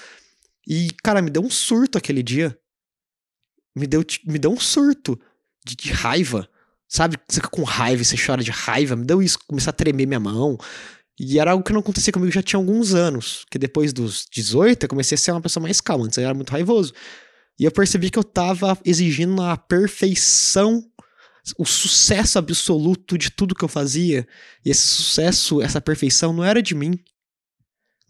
E, 0.68 0.90
cara, 1.04 1.20
me 1.22 1.32
deu 1.32 1.42
um 1.42 1.50
surto 1.50 1.98
aquele 1.98 2.22
dia. 2.22 2.56
Me 3.76 3.88
deu, 3.88 4.06
me 4.26 4.38
deu 4.38 4.52
um 4.52 4.60
surto 4.60 5.20
de, 5.66 5.76
de 5.76 5.92
raiva. 5.92 6.48
Sabe? 6.88 7.18
Você 7.28 7.38
fica 7.38 7.50
com 7.50 7.64
raiva, 7.64 8.04
você 8.04 8.16
chora 8.16 8.44
de 8.44 8.52
raiva. 8.52 8.96
Me 8.96 9.04
deu 9.04 9.22
isso, 9.22 9.40
começar 9.48 9.72
a 9.72 9.74
tremer 9.74 10.06
minha 10.06 10.20
mão. 10.20 10.58
E 11.20 11.40
era 11.40 11.52
algo 11.52 11.64
que 11.64 11.74
não 11.74 11.80
acontecia 11.80 12.14
comigo 12.14 12.32
já 12.32 12.44
tinha 12.44 12.60
alguns 12.60 12.94
anos. 12.94 13.46
Que 13.50 13.58
depois 13.58 13.92
dos 13.92 14.28
18 14.32 14.84
eu 14.84 14.90
comecei 14.90 15.16
a 15.16 15.18
ser 15.18 15.32
uma 15.32 15.42
pessoa 15.42 15.64
mais 15.64 15.82
calma. 15.82 16.06
Antes 16.06 16.18
eu 16.18 16.24
era 16.24 16.34
muito 16.34 16.52
raivoso. 16.52 16.94
E 17.60 17.66
eu 17.66 17.72
percebi 17.72 18.10
que 18.10 18.20
eu 18.20 18.24
tava 18.24 18.78
exigindo 18.86 19.42
a 19.42 19.58
perfeição, 19.58 20.84
o 21.58 21.66
sucesso 21.66 22.38
absoluto 22.38 23.18
de 23.18 23.32
tudo 23.32 23.56
que 23.56 23.66
eu 23.66 23.70
fazia. 23.70 24.28
E 24.64 24.70
esse 24.70 24.86
sucesso, 24.86 25.62
essa 25.62 25.82
perfeição 25.82 26.32
não 26.32 26.44
era 26.44 26.62
de 26.62 26.76
mim. 26.76 27.00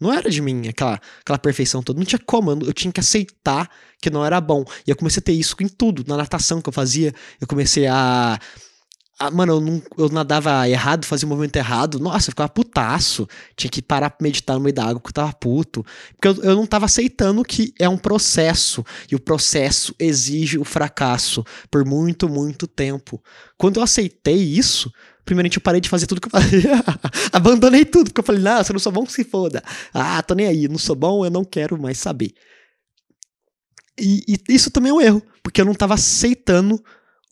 Não 0.00 0.12
era 0.12 0.30
de 0.30 0.40
mim 0.40 0.68
aquela, 0.68 1.00
aquela 1.20 1.38
perfeição 1.38 1.82
toda. 1.82 1.98
Não 1.98 2.06
tinha 2.06 2.20
como. 2.24 2.52
Eu, 2.52 2.72
tinha 2.72 2.92
que 2.92 3.00
aceitar 3.00 3.68
que 4.00 4.10
não 4.10 4.24
era 4.24 4.40
bom. 4.40 4.64
E 4.86 4.90
eu 4.90 4.96
comecei 4.96 5.20
a 5.20 5.24
ter 5.24 5.32
isso 5.32 5.56
em 5.60 5.68
tudo. 5.68 6.04
Na 6.06 6.16
natação 6.16 6.60
que 6.60 6.68
eu 6.68 6.72
fazia, 6.72 7.12
eu 7.40 7.46
comecei 7.46 7.86
a 7.86 8.38
ah, 9.20 9.32
mano, 9.32 9.54
eu, 9.54 9.60
não, 9.60 9.82
eu 9.96 10.08
nadava 10.10 10.68
errado, 10.68 11.04
fazia 11.04 11.26
o 11.26 11.28
movimento 11.28 11.56
errado. 11.56 11.98
Nossa, 11.98 12.28
eu 12.28 12.32
ficava 12.32 12.48
putaço. 12.48 13.26
Tinha 13.56 13.68
que 13.68 13.82
parar 13.82 14.10
pra 14.10 14.22
meditar 14.22 14.54
no 14.54 14.60
meio 14.60 14.74
da 14.74 14.84
água 14.84 15.00
porque 15.00 15.10
eu 15.10 15.24
tava 15.24 15.32
puto. 15.32 15.84
Porque 16.14 16.28
eu, 16.28 16.44
eu 16.44 16.54
não 16.54 16.64
tava 16.64 16.84
aceitando 16.84 17.42
que 17.42 17.74
é 17.80 17.88
um 17.88 17.98
processo. 17.98 18.84
E 19.10 19.16
o 19.16 19.20
processo 19.20 19.92
exige 19.98 20.56
o 20.56 20.64
fracasso 20.64 21.44
por 21.68 21.84
muito, 21.84 22.28
muito 22.28 22.68
tempo. 22.68 23.20
Quando 23.56 23.78
eu 23.78 23.82
aceitei 23.82 24.36
isso, 24.36 24.88
primeiramente 25.24 25.56
eu 25.56 25.62
parei 25.62 25.80
de 25.80 25.88
fazer 25.88 26.06
tudo 26.06 26.20
que 26.20 26.28
eu 26.28 26.40
fazia. 26.40 26.74
Abandonei 27.32 27.84
tudo, 27.84 28.10
porque 28.10 28.20
eu 28.20 28.24
falei, 28.24 28.40
não, 28.40 28.62
se 28.62 28.70
eu 28.70 28.74
não 28.74 28.80
sou 28.80 28.92
bom, 28.92 29.04
se 29.04 29.24
foda. 29.24 29.64
Ah, 29.92 30.22
tô 30.22 30.34
nem 30.34 30.46
aí, 30.46 30.68
não 30.68 30.78
sou 30.78 30.94
bom, 30.94 31.24
eu 31.24 31.30
não 31.30 31.44
quero 31.44 31.76
mais 31.76 31.98
saber. 31.98 32.32
E, 33.98 34.22
e 34.28 34.54
isso 34.54 34.70
também 34.70 34.90
é 34.90 34.94
um 34.94 35.00
erro, 35.00 35.22
porque 35.42 35.60
eu 35.60 35.64
não 35.64 35.74
tava 35.74 35.94
aceitando 35.94 36.80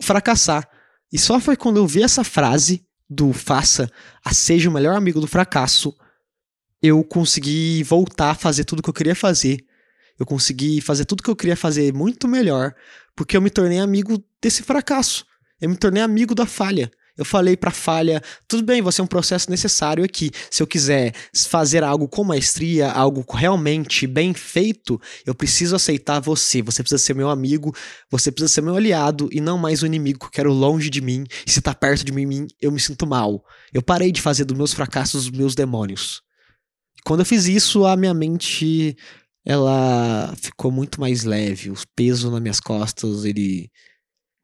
fracassar. 0.03 0.68
E 1.12 1.18
só 1.18 1.38
foi 1.40 1.57
quando 1.57 1.76
eu 1.76 1.86
vi 1.86 2.02
essa 2.02 2.24
frase 2.24 2.84
do 3.09 3.32
faça 3.32 3.90
a 4.24 4.34
seja 4.34 4.68
o 4.68 4.72
melhor 4.72 4.96
amigo 4.96 5.20
do 5.20 5.26
fracasso, 5.26 5.94
eu 6.82 7.02
consegui 7.04 7.82
voltar 7.82 8.30
a 8.30 8.34
fazer 8.34 8.64
tudo 8.64 8.82
que 8.82 8.88
eu 8.88 8.94
queria 8.94 9.14
fazer. 9.14 9.64
Eu 10.18 10.26
consegui 10.26 10.80
fazer 10.80 11.04
tudo 11.04 11.22
que 11.22 11.30
eu 11.30 11.36
queria 11.36 11.57
fazer 11.57 11.92
muito 11.92 12.26
melhor, 12.26 12.74
porque 13.14 13.36
eu 13.36 13.42
me 13.42 13.50
tornei 13.50 13.78
amigo 13.78 14.22
desse 14.40 14.62
fracasso. 14.62 15.24
Eu 15.61 15.68
me 15.70 15.76
tornei 15.76 16.02
amigo 16.02 16.34
da 16.34 16.46
falha. 16.46 16.90
Eu 17.17 17.25
falei 17.25 17.57
para 17.57 17.71
falha, 17.71 18.23
tudo 18.47 18.62
bem, 18.62 18.83
você 18.83 19.01
é 19.01 19.05
um 19.05 19.07
processo 19.07 19.51
necessário 19.51 20.05
aqui. 20.05 20.31
Se 20.51 20.62
eu 20.62 20.67
quiser 20.67 21.14
fazer 21.49 21.83
algo 21.83 22.07
com 22.07 22.23
maestria, 22.23 22.91
algo 22.91 23.25
realmente 23.33 24.07
bem 24.07 24.35
feito, 24.35 25.01
eu 25.25 25.35
preciso 25.35 25.75
aceitar 25.75 26.21
você. 26.21 26.61
Você 26.62 26.83
precisa 26.83 27.03
ser 27.03 27.14
meu 27.14 27.31
amigo, 27.31 27.75
você 28.11 28.31
precisa 28.31 28.53
ser 28.53 28.61
meu 28.61 28.77
aliado 28.77 29.29
e 29.33 29.41
não 29.41 29.57
mais 29.57 29.83
o 29.83 29.87
inimigo 29.87 30.19
que 30.19 30.27
eu 30.27 30.31
quero 30.31 30.53
longe 30.53 30.91
de 30.91 31.01
mim. 31.01 31.25
E 31.47 31.51
se 31.51 31.61
tá 31.62 31.75
perto 31.75 32.05
de 32.05 32.12
mim, 32.12 32.47
eu 32.61 32.71
me 32.71 32.81
sinto 32.81 33.07
mal. 33.07 33.43
Eu 33.73 33.83
parei 33.83 34.12
de 34.12 34.21
fazer 34.21 34.45
dos 34.45 34.57
meus 34.57 34.75
fracassos 34.75 35.27
os 35.27 35.31
meus 35.31 35.55
demônios. 35.55 36.23
Quando 37.05 37.21
eu 37.21 37.27
fiz 37.27 37.47
isso, 37.47 37.87
a 37.87 37.97
minha 37.97 38.12
mente 38.12 38.97
ela 39.45 40.35
ficou 40.37 40.73
muito 40.73 41.01
mais 41.01 41.23
leve, 41.23 41.71
o 41.71 41.77
peso 41.95 42.31
nas 42.33 42.41
minhas 42.41 42.59
costas, 42.59 43.25
ele 43.25 43.71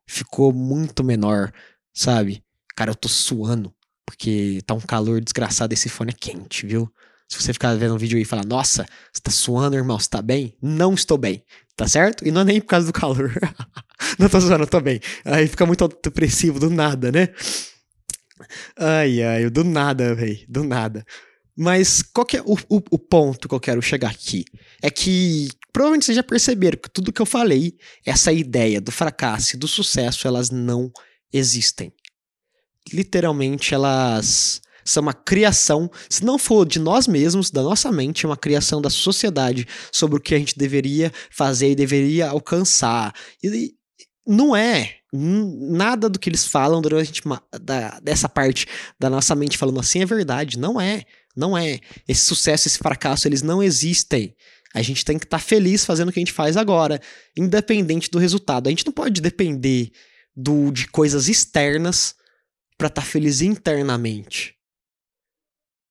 ficou 0.08 0.52
muito 0.52 1.02
menor, 1.02 1.52
sabe? 1.92 2.42
Cara, 2.76 2.90
eu 2.90 2.94
tô 2.94 3.08
suando, 3.08 3.72
porque 4.06 4.60
tá 4.66 4.74
um 4.74 4.80
calor 4.80 5.20
desgraçado, 5.20 5.72
esse 5.72 5.88
fone 5.88 6.10
é 6.10 6.16
quente, 6.18 6.66
viu? 6.66 6.92
Se 7.28 7.40
você 7.40 7.52
ficar 7.52 7.74
vendo 7.76 7.94
um 7.94 7.98
vídeo 7.98 8.16
aí 8.16 8.22
e 8.22 8.26
falar, 8.26 8.44
nossa, 8.44 8.84
você 9.10 9.22
tá 9.22 9.30
suando, 9.30 9.74
irmão, 9.74 9.98
você 9.98 10.08
tá 10.08 10.20
bem? 10.20 10.54
Não 10.60 10.92
estou 10.92 11.16
bem, 11.16 11.42
tá 11.74 11.88
certo? 11.88 12.26
E 12.26 12.30
não 12.30 12.42
é 12.42 12.44
nem 12.44 12.60
por 12.60 12.66
causa 12.66 12.86
do 12.86 12.92
calor. 12.92 13.32
não 14.18 14.28
tô 14.28 14.38
suando, 14.40 14.64
eu 14.64 14.66
tô 14.66 14.80
bem. 14.80 15.00
Aí 15.24 15.48
fica 15.48 15.64
muito 15.64 15.88
depressivo 16.02 16.60
do 16.60 16.68
nada, 16.68 17.10
né? 17.10 17.28
Ai, 18.76 19.22
ai, 19.22 19.48
do 19.48 19.64
nada, 19.64 20.14
velho, 20.14 20.44
do 20.46 20.62
nada. 20.62 21.06
Mas 21.56 22.02
qual 22.02 22.26
que 22.26 22.36
é 22.36 22.42
o, 22.42 22.54
o, 22.68 22.82
o, 22.90 22.98
ponto 22.98 23.48
que 23.48 23.54
eu 23.54 23.60
quero 23.60 23.80
chegar 23.82 24.10
aqui? 24.10 24.44
É 24.82 24.90
que 24.90 25.48
provavelmente 25.72 26.06
vocês 26.06 26.16
já 26.16 26.22
perceberam 26.22 26.78
que 26.78 26.90
tudo 26.90 27.12
que 27.12 27.20
eu 27.20 27.26
falei, 27.26 27.76
essa 28.04 28.32
ideia 28.32 28.80
do 28.80 28.90
fracasso 28.90 29.56
e 29.56 29.58
do 29.58 29.68
sucesso, 29.68 30.26
elas 30.26 30.50
não 30.50 30.90
existem 31.32 31.92
literalmente 32.92 33.74
elas 33.74 34.60
são 34.84 35.02
uma 35.02 35.14
criação, 35.14 35.90
se 36.08 36.24
não 36.24 36.38
for 36.38 36.66
de 36.66 36.78
nós 36.78 37.06
mesmos, 37.06 37.50
da 37.50 37.62
nossa 37.62 37.92
mente, 37.92 38.26
é 38.26 38.28
uma 38.28 38.36
criação 38.36 38.82
da 38.82 38.90
sociedade 38.90 39.66
sobre 39.92 40.18
o 40.18 40.20
que 40.20 40.34
a 40.34 40.38
gente 40.38 40.58
deveria 40.58 41.12
fazer 41.30 41.70
e 41.70 41.76
deveria 41.76 42.28
alcançar. 42.28 43.14
E 43.42 43.74
não 44.26 44.56
é 44.56 44.96
nada 45.12 46.08
do 46.08 46.18
que 46.18 46.30
eles 46.30 46.46
falam 46.46 46.80
durante 46.80 47.20
da, 47.60 48.00
dessa 48.00 48.28
parte 48.28 48.66
da 48.98 49.10
nossa 49.10 49.34
mente 49.34 49.58
falando 49.58 49.78
assim 49.78 50.00
é 50.00 50.06
verdade, 50.06 50.58
não 50.58 50.80
é. 50.80 51.04
Não 51.36 51.56
é. 51.56 51.80
Esse 52.06 52.22
sucesso, 52.22 52.68
esse 52.68 52.78
fracasso, 52.78 53.26
eles 53.26 53.42
não 53.42 53.62
existem. 53.62 54.34
A 54.74 54.82
gente 54.82 55.04
tem 55.04 55.18
que 55.18 55.24
estar 55.24 55.38
tá 55.38 55.42
feliz 55.42 55.84
fazendo 55.84 56.08
o 56.08 56.12
que 56.12 56.18
a 56.18 56.22
gente 56.22 56.32
faz 56.32 56.56
agora, 56.56 57.00
independente 57.36 58.10
do 58.10 58.18
resultado. 58.18 58.66
A 58.66 58.70
gente 58.70 58.86
não 58.86 58.92
pode 58.92 59.20
depender 59.20 59.90
do, 60.36 60.70
de 60.70 60.88
coisas 60.88 61.28
externas 61.28 62.14
para 62.76 62.88
estar 62.88 63.02
tá 63.02 63.06
feliz 63.06 63.40
internamente. 63.40 64.56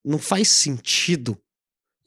Não 0.04 0.18
faz 0.18 0.48
sentido 0.48 1.38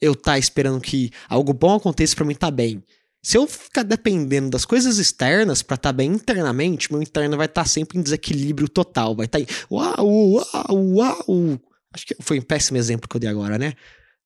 eu 0.00 0.12
estar 0.12 0.32
tá 0.32 0.38
esperando 0.38 0.80
que 0.80 1.10
algo 1.28 1.52
bom 1.52 1.76
aconteça 1.76 2.14
para 2.14 2.24
mim 2.24 2.34
estar 2.34 2.48
tá 2.48 2.50
bem. 2.50 2.84
Se 3.22 3.36
eu 3.36 3.46
ficar 3.46 3.82
dependendo 3.82 4.50
das 4.50 4.64
coisas 4.64 4.98
externas 4.98 5.62
para 5.62 5.74
estar 5.74 5.88
tá 5.88 5.92
bem 5.92 6.12
internamente, 6.12 6.92
meu 6.92 7.02
interno 7.02 7.36
vai 7.36 7.46
estar 7.46 7.64
tá 7.64 7.68
sempre 7.68 7.98
em 7.98 8.02
desequilíbrio 8.02 8.68
total. 8.68 9.16
Vai 9.16 9.26
estar 9.26 9.40
tá 9.40 9.44
aí, 9.44 9.56
uau, 9.70 10.06
uau, 10.06 10.86
uau. 10.94 11.60
Acho 11.92 12.06
que 12.06 12.16
foi 12.20 12.38
um 12.38 12.42
péssimo 12.42 12.78
exemplo 12.78 13.08
que 13.08 13.16
eu 13.16 13.20
dei 13.20 13.28
agora, 13.28 13.58
né? 13.58 13.74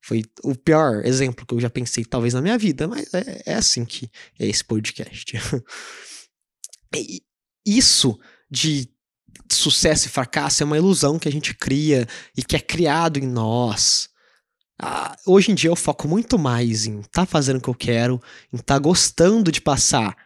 Foi 0.02 0.24
o 0.42 0.54
pior 0.54 1.04
exemplo 1.04 1.46
que 1.46 1.54
eu 1.54 1.60
já 1.60 1.70
pensei, 1.70 2.04
talvez, 2.04 2.34
na 2.34 2.40
minha 2.40 2.58
vida, 2.58 2.88
mas 2.88 3.12
é, 3.12 3.42
é 3.46 3.54
assim 3.54 3.84
que 3.84 4.10
é 4.38 4.46
esse 4.46 4.64
podcast. 4.64 5.32
Isso 7.64 8.18
de 8.50 8.88
sucesso 9.50 10.06
e 10.06 10.10
fracasso 10.10 10.62
é 10.62 10.66
uma 10.66 10.76
ilusão 10.76 11.18
que 11.18 11.28
a 11.28 11.32
gente 11.32 11.54
cria 11.54 12.06
e 12.36 12.42
que 12.42 12.56
é 12.56 12.60
criado 12.60 13.18
em 13.18 13.26
nós. 13.26 14.08
Ah, 14.82 15.16
hoje 15.26 15.52
em 15.52 15.54
dia 15.54 15.70
eu 15.70 15.76
foco 15.76 16.08
muito 16.08 16.38
mais 16.38 16.86
em 16.86 17.00
estar 17.00 17.22
tá 17.22 17.26
fazendo 17.26 17.58
o 17.58 17.60
que 17.60 17.68
eu 17.68 17.74
quero, 17.74 18.20
em 18.52 18.56
estar 18.56 18.74
tá 18.74 18.78
gostando 18.78 19.52
de 19.52 19.60
passar 19.60 20.16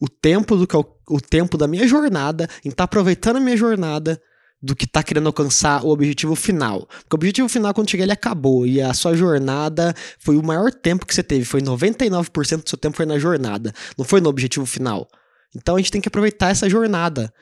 o 0.00 0.08
tempo 0.08 0.56
do 0.56 0.66
que 0.66 0.74
eu, 0.74 0.96
o 1.10 1.20
tempo 1.20 1.58
da 1.58 1.66
minha 1.66 1.86
jornada, 1.86 2.48
em 2.64 2.68
estar 2.68 2.76
tá 2.76 2.84
aproveitando 2.84 3.36
a 3.36 3.40
minha 3.40 3.56
jornada 3.56 4.20
do 4.60 4.74
que 4.74 4.86
tá 4.86 5.02
querendo 5.02 5.26
alcançar 5.26 5.84
o 5.84 5.90
objetivo 5.90 6.34
final. 6.34 6.86
Porque 6.86 7.14
o 7.14 7.16
objetivo 7.16 7.48
final, 7.48 7.72
quando 7.72 7.90
chegar, 7.90 8.04
ele 8.04 8.12
acabou. 8.12 8.66
E 8.66 8.80
a 8.80 8.92
sua 8.92 9.14
jornada 9.14 9.94
foi 10.18 10.36
o 10.36 10.42
maior 10.42 10.72
tempo 10.72 11.06
que 11.06 11.14
você 11.14 11.22
teve. 11.22 11.44
Foi 11.44 11.60
99% 11.60 12.62
do 12.62 12.68
seu 12.68 12.78
tempo 12.78 12.96
foi 12.96 13.06
na 13.06 13.18
jornada. 13.18 13.72
Não 13.96 14.04
foi 14.04 14.20
no 14.20 14.28
objetivo 14.28 14.66
final. 14.66 15.08
Então 15.54 15.76
a 15.76 15.78
gente 15.78 15.92
tem 15.92 16.00
que 16.00 16.08
aproveitar 16.08 16.50
essa 16.50 16.68
jornada. 16.68 17.32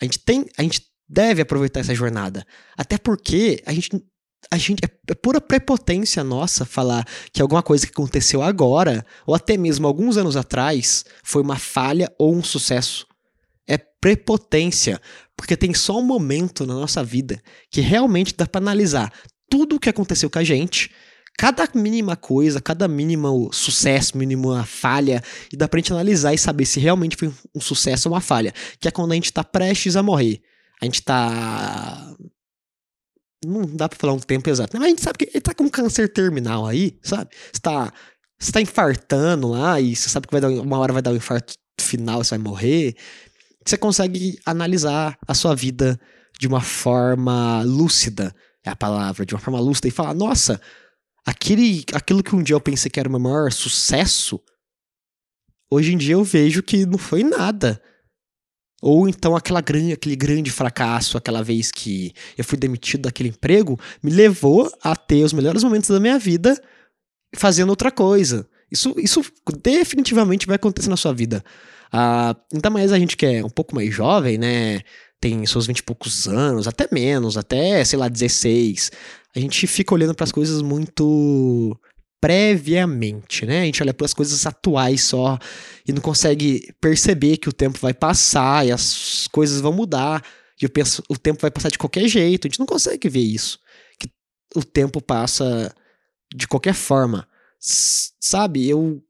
A 0.00 0.04
gente 0.04 0.18
tem. 0.20 0.46
A 0.56 0.62
gente 0.62 0.82
deve 1.08 1.42
aproveitar 1.42 1.80
essa 1.80 1.94
jornada. 1.94 2.46
Até 2.76 2.98
porque 2.98 3.62
a 3.66 3.72
gente. 3.72 3.90
A 4.50 4.56
gente 4.56 4.80
é, 4.84 5.14
pura 5.14 5.40
prepotência 5.40 6.22
nossa 6.22 6.64
falar 6.64 7.04
que 7.32 7.42
alguma 7.42 7.62
coisa 7.62 7.84
que 7.84 7.92
aconteceu 7.92 8.40
agora, 8.40 9.04
ou 9.26 9.34
até 9.34 9.56
mesmo 9.56 9.86
alguns 9.86 10.16
anos 10.16 10.36
atrás, 10.36 11.04
foi 11.24 11.42
uma 11.42 11.58
falha 11.58 12.10
ou 12.18 12.34
um 12.34 12.42
sucesso 12.42 13.08
é 13.68 13.76
prepotência, 13.76 15.00
porque 15.36 15.56
tem 15.56 15.74
só 15.74 15.98
um 15.98 16.04
momento 16.04 16.66
na 16.66 16.74
nossa 16.74 17.04
vida 17.04 17.40
que 17.70 17.82
realmente 17.82 18.34
dá 18.34 18.46
para 18.46 18.60
analisar 18.60 19.12
tudo 19.48 19.76
o 19.76 19.80
que 19.80 19.90
aconteceu 19.90 20.30
com 20.30 20.38
a 20.38 20.44
gente, 20.44 20.90
cada 21.38 21.66
mínima 21.74 22.16
coisa, 22.16 22.60
cada 22.60 22.86
mínimo 22.86 23.50
sucesso, 23.52 24.18
mínima 24.18 24.64
falha, 24.64 25.22
e 25.52 25.56
dá 25.56 25.66
pra 25.66 25.78
gente 25.78 25.92
analisar 25.92 26.34
e 26.34 26.38
saber 26.38 26.66
se 26.66 26.78
realmente 26.78 27.16
foi 27.16 27.32
um 27.54 27.60
sucesso 27.60 28.08
ou 28.08 28.14
uma 28.14 28.20
falha, 28.20 28.52
que 28.78 28.86
é 28.86 28.90
quando 28.90 29.12
a 29.12 29.14
gente 29.14 29.32
tá 29.32 29.42
prestes 29.42 29.96
a 29.96 30.02
morrer. 30.02 30.42
A 30.82 30.84
gente 30.84 31.02
tá 31.02 32.14
não 33.44 33.62
dá 33.64 33.88
pra 33.88 33.96
falar 33.96 34.12
um 34.12 34.18
tempo 34.18 34.50
exato, 34.50 34.76
mas 34.76 34.84
a 34.84 34.88
gente 34.88 35.00
sabe 35.00 35.18
que 35.18 35.30
ele 35.32 35.40
tá 35.40 35.54
com 35.54 35.64
um 35.64 35.68
câncer 35.68 36.12
terminal 36.12 36.66
aí, 36.66 36.98
sabe? 37.02 37.30
Você 37.52 37.60
tá, 37.60 37.92
você 38.38 38.52
tá 38.52 38.60
infartando 38.60 39.48
lá 39.48 39.80
e 39.80 39.94
você 39.94 40.08
sabe 40.08 40.26
que 40.26 40.32
vai 40.32 40.40
dar, 40.40 40.50
uma 40.50 40.78
hora 40.78 40.92
vai 40.92 41.00
dar 41.00 41.12
um 41.12 41.16
infarto 41.16 41.54
final, 41.80 42.22
você 42.22 42.30
vai 42.30 42.38
morrer 42.38 42.96
você 43.68 43.76
consegue 43.76 44.38
analisar 44.46 45.18
a 45.26 45.34
sua 45.34 45.54
vida 45.54 46.00
de 46.38 46.46
uma 46.46 46.60
forma 46.60 47.62
lúcida, 47.62 48.34
é 48.64 48.70
a 48.70 48.76
palavra, 48.76 49.26
de 49.26 49.34
uma 49.34 49.40
forma 49.40 49.60
lúcida 49.60 49.88
e 49.88 49.90
falar: 49.90 50.14
nossa, 50.14 50.60
aquele, 51.28 51.84
aquilo 51.92 52.22
que 52.22 52.34
um 52.34 52.42
dia 52.42 52.54
eu 52.54 52.60
pensei 52.60 52.90
que 52.90 52.98
era 52.98 53.08
o 53.08 53.12
meu 53.12 53.20
maior 53.20 53.52
sucesso, 53.52 54.40
hoje 55.70 55.92
em 55.92 55.98
dia 55.98 56.14
eu 56.14 56.24
vejo 56.24 56.62
que 56.62 56.86
não 56.86 56.96
foi 56.96 57.22
nada. 57.22 57.82
Ou 58.80 59.06
então 59.06 59.36
aquela 59.36 59.60
grande, 59.60 59.92
aquele 59.92 60.16
grande 60.16 60.50
fracasso, 60.50 61.18
aquela 61.18 61.42
vez 61.42 61.70
que 61.70 62.14
eu 62.36 62.44
fui 62.44 62.56
demitido 62.56 63.02
daquele 63.02 63.28
emprego, 63.28 63.78
me 64.02 64.10
levou 64.10 64.72
a 64.82 64.96
ter 64.96 65.22
os 65.22 65.34
melhores 65.34 65.62
momentos 65.62 65.90
da 65.90 66.00
minha 66.00 66.18
vida 66.18 66.58
fazendo 67.36 67.68
outra 67.68 67.90
coisa. 67.90 68.48
Isso, 68.70 68.94
isso 68.96 69.22
definitivamente 69.62 70.46
vai 70.46 70.56
acontecer 70.56 70.88
na 70.88 70.96
sua 70.96 71.12
vida. 71.12 71.44
Ah, 71.92 72.34
ainda 72.52 72.70
mais 72.70 72.90
a 72.90 72.98
gente 72.98 73.16
que 73.18 73.26
é 73.26 73.44
um 73.44 73.50
pouco 73.50 73.74
mais 73.74 73.92
jovem, 73.92 74.38
né? 74.38 74.80
Tem 75.20 75.44
seus 75.44 75.66
20 75.66 75.78
e 75.78 75.82
poucos 75.82 76.26
anos, 76.26 76.68
até 76.68 76.88
menos, 76.90 77.36
até, 77.36 77.84
sei 77.84 77.98
lá, 77.98 78.08
16. 78.08 78.92
A 79.38 79.40
gente 79.40 79.68
fica 79.68 79.94
olhando 79.94 80.16
para 80.16 80.24
as 80.24 80.32
coisas 80.32 80.60
muito 80.62 81.78
previamente, 82.20 83.46
né? 83.46 83.60
A 83.60 83.64
gente 83.64 83.80
olha 83.80 83.94
para 83.94 84.04
as 84.04 84.12
coisas 84.12 84.44
atuais 84.44 85.04
só 85.04 85.38
e 85.86 85.92
não 85.92 86.02
consegue 86.02 86.74
perceber 86.80 87.36
que 87.36 87.48
o 87.48 87.52
tempo 87.52 87.78
vai 87.78 87.94
passar 87.94 88.66
e 88.66 88.72
as 88.72 89.28
coisas 89.30 89.60
vão 89.60 89.72
mudar. 89.72 90.24
E 90.60 90.64
eu 90.64 90.68
penso, 90.68 91.04
o 91.08 91.16
tempo 91.16 91.40
vai 91.40 91.52
passar 91.52 91.68
de 91.70 91.78
qualquer 91.78 92.08
jeito. 92.08 92.46
A 92.46 92.48
gente 92.48 92.58
não 92.58 92.66
consegue 92.66 93.08
ver 93.08 93.20
isso. 93.20 93.60
Que 93.96 94.10
o 94.56 94.64
tempo 94.64 95.00
passa 95.00 95.72
de 96.34 96.48
qualquer 96.48 96.74
forma. 96.74 97.28
S 97.62 98.12
sabe, 98.18 98.68
eu 98.68 99.00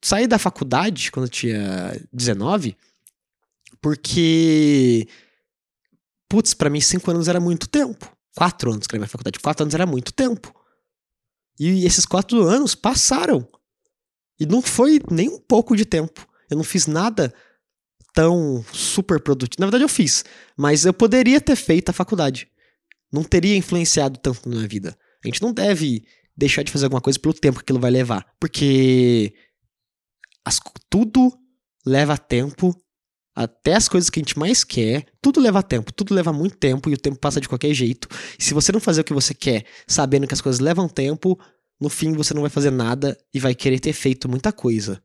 saí 0.00 0.28
da 0.28 0.38
faculdade 0.38 1.10
quando 1.10 1.26
eu 1.26 1.30
tinha 1.30 2.00
19, 2.12 2.76
porque. 3.80 5.08
Putz, 6.28 6.54
pra 6.54 6.70
mim, 6.70 6.80
cinco 6.80 7.10
anos 7.10 7.26
era 7.26 7.40
muito 7.40 7.68
tempo. 7.68 8.08
Quatro 8.34 8.72
anos 8.72 8.86
que 8.86 8.98
na 8.98 9.06
faculdade. 9.06 9.38
Quatro 9.38 9.64
anos 9.64 9.74
era 9.74 9.86
muito 9.86 10.12
tempo. 10.12 10.54
E 11.58 11.84
esses 11.84 12.06
quatro 12.06 12.42
anos 12.42 12.74
passaram. 12.74 13.46
E 14.40 14.46
não 14.46 14.62
foi 14.62 15.00
nem 15.10 15.28
um 15.28 15.38
pouco 15.38 15.76
de 15.76 15.84
tempo. 15.84 16.26
Eu 16.50 16.56
não 16.56 16.64
fiz 16.64 16.86
nada 16.86 17.32
tão 18.14 18.64
super 18.72 19.20
produtivo. 19.20 19.60
Na 19.60 19.66
verdade, 19.66 19.84
eu 19.84 19.88
fiz. 19.88 20.24
Mas 20.56 20.84
eu 20.84 20.92
poderia 20.92 21.40
ter 21.40 21.56
feito 21.56 21.90
a 21.90 21.92
faculdade. 21.92 22.48
Não 23.12 23.22
teria 23.22 23.56
influenciado 23.56 24.18
tanto 24.18 24.48
na 24.48 24.56
minha 24.56 24.68
vida. 24.68 24.96
A 25.24 25.28
gente 25.28 25.42
não 25.42 25.52
deve 25.52 26.04
deixar 26.36 26.62
de 26.62 26.72
fazer 26.72 26.86
alguma 26.86 27.00
coisa 27.00 27.18
pelo 27.18 27.34
tempo 27.34 27.58
que 27.58 27.62
aquilo 27.62 27.80
vai 27.80 27.90
levar. 27.90 28.26
Porque 28.40 29.34
as, 30.44 30.58
tudo 30.88 31.32
leva 31.86 32.16
tempo, 32.16 32.74
até 33.34 33.74
as 33.74 33.88
coisas 33.88 34.10
que 34.10 34.20
a 34.20 34.22
gente 34.22 34.38
mais 34.38 34.62
quer, 34.62 35.06
tudo 35.20 35.40
leva 35.40 35.62
tempo, 35.62 35.92
tudo 35.92 36.14
leva 36.14 36.32
muito 36.32 36.56
tempo 36.56 36.90
e 36.90 36.94
o 36.94 36.98
tempo 36.98 37.18
passa 37.18 37.40
de 37.40 37.48
qualquer 37.48 37.72
jeito. 37.72 38.08
E 38.38 38.44
se 38.44 38.52
você 38.52 38.72
não 38.72 38.80
fazer 38.80 39.00
o 39.00 39.04
que 39.04 39.14
você 39.14 39.32
quer, 39.32 39.64
sabendo 39.86 40.26
que 40.26 40.34
as 40.34 40.40
coisas 40.40 40.60
levam 40.60 40.88
tempo, 40.88 41.38
no 41.80 41.88
fim 41.88 42.12
você 42.12 42.34
não 42.34 42.42
vai 42.42 42.50
fazer 42.50 42.70
nada 42.70 43.18
e 43.32 43.40
vai 43.40 43.54
querer 43.54 43.80
ter 43.80 43.92
feito 43.92 44.28
muita 44.28 44.52
coisa. 44.52 45.02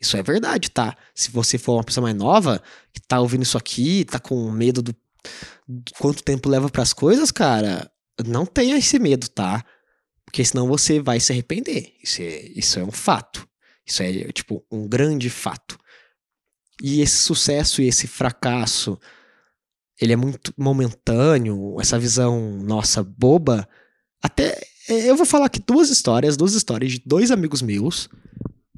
Isso 0.00 0.16
é 0.16 0.22
verdade, 0.22 0.70
tá? 0.70 0.96
Se 1.14 1.30
você 1.30 1.58
for 1.58 1.74
uma 1.74 1.84
pessoa 1.84 2.02
mais 2.02 2.16
nova, 2.16 2.62
que 2.92 3.00
tá 3.00 3.20
ouvindo 3.20 3.42
isso 3.42 3.58
aqui, 3.58 4.04
tá 4.04 4.20
com 4.20 4.50
medo 4.50 4.80
do, 4.80 4.94
do 5.66 5.92
quanto 5.98 6.22
tempo 6.22 6.48
leva 6.48 6.68
para 6.68 6.82
as 6.82 6.92
coisas, 6.92 7.32
cara, 7.32 7.90
não 8.24 8.46
tenha 8.46 8.76
esse 8.76 8.98
medo, 8.98 9.28
tá? 9.28 9.64
Porque 10.24 10.44
senão 10.44 10.68
você 10.68 11.00
vai 11.00 11.18
se 11.18 11.32
arrepender. 11.32 11.94
Isso 12.02 12.22
é, 12.22 12.40
isso 12.54 12.78
é 12.78 12.84
um 12.84 12.92
fato. 12.92 13.48
Isso 13.84 14.02
é, 14.02 14.30
tipo, 14.32 14.64
um 14.70 14.86
grande 14.86 15.30
fato. 15.30 15.78
E 16.82 17.00
esse 17.00 17.16
sucesso 17.16 17.82
e 17.82 17.88
esse 17.88 18.06
fracasso, 18.06 18.98
ele 20.00 20.12
é 20.12 20.16
muito 20.16 20.52
momentâneo, 20.56 21.76
essa 21.80 21.98
visão 21.98 22.58
nossa 22.62 23.02
boba. 23.02 23.68
Até 24.22 24.60
é, 24.88 25.10
eu 25.10 25.16
vou 25.16 25.26
falar 25.26 25.46
aqui 25.46 25.60
duas 25.60 25.90
histórias, 25.90 26.36
duas 26.36 26.54
histórias 26.54 26.92
de 26.92 27.02
dois 27.04 27.30
amigos 27.30 27.62
meus 27.62 28.08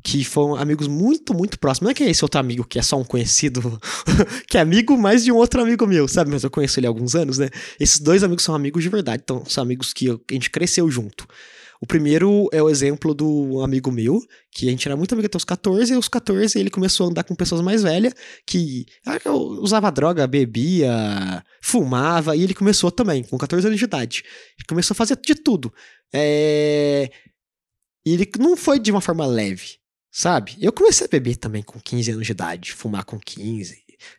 que 0.03 0.24
foram 0.24 0.57
amigos 0.57 0.88
muito, 0.88 1.34
muito 1.34 1.59
próximos. 1.59 1.84
Não 1.84 1.90
é 1.90 1.94
que 1.94 2.03
é 2.03 2.11
esse 2.11 2.24
outro 2.24 2.40
amigo 2.40 2.64
que 2.64 2.78
é 2.78 2.82
só 2.82 2.98
um 2.98 3.05
conhecido, 3.05 3.78
que 4.48 4.57
é 4.57 4.61
amigo 4.61 4.96
mais 4.96 5.24
de 5.24 5.30
um 5.30 5.36
outro 5.36 5.61
amigo 5.61 5.86
meu, 5.86 6.09
sabe? 6.09 6.30
Mas 6.30 6.42
eu 6.42 6.51
conheço 6.51 6.80
ele 6.80 6.86
há 6.86 6.90
alguns 6.90 7.14
anos, 7.14 7.38
né? 7.38 7.51
Esses 7.78 8.01
dois 8.01 8.24
amigos 8.24 8.42
são 8.42 8.55
amigos 8.55 8.82
de 8.82 8.88
verdade, 8.88 9.22
então 9.22 9.44
são 9.46 9.62
amigos 9.62 9.92
que 9.92 10.09
a 10.09 10.32
gente 10.32 10.51
cresceu 10.51 10.90
junto. 10.90 11.26
O 11.83 11.87
primeiro 11.87 12.47
é 12.53 12.62
o 12.62 12.68
exemplo 12.68 13.14
do 13.14 13.62
amigo 13.62 13.91
meu, 13.91 14.20
que 14.53 14.68
a 14.68 14.70
gente 14.70 14.87
era 14.87 14.97
muito 14.97 15.12
amigo 15.14 15.26
até 15.26 15.37
os 15.39 15.47
14, 15.47 15.91
e 15.91 15.97
aos 15.97 16.09
14 16.09 16.59
ele 16.59 16.68
começou 16.68 17.07
a 17.07 17.11
andar 17.11 17.24
com 17.24 17.35
pessoas 17.35 17.62
mais 17.62 17.83
velhas, 17.83 18.12
que 18.47 18.85
ah, 19.07 19.18
usava 19.61 19.91
droga, 19.91 20.26
bebia, 20.26 21.43
fumava, 21.62 22.37
e 22.37 22.43
ele 22.43 22.53
começou 22.53 22.91
também, 22.91 23.24
com 23.24 23.39
14 23.39 23.66
anos 23.66 23.78
de 23.78 23.85
idade. 23.85 24.22
Ele 24.59 24.66
começou 24.68 24.93
a 24.93 24.97
fazer 24.97 25.16
de 25.16 25.35
tudo. 25.35 25.72
É... 26.12 27.11
E 28.05 28.12
ele 28.12 28.31
não 28.39 28.59
foi 28.59 28.78
de 28.78 28.91
uma 28.91 29.01
forma 29.01 29.24
leve, 29.24 29.76
sabe? 30.12 30.57
Eu 30.61 30.72
comecei 30.72 31.07
a 31.07 31.11
beber 31.11 31.37
também 31.37 31.62
com 31.62 31.81
15 31.81 32.11
anos 32.11 32.26
de 32.26 32.33
idade, 32.33 32.74
fumar 32.74 33.05
com 33.05 33.18
15, 33.18 33.74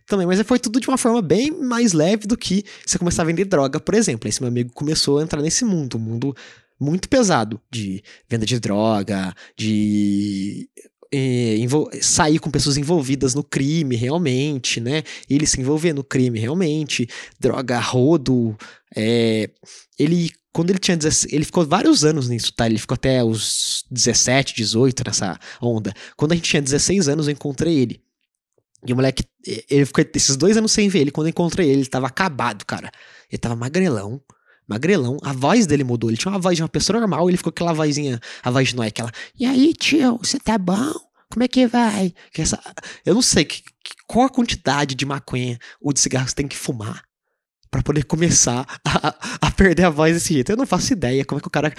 também, 0.08 0.26
mas 0.26 0.42
foi 0.42 0.60
tudo 0.60 0.80
de 0.80 0.88
uma 0.88 0.98
forma 0.98 1.22
bem 1.22 1.52
mais 1.52 1.94
leve 1.94 2.28
do 2.28 2.38
que 2.38 2.64
você 2.86 2.98
começar 2.98 3.22
a 3.22 3.26
vender 3.26 3.46
droga, 3.46 3.80
por 3.80 3.94
exemplo. 3.94 4.28
Esse 4.28 4.42
meu 4.42 4.48
amigo 4.48 4.72
começou 4.74 5.20
a 5.20 5.24
entrar 5.24 5.42
nesse 5.42 5.66
mundo, 5.66 5.98
um 5.98 6.00
mundo 6.00 6.36
muito 6.82 7.08
pesado 7.08 7.62
de 7.72 8.04
venda 8.28 8.44
de 8.44 8.60
droga, 8.60 9.36
de 9.56 10.68
é, 11.14 11.56
sair 12.02 12.40
com 12.40 12.50
pessoas 12.50 12.76
envolvidas 12.76 13.36
no 13.36 13.44
crime 13.44 13.96
realmente, 13.96 14.80
né? 14.80 15.04
Ele 15.30 15.46
se 15.46 15.62
envolver 15.62 15.94
no 15.94 16.04
crime 16.04 16.40
realmente, 16.40 17.08
droga, 17.40 17.80
rodo. 17.80 18.58
É, 18.96 19.52
ele, 20.00 20.32
quando 20.52 20.72
ele 20.72 20.80
tinha 20.80 20.98
16, 20.98 21.32
ele 21.32 21.46
ficou 21.46 21.66
vários 21.68 22.04
anos 22.04 22.28
nisso, 22.28 22.52
tá? 22.54 22.66
Ele 22.66 22.80
ficou 22.80 22.96
até 22.96 23.24
os 23.24 23.86
17, 23.92 24.56
18 24.56 25.04
nessa 25.06 25.40
onda. 25.62 25.94
Quando 26.18 26.32
a 26.32 26.36
gente 26.36 26.50
tinha 26.50 26.62
16 26.62 27.08
anos, 27.10 27.28
eu 27.28 27.34
encontrei 27.34 27.78
ele. 27.78 28.02
E 28.88 28.92
o 28.92 28.96
moleque, 28.96 29.24
ele 29.70 29.86
ficou 29.86 30.04
esses 30.16 30.36
dois 30.36 30.58
anos 30.58 30.72
sem 30.72 30.90
ver 30.90 31.02
ele. 31.02 31.12
Quando 31.12 31.28
eu 31.28 31.32
encontrei 31.32 31.70
ele, 31.70 31.82
ele 31.82 31.90
tava 31.90 32.08
acabado, 32.08 32.66
cara. 32.66 32.90
Ele 33.30 33.38
tava 33.38 33.56
magrelão 33.56 34.20
magrelão, 34.72 35.18
a 35.22 35.34
voz 35.34 35.68
dele 35.68 35.84
mudou. 35.84 36.10
Ele 36.10 36.18
tinha 36.18 36.32
uma 36.32 36.40
voz 36.40 36.56
de 36.56 36.64
uma 36.64 36.70
pessoa 36.70 37.00
normal, 37.00 37.30
ele 37.30 37.38
ficou 37.38 37.52
aquela 37.52 37.74
vozinha, 37.74 38.20
a 38.42 38.50
voz 38.50 38.70
de 38.70 38.76
Noé, 38.76 38.88
aquela. 38.88 39.12
E 39.38 39.46
aí, 39.46 39.74
tio, 39.74 40.18
você 40.18 40.40
tá 40.40 40.58
bom? 40.58 40.94
Como 41.30 41.44
é 41.44 41.48
que 41.48 41.68
vai? 41.68 42.14
Que 42.34 42.42
essa, 42.42 42.60
eu 43.06 43.14
não 43.14 43.22
sei 43.22 43.46
que, 43.46 43.64
qual 44.08 44.26
a 44.26 44.30
quantidade 44.30 44.96
de 44.96 45.06
maconha 45.06 45.58
ou 45.82 45.94
de 45.94 46.00
cigarro 46.00 46.28
você 46.28 46.36
tem 46.36 46.48
que 46.48 46.58
fumar 46.58 47.04
para 47.70 47.82
poder 47.82 48.04
começar 48.04 48.66
a, 48.86 49.48
a, 49.48 49.52
perder 49.52 49.86
a 49.86 49.90
voz 49.90 50.14
desse 50.14 50.34
jeito. 50.34 50.52
Eu 50.52 50.58
não 50.58 50.66
faço 50.66 50.92
ideia 50.92 51.24
como 51.24 51.40
é 51.40 51.42
que 51.42 51.48
o 51.48 51.52
cara 51.52 51.74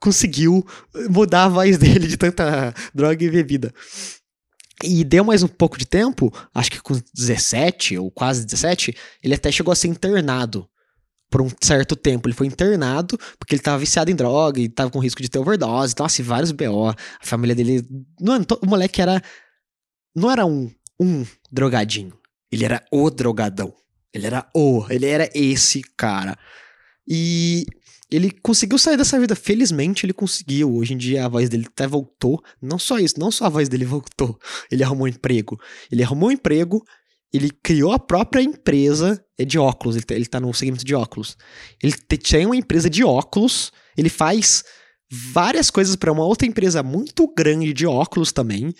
conseguiu 0.00 0.66
mudar 1.08 1.44
a 1.44 1.48
voz 1.48 1.78
dele 1.78 2.06
de 2.06 2.16
tanta 2.16 2.74
droga 2.94 3.24
e 3.24 3.30
bebida. 3.30 3.72
E 4.84 5.04
deu 5.04 5.24
mais 5.24 5.42
um 5.42 5.48
pouco 5.48 5.78
de 5.78 5.86
tempo, 5.86 6.32
acho 6.54 6.70
que 6.70 6.82
com 6.82 7.00
17 7.14 7.96
ou 7.96 8.10
quase 8.10 8.44
17, 8.44 8.94
ele 9.22 9.34
até 9.34 9.50
chegou 9.50 9.72
a 9.72 9.76
ser 9.76 9.88
internado 9.88 10.68
por 11.30 11.42
um 11.42 11.50
certo 11.60 11.96
tempo. 11.96 12.28
Ele 12.28 12.34
foi 12.34 12.46
internado 12.46 13.18
porque 13.38 13.54
ele 13.54 13.62
tava 13.62 13.78
viciado 13.78 14.10
em 14.10 14.14
droga 14.14 14.60
e 14.60 14.68
tava 14.68 14.90
com 14.90 14.98
risco 14.98 15.22
de 15.22 15.28
ter 15.28 15.38
overdose. 15.38 15.92
Então, 15.92 16.06
assim, 16.06 16.22
vários 16.22 16.52
BO. 16.52 16.88
A 16.88 16.96
família 17.22 17.54
dele. 17.54 17.86
O 18.62 18.66
moleque 18.66 19.00
era. 19.00 19.22
Não 20.14 20.30
era 20.30 20.46
um, 20.46 20.70
um 21.00 21.24
drogadinho. 21.50 22.16
Ele 22.50 22.64
era 22.64 22.84
o 22.90 23.10
drogadão. 23.10 23.74
Ele 24.12 24.26
era 24.26 24.48
o. 24.54 24.86
Ele 24.88 25.06
era 25.06 25.28
esse 25.34 25.82
cara. 25.96 26.38
E 27.06 27.66
ele 28.10 28.30
conseguiu 28.30 28.78
sair 28.78 28.96
dessa 28.96 29.18
vida. 29.18 29.34
Felizmente, 29.34 30.06
ele 30.06 30.12
conseguiu. 30.12 30.74
Hoje 30.74 30.94
em 30.94 30.96
dia, 30.96 31.24
a 31.24 31.28
voz 31.28 31.48
dele 31.48 31.66
até 31.66 31.86
voltou. 31.86 32.42
Não 32.62 32.78
só 32.78 32.98
isso, 32.98 33.18
não 33.18 33.30
só 33.30 33.46
a 33.46 33.50
voz 33.50 33.68
dele 33.68 33.84
voltou. 33.86 34.38
Ele 34.70 34.82
arrumou 34.82 35.06
um 35.06 35.08
emprego. 35.08 35.60
Ele 35.90 36.02
arrumou 36.02 36.28
um 36.28 36.32
emprego, 36.32 36.84
ele 37.32 37.50
criou 37.62 37.92
a 37.92 37.98
própria 37.98 38.40
empresa 38.40 39.22
de 39.46 39.58
óculos. 39.58 39.96
Ele, 39.96 40.04
tá, 40.04 40.14
ele 40.14 40.26
tá 40.26 40.40
no 40.40 40.52
segmento 40.54 40.84
de 40.84 40.94
óculos. 40.94 41.36
Ele 41.82 41.92
tem 41.92 42.46
uma 42.46 42.56
empresa 42.56 42.88
de 42.88 43.04
óculos. 43.04 43.72
Ele 43.96 44.08
faz 44.08 44.64
várias 45.10 45.70
coisas 45.70 45.96
para 45.96 46.12
uma 46.12 46.24
outra 46.24 46.46
empresa 46.46 46.82
muito 46.82 47.32
grande 47.36 47.72
de 47.72 47.86
óculos 47.86 48.32
também. 48.32 48.72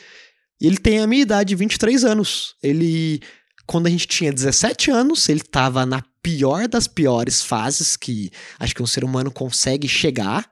Ele 0.61 0.78
tem 0.78 1.01
a 1.01 1.07
minha 1.07 1.22
idade, 1.22 1.55
23 1.55 2.05
anos. 2.05 2.55
Ele 2.62 3.20
quando 3.66 3.88
a 3.88 3.90
gente 3.90 4.07
tinha 4.07 4.32
17 4.32 4.90
anos, 4.90 5.28
ele 5.28 5.40
estava 5.40 5.84
na 5.84 6.03
pior 6.22 6.68
das 6.68 6.86
piores 6.86 7.42
fases 7.42 7.97
que 7.97 8.30
acho 8.61 8.74
que 8.74 8.82
um 8.82 8.86
ser 8.86 9.05
humano 9.05 9.30
consegue 9.30 9.88
chegar. 9.88 10.49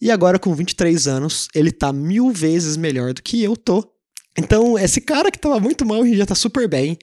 E 0.00 0.10
agora, 0.10 0.38
com 0.38 0.54
23 0.54 1.06
anos, 1.08 1.48
ele 1.54 1.72
tá 1.72 1.92
mil 1.92 2.30
vezes 2.30 2.76
melhor 2.76 3.14
do 3.14 3.22
que 3.22 3.42
eu 3.42 3.56
tô. 3.56 3.90
Então, 4.36 4.78
esse 4.78 5.00
cara 5.00 5.30
que 5.30 5.38
tava 5.38 5.58
muito 5.58 5.86
mal 5.86 6.06
já 6.06 6.26
tá 6.26 6.34
super 6.34 6.68
bem. 6.68 6.98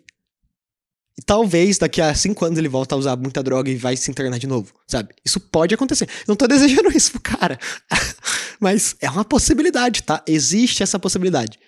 Talvez 1.25 1.77
daqui 1.77 2.01
a 2.01 2.13
5 2.13 2.45
anos 2.45 2.57
ele 2.57 2.69
volta 2.69 2.95
a 2.95 2.97
usar 2.97 3.15
muita 3.15 3.43
droga 3.43 3.69
e 3.69 3.75
vai 3.75 3.95
se 3.95 4.09
internar 4.09 4.39
de 4.39 4.47
novo, 4.47 4.73
sabe? 4.87 5.13
Isso 5.25 5.39
pode 5.39 5.73
acontecer. 5.73 6.07
Não 6.27 6.35
tô 6.35 6.47
desejando 6.47 6.95
isso 6.95 7.11
pro 7.11 7.21
cara. 7.21 7.59
Mas 8.59 8.95
é 9.01 9.09
uma 9.09 9.25
possibilidade, 9.25 10.03
tá? 10.03 10.23
Existe 10.27 10.83
essa 10.83 10.99
possibilidade. 10.99 11.59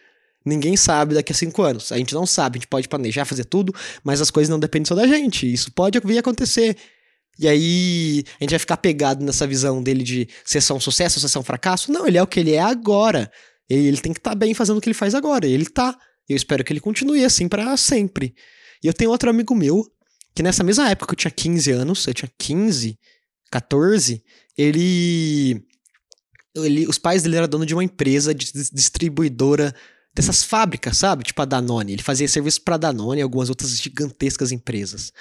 Ninguém 0.45 0.75
sabe 0.75 1.15
daqui 1.15 1.31
a 1.31 1.35
cinco 1.35 1.61
anos. 1.61 1.91
A 1.91 1.97
gente 1.97 2.13
não 2.13 2.25
sabe, 2.25 2.57
a 2.57 2.59
gente 2.59 2.67
pode 2.67 2.87
planejar, 2.87 3.25
fazer 3.25 3.45
tudo, 3.45 3.73
mas 4.03 4.19
as 4.19 4.29
coisas 4.29 4.49
não 4.49 4.59
dependem 4.59 4.85
só 4.85 4.93
da 4.93 5.07
gente. 5.07 5.51
Isso 5.51 5.71
pode 5.71 5.97
vir 6.03 6.17
a 6.17 6.19
acontecer. 6.19 6.75
E 7.39 7.47
aí 7.47 8.23
a 8.39 8.43
gente 8.43 8.51
vai 8.51 8.59
ficar 8.59 8.77
pegado 8.77 9.23
nessa 9.23 9.47
visão 9.47 9.81
dele 9.81 10.03
de 10.03 10.27
um 10.71 10.79
sucesso, 10.79 11.39
um 11.39 11.43
fracasso. 11.43 11.91
Não, 11.91 12.05
ele 12.05 12.17
é 12.17 12.23
o 12.23 12.27
que 12.27 12.39
ele 12.39 12.53
é 12.53 12.61
agora. 12.61 13.31
Ele, 13.69 13.87
ele 13.87 13.97
tem 13.97 14.13
que 14.13 14.19
estar 14.19 14.31
tá 14.31 14.35
bem 14.35 14.53
fazendo 14.53 14.77
o 14.77 14.81
que 14.81 14.89
ele 14.89 14.93
faz 14.93 15.15
agora. 15.15 15.47
Ele 15.47 15.65
tá. 15.65 15.97
Eu 16.27 16.35
espero 16.35 16.63
que 16.63 16.73
ele 16.73 16.79
continue 16.79 17.23
assim 17.23 17.47
para 17.47 17.75
sempre. 17.77 18.35
E 18.83 18.87
eu 18.87 18.93
tenho 18.93 19.11
outro 19.11 19.29
amigo 19.29 19.55
meu, 19.55 19.89
que 20.35 20.43
nessa 20.43 20.63
mesma 20.63 20.89
época 20.89 21.07
que 21.07 21.13
eu 21.13 21.31
tinha 21.31 21.31
15 21.31 21.71
anos, 21.71 22.07
eu 22.07 22.13
tinha 22.13 22.31
15, 22.37 22.99
14, 23.51 24.23
ele. 24.57 25.65
ele 26.55 26.87
os 26.87 26.97
pais 26.97 27.23
dele 27.23 27.37
eram 27.37 27.47
dono 27.47 27.65
de 27.65 27.73
uma 27.73 27.83
empresa 27.83 28.33
de 28.33 28.51
distribuidora 28.71 29.73
dessas 30.13 30.43
fábricas, 30.43 30.97
sabe? 30.97 31.23
Tipo 31.23 31.41
a 31.41 31.45
Danone. 31.45 31.93
Ele 31.93 32.03
fazia 32.03 32.27
serviço 32.27 32.61
para 32.61 32.77
Danone 32.77 33.19
e 33.19 33.23
algumas 33.23 33.49
outras 33.49 33.77
gigantescas 33.77 34.51
empresas. 34.51 35.11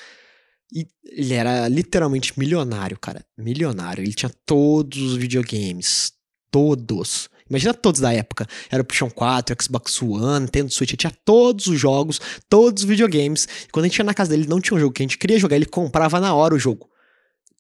E 0.73 0.87
ele 1.05 1.35
era 1.35 1.69
literalmente 1.69 2.39
milionário, 2.39 2.99
cara. 2.99 3.25
Milionário. 3.37 4.03
Ele 4.03 4.15
tinha 4.15 4.33
todos 4.47 5.01
os 5.01 5.17
videogames. 5.17 6.13
Todos. 6.51 7.29
Imagina 7.53 7.75
todos 7.75 8.01
da 8.01 8.11
época. 8.15 8.47
Era 8.71 8.81
o 8.81 8.85
PlayStation 8.85 9.15
4, 9.15 9.55
Xbox 9.63 10.01
One, 10.01 10.41
Nintendo 10.41 10.73
Switch. 10.73 10.95
Tinha 10.95 11.13
todos 11.23 11.67
os 11.67 11.79
jogos, 11.79 12.19
todos 12.49 12.83
os 12.83 12.89
videogames. 12.89 13.47
E 13.69 13.71
quando 13.71 13.85
a 13.85 13.89
gente 13.89 13.99
ia 13.99 14.05
na 14.05 14.15
casa 14.15 14.31
dele, 14.31 14.47
não 14.49 14.59
tinha 14.59 14.75
um 14.75 14.81
jogo 14.81 14.95
que 14.95 15.03
a 15.03 15.05
gente 15.05 15.19
queria 15.19 15.39
jogar. 15.39 15.57
Ele 15.57 15.67
comprava 15.67 16.19
na 16.19 16.33
hora 16.33 16.55
o 16.55 16.59
jogo. 16.59 16.89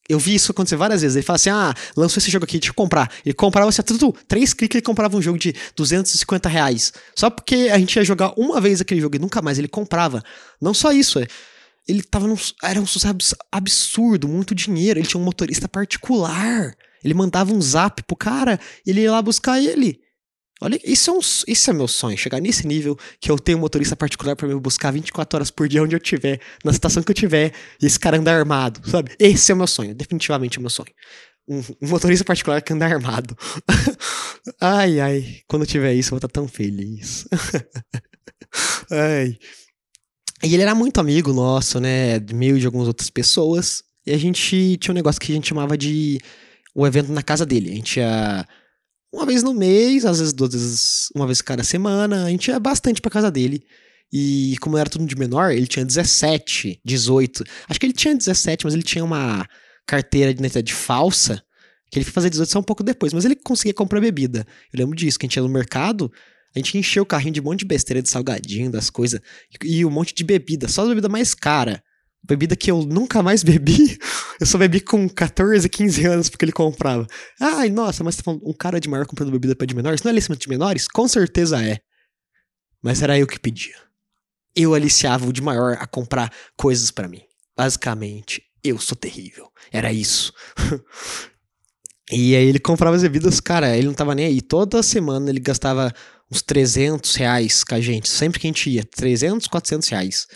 Eu 0.08 0.18
vi 0.18 0.34
isso 0.34 0.50
acontecer 0.50 0.76
várias 0.76 1.02
vezes. 1.02 1.14
Ele 1.14 1.24
fala 1.24 1.36
assim: 1.36 1.50
ah, 1.50 1.74
lançou 1.94 2.20
esse 2.20 2.30
jogo 2.30 2.46
aqui, 2.46 2.58
deixa 2.58 2.70
eu 2.70 2.74
comprar. 2.74 3.12
Ele 3.24 3.34
comprava 3.34 3.68
assim, 3.68 3.82
tudo, 3.82 4.14
três 4.26 4.54
cliques 4.54 4.76
ele 4.76 4.82
comprava 4.82 5.14
um 5.14 5.20
jogo 5.20 5.38
de 5.38 5.54
250 5.76 6.48
reais. 6.48 6.92
Só 7.14 7.28
porque 7.28 7.68
a 7.70 7.78
gente 7.78 7.94
ia 7.94 8.02
jogar 8.02 8.32
uma 8.38 8.62
vez 8.62 8.80
aquele 8.80 9.00
jogo 9.00 9.16
e 9.16 9.18
nunca 9.18 9.42
mais 9.42 9.58
ele 9.58 9.68
comprava. 9.68 10.22
Não 10.58 10.72
só 10.72 10.90
isso, 10.90 11.18
é. 11.18 11.26
Ele 11.88 12.02
tava 12.02 12.26
num. 12.26 12.36
Era 12.62 12.80
um 12.80 12.86
sucesso 12.86 13.36
absurdo, 13.50 14.28
muito 14.28 14.54
dinheiro. 14.54 14.98
Ele 14.98 15.06
tinha 15.06 15.20
um 15.20 15.24
motorista 15.24 15.68
particular. 15.68 16.74
Ele 17.04 17.14
mandava 17.14 17.52
um 17.52 17.60
zap 17.60 18.02
pro 18.04 18.16
cara, 18.16 18.60
ele 18.86 19.00
ia 19.00 19.10
lá 19.10 19.20
buscar 19.20 19.60
ele. 19.60 20.00
Olha, 20.60 20.78
isso 20.84 21.10
é, 21.10 21.12
um, 21.12 21.18
isso 21.18 21.70
é 21.70 21.72
meu 21.72 21.88
sonho, 21.88 22.16
chegar 22.16 22.40
nesse 22.40 22.64
nível 22.68 22.96
que 23.20 23.28
eu 23.28 23.36
tenho 23.36 23.58
um 23.58 23.60
motorista 23.60 23.96
particular 23.96 24.36
para 24.36 24.46
me 24.46 24.54
buscar 24.54 24.92
24 24.92 25.36
horas 25.36 25.50
por 25.50 25.66
dia 25.66 25.82
onde 25.82 25.96
eu 25.96 25.98
tiver, 25.98 26.40
na 26.64 26.72
situação 26.72 27.02
que 27.02 27.10
eu 27.10 27.14
tiver, 27.16 27.52
e 27.82 27.86
esse 27.86 27.98
cara 27.98 28.16
andar 28.16 28.38
armado, 28.38 28.88
sabe? 28.88 29.10
Esse 29.18 29.50
é 29.50 29.54
o 29.56 29.58
meu 29.58 29.66
sonho, 29.66 29.92
definitivamente 29.92 30.58
é 30.58 30.60
o 30.60 30.62
meu 30.62 30.70
sonho. 30.70 30.92
Um, 31.48 31.58
um 31.82 31.88
motorista 31.88 32.24
particular 32.24 32.62
que 32.62 32.72
anda 32.72 32.86
armado. 32.86 33.36
ai, 34.60 35.00
ai, 35.00 35.40
quando 35.48 35.62
eu 35.62 35.66
tiver 35.66 35.94
isso 35.94 36.10
eu 36.10 36.10
vou 36.10 36.18
estar 36.18 36.28
tão 36.28 36.46
feliz. 36.46 37.26
ai. 38.88 39.36
E 40.44 40.54
ele 40.54 40.62
era 40.62 40.74
muito 40.74 40.98
amigo 40.98 41.32
nosso, 41.32 41.78
né? 41.78 42.18
Meio 42.32 42.58
de 42.58 42.66
algumas 42.66 42.88
outras 42.88 43.08
pessoas. 43.08 43.82
E 44.04 44.12
a 44.12 44.18
gente 44.18 44.76
tinha 44.78 44.92
um 44.92 44.94
negócio 44.94 45.20
que 45.20 45.30
a 45.30 45.34
gente 45.34 45.48
chamava 45.48 45.78
de 45.78 46.18
o 46.74 46.86
evento 46.86 47.12
na 47.12 47.22
casa 47.22 47.46
dele. 47.46 47.70
A 47.70 47.74
gente 47.74 47.98
ia 47.98 48.46
uma 49.12 49.26
vez 49.26 49.42
no 49.42 49.52
mês, 49.52 50.04
às 50.06 50.18
vezes 50.18 50.32
duas 50.32 50.52
vezes, 50.52 51.08
uma 51.14 51.26
vez 51.26 51.42
cada 51.42 51.62
semana. 51.62 52.24
A 52.24 52.30
gente 52.30 52.48
ia 52.48 52.58
bastante 52.58 53.00
pra 53.00 53.10
casa 53.10 53.30
dele. 53.30 53.62
E 54.12 54.56
como 54.60 54.76
era 54.76 54.90
tudo 54.90 55.06
de 55.06 55.16
menor, 55.16 55.52
ele 55.52 55.66
tinha 55.66 55.84
17, 55.84 56.80
18. 56.84 57.44
Acho 57.68 57.80
que 57.80 57.86
ele 57.86 57.92
tinha 57.92 58.14
17, 58.14 58.64
mas 58.64 58.74
ele 58.74 58.82
tinha 58.82 59.04
uma 59.04 59.46
carteira 59.86 60.32
de 60.32 60.40
identidade 60.40 60.72
falsa. 60.74 61.42
Que 61.90 61.98
ele 61.98 62.04
foi 62.04 62.12
fazer 62.12 62.30
18 62.30 62.50
só 62.50 62.58
um 62.58 62.62
pouco 62.62 62.82
depois, 62.82 63.12
mas 63.12 63.24
ele 63.24 63.36
conseguia 63.36 63.74
comprar 63.74 64.00
bebida. 64.00 64.46
Eu 64.72 64.78
lembro 64.78 64.96
disso, 64.96 65.18
que 65.18 65.26
a 65.26 65.28
gente 65.28 65.36
ia 65.36 65.42
no 65.42 65.48
mercado, 65.48 66.10
a 66.54 66.58
gente 66.58 66.76
encheu 66.76 67.02
o 67.02 67.06
carrinho 67.06 67.34
de 67.34 67.40
um 67.40 67.44
monte 67.44 67.60
de 67.60 67.64
besteira 67.66 68.02
de 68.02 68.08
salgadinho, 68.08 68.70
das 68.70 68.90
coisas, 68.90 69.20
e 69.64 69.84
um 69.84 69.90
monte 69.90 70.14
de 70.14 70.24
bebida, 70.24 70.68
só 70.68 70.84
a 70.84 70.88
bebida 70.88 71.08
mais 71.08 71.34
cara 71.34 71.82
bebida 72.22 72.54
que 72.54 72.70
eu 72.70 72.82
nunca 72.82 73.22
mais 73.22 73.42
bebi. 73.44 73.98
Eu 74.40 74.46
só 74.46 74.56
bebi 74.58 74.80
com 74.80 75.08
14, 75.08 75.68
15 75.68 76.06
anos 76.06 76.28
porque 76.28 76.44
ele 76.44 76.52
comprava. 76.52 77.06
Ai, 77.40 77.68
nossa, 77.68 78.04
mas 78.04 78.16
tá 78.16 78.22
falando, 78.22 78.48
um 78.48 78.52
cara 78.52 78.80
de 78.80 78.88
maior 78.88 79.06
comprando 79.06 79.32
bebida 79.32 79.56
para 79.56 79.66
de 79.66 79.74
menores? 79.74 80.02
Não 80.02 80.10
é 80.10 80.12
aliciamento 80.12 80.42
de 80.42 80.48
menores? 80.48 80.86
Com 80.86 81.08
certeza 81.08 81.62
é. 81.62 81.80
Mas 82.82 83.02
era 83.02 83.18
eu 83.18 83.26
que 83.26 83.38
pedia. 83.38 83.74
Eu 84.54 84.74
aliciava 84.74 85.26
o 85.26 85.32
de 85.32 85.40
maior 85.40 85.76
a 85.78 85.86
comprar 85.86 86.32
coisas 86.56 86.90
para 86.90 87.08
mim. 87.08 87.22
Basicamente, 87.56 88.42
eu 88.62 88.78
sou 88.78 88.96
terrível. 88.96 89.48
Era 89.70 89.92
isso. 89.92 90.32
e 92.10 92.34
aí 92.34 92.46
ele 92.46 92.58
comprava 92.58 92.96
as 92.96 93.02
bebidas, 93.02 93.40
cara, 93.40 93.76
ele 93.76 93.86
não 93.86 93.94
tava 93.94 94.14
nem 94.14 94.26
aí. 94.26 94.40
Toda 94.40 94.82
semana 94.82 95.30
ele 95.30 95.40
gastava 95.40 95.92
uns 96.30 96.42
300 96.42 97.14
reais 97.14 97.62
com 97.64 97.74
a 97.74 97.80
gente. 97.80 98.08
Sempre 98.08 98.40
que 98.40 98.46
a 98.46 98.50
gente 98.50 98.70
ia, 98.70 98.84
300, 98.84 99.46
400 99.46 99.88
reais 99.88 100.26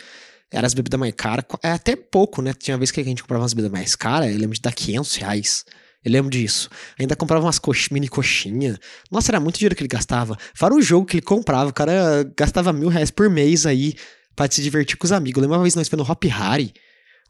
era 0.50 0.66
as 0.66 0.74
bebidas 0.74 0.98
mais 0.98 1.12
caras. 1.16 1.44
É 1.62 1.72
até 1.72 1.96
pouco, 1.96 2.40
né? 2.40 2.52
Tinha 2.54 2.78
vez 2.78 2.90
que 2.90 3.00
a 3.00 3.04
gente 3.04 3.22
comprava 3.22 3.42
umas 3.42 3.52
bebidas 3.52 3.72
mais 3.72 3.96
caras, 3.96 4.30
eu 4.30 4.38
lembro 4.38 4.54
de 4.54 4.60
dar 4.60 4.72
500 4.72 5.16
reais. 5.16 5.64
Eu 6.04 6.12
lembro 6.12 6.30
disso. 6.30 6.70
Ainda 6.98 7.16
comprava 7.16 7.44
umas 7.44 7.58
cox, 7.58 7.88
mini 7.90 8.06
coxinha. 8.06 8.78
Nossa, 9.10 9.32
era 9.32 9.40
muito 9.40 9.58
dinheiro 9.58 9.74
que 9.74 9.82
ele 9.82 9.88
gastava. 9.88 10.38
Fora 10.54 10.72
o 10.72 10.80
jogo 10.80 11.04
que 11.04 11.16
ele 11.16 11.22
comprava, 11.22 11.68
o 11.68 11.72
cara 11.72 12.22
gastava 12.36 12.72
mil 12.72 12.88
reais 12.88 13.10
por 13.10 13.28
mês 13.28 13.66
aí 13.66 13.94
pra 14.36 14.48
se 14.48 14.62
divertir 14.62 14.96
com 14.96 15.04
os 15.04 15.12
amigos. 15.12 15.38
Eu 15.38 15.42
lembro 15.42 15.56
uma 15.56 15.62
vez 15.62 15.74
nós 15.74 15.90
no 15.90 16.04
Hop 16.04 16.24
Harry 16.24 16.72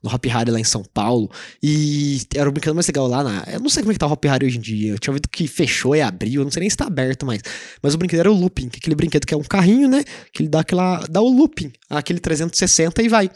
no 0.03 0.13
Hop 0.13 0.25
Harry 0.27 0.51
lá 0.51 0.61
em 0.61 0.65
São 0.65 0.85
Paulo. 0.85 1.31
E 1.63 2.23
era 2.35 2.49
o 2.49 2.53
brinquedo 2.53 2.75
mais 2.75 2.87
legal 2.87 3.07
lá 3.07 3.25
na. 3.25 3.45
Eu 3.53 3.61
não 3.61 3.69
sei 3.69 3.83
como 3.83 3.93
é 3.93 3.95
que 3.95 3.99
tá 3.99 4.07
o 4.07 4.13
Hop 4.13 4.25
Harry 4.25 4.47
hoje 4.47 4.59
em 4.59 4.61
dia. 4.61 4.93
Eu 4.93 4.99
tinha 4.99 5.13
ouvido 5.13 5.29
que 5.29 5.47
fechou 5.47 5.95
e 5.95 6.01
abriu, 6.01 6.41
eu 6.41 6.45
não 6.45 6.51
sei 6.51 6.61
nem 6.61 6.71
se 6.71 6.77
tá 6.77 6.87
aberto 6.87 7.27
mais. 7.27 7.43
Mas 7.83 7.95
o 7.95 7.99
brinquedo 7.99 8.21
era 8.21 8.31
o 8.31 8.35
looping, 8.35 8.69
que 8.69 8.77
é 8.77 8.79
aquele 8.79 8.97
brinquedo 8.97 9.27
que 9.27 9.35
é 9.35 9.37
um 9.37 9.43
carrinho, 9.43 9.89
né? 9.89 10.05
Que 10.33 10.43
ele 10.43 10.49
dá 10.49 10.61
aquela. 10.61 11.05
dá 11.09 11.21
o 11.21 11.29
looping, 11.29 11.73
aquele 11.91 12.21
360 12.21 13.03
e 13.03 13.09
vai. 13.09 13.31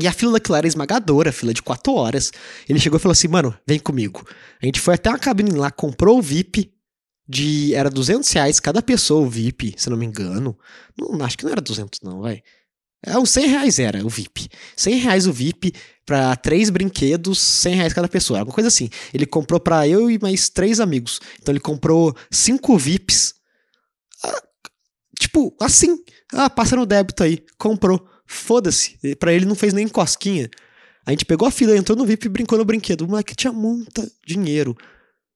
E 0.00 0.08
a 0.08 0.12
fila 0.12 0.32
daquilo 0.32 0.56
era 0.56 0.66
esmagadora, 0.66 1.30
fila 1.30 1.54
de 1.54 1.62
4 1.62 1.92
horas. 1.94 2.32
Ele 2.68 2.80
chegou 2.80 2.98
e 2.98 3.00
falou 3.00 3.12
assim: 3.12 3.28
mano, 3.28 3.56
vem 3.66 3.78
comigo. 3.78 4.26
A 4.60 4.66
gente 4.66 4.80
foi 4.80 4.94
até 4.94 5.08
uma 5.08 5.18
cabine 5.18 5.52
lá, 5.52 5.70
comprou 5.70 6.18
o 6.18 6.22
VIP. 6.22 6.72
De. 7.26 7.74
Era 7.74 7.88
200 7.88 8.30
reais 8.32 8.60
cada 8.60 8.82
pessoa 8.82 9.26
o 9.26 9.30
VIP, 9.30 9.74
se 9.78 9.88
não 9.88 9.96
me 9.96 10.04
engano. 10.04 10.58
Não, 10.98 11.24
acho 11.24 11.38
que 11.38 11.44
não 11.44 11.52
era 11.52 11.60
200, 11.60 12.00
não, 12.02 12.20
vai. 12.20 12.42
É, 13.06 13.18
uns 13.18 13.30
100 13.30 13.46
reais 13.46 13.78
era 13.78 14.04
o 14.04 14.08
VIP. 14.08 14.48
100 14.76 14.98
reais 14.98 15.26
o 15.26 15.32
VIP 15.32 15.74
para 16.06 16.34
três 16.36 16.70
brinquedos, 16.70 17.38
100 17.38 17.74
reais 17.74 17.92
cada 17.92 18.08
pessoa. 18.08 18.38
Alguma 18.38 18.54
coisa 18.54 18.68
assim. 18.68 18.88
Ele 19.12 19.26
comprou 19.26 19.60
para 19.60 19.86
eu 19.86 20.10
e 20.10 20.18
mais 20.18 20.48
três 20.48 20.80
amigos. 20.80 21.20
Então 21.40 21.52
ele 21.52 21.60
comprou 21.60 22.16
cinco 22.30 22.78
VIPs. 22.78 23.34
Ah, 24.24 24.42
tipo, 25.20 25.54
assim. 25.60 25.98
Ah, 26.32 26.48
passa 26.48 26.76
no 26.76 26.86
débito 26.86 27.22
aí. 27.22 27.44
Comprou. 27.58 28.08
Foda-se. 28.26 28.96
Pra 29.16 29.32
ele 29.34 29.44
não 29.44 29.54
fez 29.54 29.74
nem 29.74 29.86
cosquinha. 29.86 30.48
A 31.06 31.10
gente 31.10 31.26
pegou 31.26 31.46
a 31.46 31.50
fila, 31.50 31.76
entrou 31.76 31.96
no 31.98 32.06
VIP 32.06 32.26
e 32.26 32.30
brincou 32.30 32.56
no 32.56 32.64
brinquedo. 32.64 33.02
O 33.02 33.08
moleque 33.08 33.34
tinha 33.34 33.52
muito 33.52 34.10
dinheiro. 34.26 34.74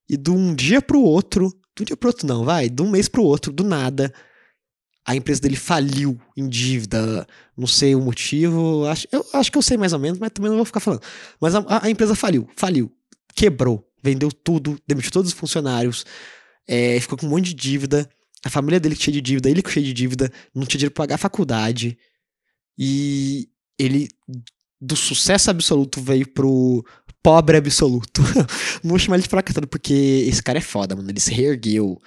E 0.08 0.16
de 0.16 0.30
um 0.30 0.54
dia 0.54 0.80
pro 0.80 1.02
outro. 1.02 1.52
De 1.76 1.82
um 1.82 1.84
dia 1.84 1.96
pro 1.96 2.08
outro 2.08 2.26
não, 2.26 2.44
vai. 2.44 2.70
De 2.70 2.80
um 2.80 2.90
mês 2.90 3.08
pro 3.08 3.22
outro, 3.22 3.52
do 3.52 3.62
nada 3.62 4.12
a 5.08 5.16
empresa 5.16 5.40
dele 5.40 5.56
faliu 5.56 6.20
em 6.36 6.46
dívida, 6.46 7.26
não 7.56 7.66
sei 7.66 7.94
o 7.94 8.00
motivo, 8.00 8.84
acho, 8.84 9.08
eu 9.10 9.24
acho 9.32 9.50
que 9.50 9.56
eu 9.56 9.62
sei 9.62 9.78
mais 9.78 9.94
ou 9.94 9.98
menos, 9.98 10.18
mas 10.18 10.30
também 10.30 10.50
não 10.50 10.58
vou 10.58 10.66
ficar 10.66 10.80
falando. 10.80 11.00
Mas 11.40 11.54
a, 11.54 11.64
a 11.82 11.88
empresa 11.88 12.14
faliu, 12.14 12.46
faliu, 12.54 12.92
quebrou, 13.34 13.90
vendeu 14.02 14.30
tudo, 14.30 14.78
demitiu 14.86 15.10
todos 15.10 15.32
os 15.32 15.38
funcionários, 15.38 16.04
é, 16.68 17.00
ficou 17.00 17.16
com 17.16 17.24
um 17.24 17.30
monte 17.30 17.46
de 17.46 17.54
dívida, 17.54 18.06
a 18.44 18.50
família 18.50 18.78
dele 18.78 18.94
cheia 18.94 19.14
de 19.14 19.22
dívida, 19.22 19.48
ele 19.48 19.62
cheio 19.66 19.86
de 19.86 19.94
dívida, 19.94 20.30
não 20.54 20.66
tinha 20.66 20.78
dinheiro 20.78 20.92
pra 20.92 21.04
pagar 21.04 21.14
a 21.14 21.18
faculdade, 21.18 21.96
e 22.78 23.48
ele, 23.78 24.08
do 24.78 24.94
sucesso 24.94 25.50
absoluto, 25.50 26.02
veio 26.02 26.28
pro 26.28 26.84
pobre 27.22 27.56
absoluto. 27.56 28.20
não 28.84 28.90
vou 28.90 28.98
chamar 28.98 29.16
ele 29.16 29.22
de 29.22 29.30
fracassado, 29.30 29.66
porque 29.66 30.26
esse 30.28 30.42
cara 30.42 30.58
é 30.58 30.60
foda, 30.60 30.94
mano, 30.94 31.10
ele 31.10 31.18
se 31.18 31.32
reergueu, 31.32 31.98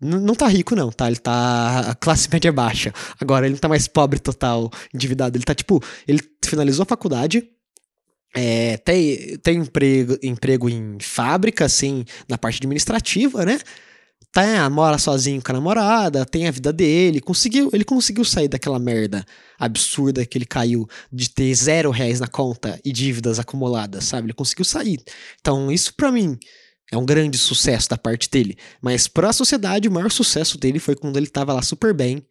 não 0.00 0.34
tá 0.34 0.48
rico, 0.48 0.74
não, 0.74 0.90
tá? 0.90 1.06
Ele 1.06 1.16
tá 1.16 1.96
classe 2.00 2.28
média 2.32 2.50
baixa. 2.52 2.92
Agora, 3.20 3.46
ele 3.46 3.54
não 3.54 3.60
tá 3.60 3.68
mais 3.68 3.86
pobre 3.86 4.18
total, 4.18 4.70
endividado. 4.94 5.36
Ele 5.36 5.44
tá, 5.44 5.54
tipo, 5.54 5.82
ele 6.08 6.20
finalizou 6.44 6.84
a 6.84 6.86
faculdade, 6.86 7.46
é, 8.34 8.76
tem, 8.78 9.36
tem 9.38 9.58
emprego, 9.58 10.16
emprego 10.22 10.68
em 10.68 10.98
fábrica, 11.00 11.64
assim, 11.64 12.04
na 12.28 12.38
parte 12.38 12.56
administrativa, 12.56 13.44
né? 13.44 13.58
Tá, 14.32 14.70
mora 14.70 14.96
sozinho 14.96 15.42
com 15.42 15.50
a 15.50 15.54
namorada, 15.54 16.24
tem 16.24 16.46
a 16.46 16.52
vida 16.52 16.72
dele, 16.72 17.20
conseguiu, 17.20 17.68
ele 17.72 17.84
conseguiu 17.84 18.24
sair 18.24 18.46
daquela 18.46 18.78
merda 18.78 19.26
absurda 19.58 20.24
que 20.24 20.38
ele 20.38 20.44
caiu 20.44 20.86
de 21.12 21.28
ter 21.28 21.52
zero 21.52 21.90
reais 21.90 22.20
na 22.20 22.28
conta 22.28 22.78
e 22.84 22.92
dívidas 22.92 23.40
acumuladas, 23.40 24.04
sabe? 24.04 24.26
Ele 24.26 24.32
conseguiu 24.32 24.64
sair. 24.64 25.02
Então, 25.40 25.72
isso 25.72 25.92
para 25.96 26.12
mim 26.12 26.38
é 26.90 26.96
um 26.96 27.06
grande 27.06 27.38
sucesso 27.38 27.88
da 27.88 27.96
parte 27.96 28.28
dele. 28.28 28.56
Mas 28.82 29.06
para 29.06 29.30
a 29.30 29.32
sociedade, 29.32 29.88
o 29.88 29.92
maior 29.92 30.10
sucesso 30.10 30.58
dele 30.58 30.78
foi 30.78 30.96
quando 30.96 31.16
ele 31.16 31.28
tava 31.28 31.52
lá 31.52 31.62
super 31.62 31.94
bem. 31.94 32.26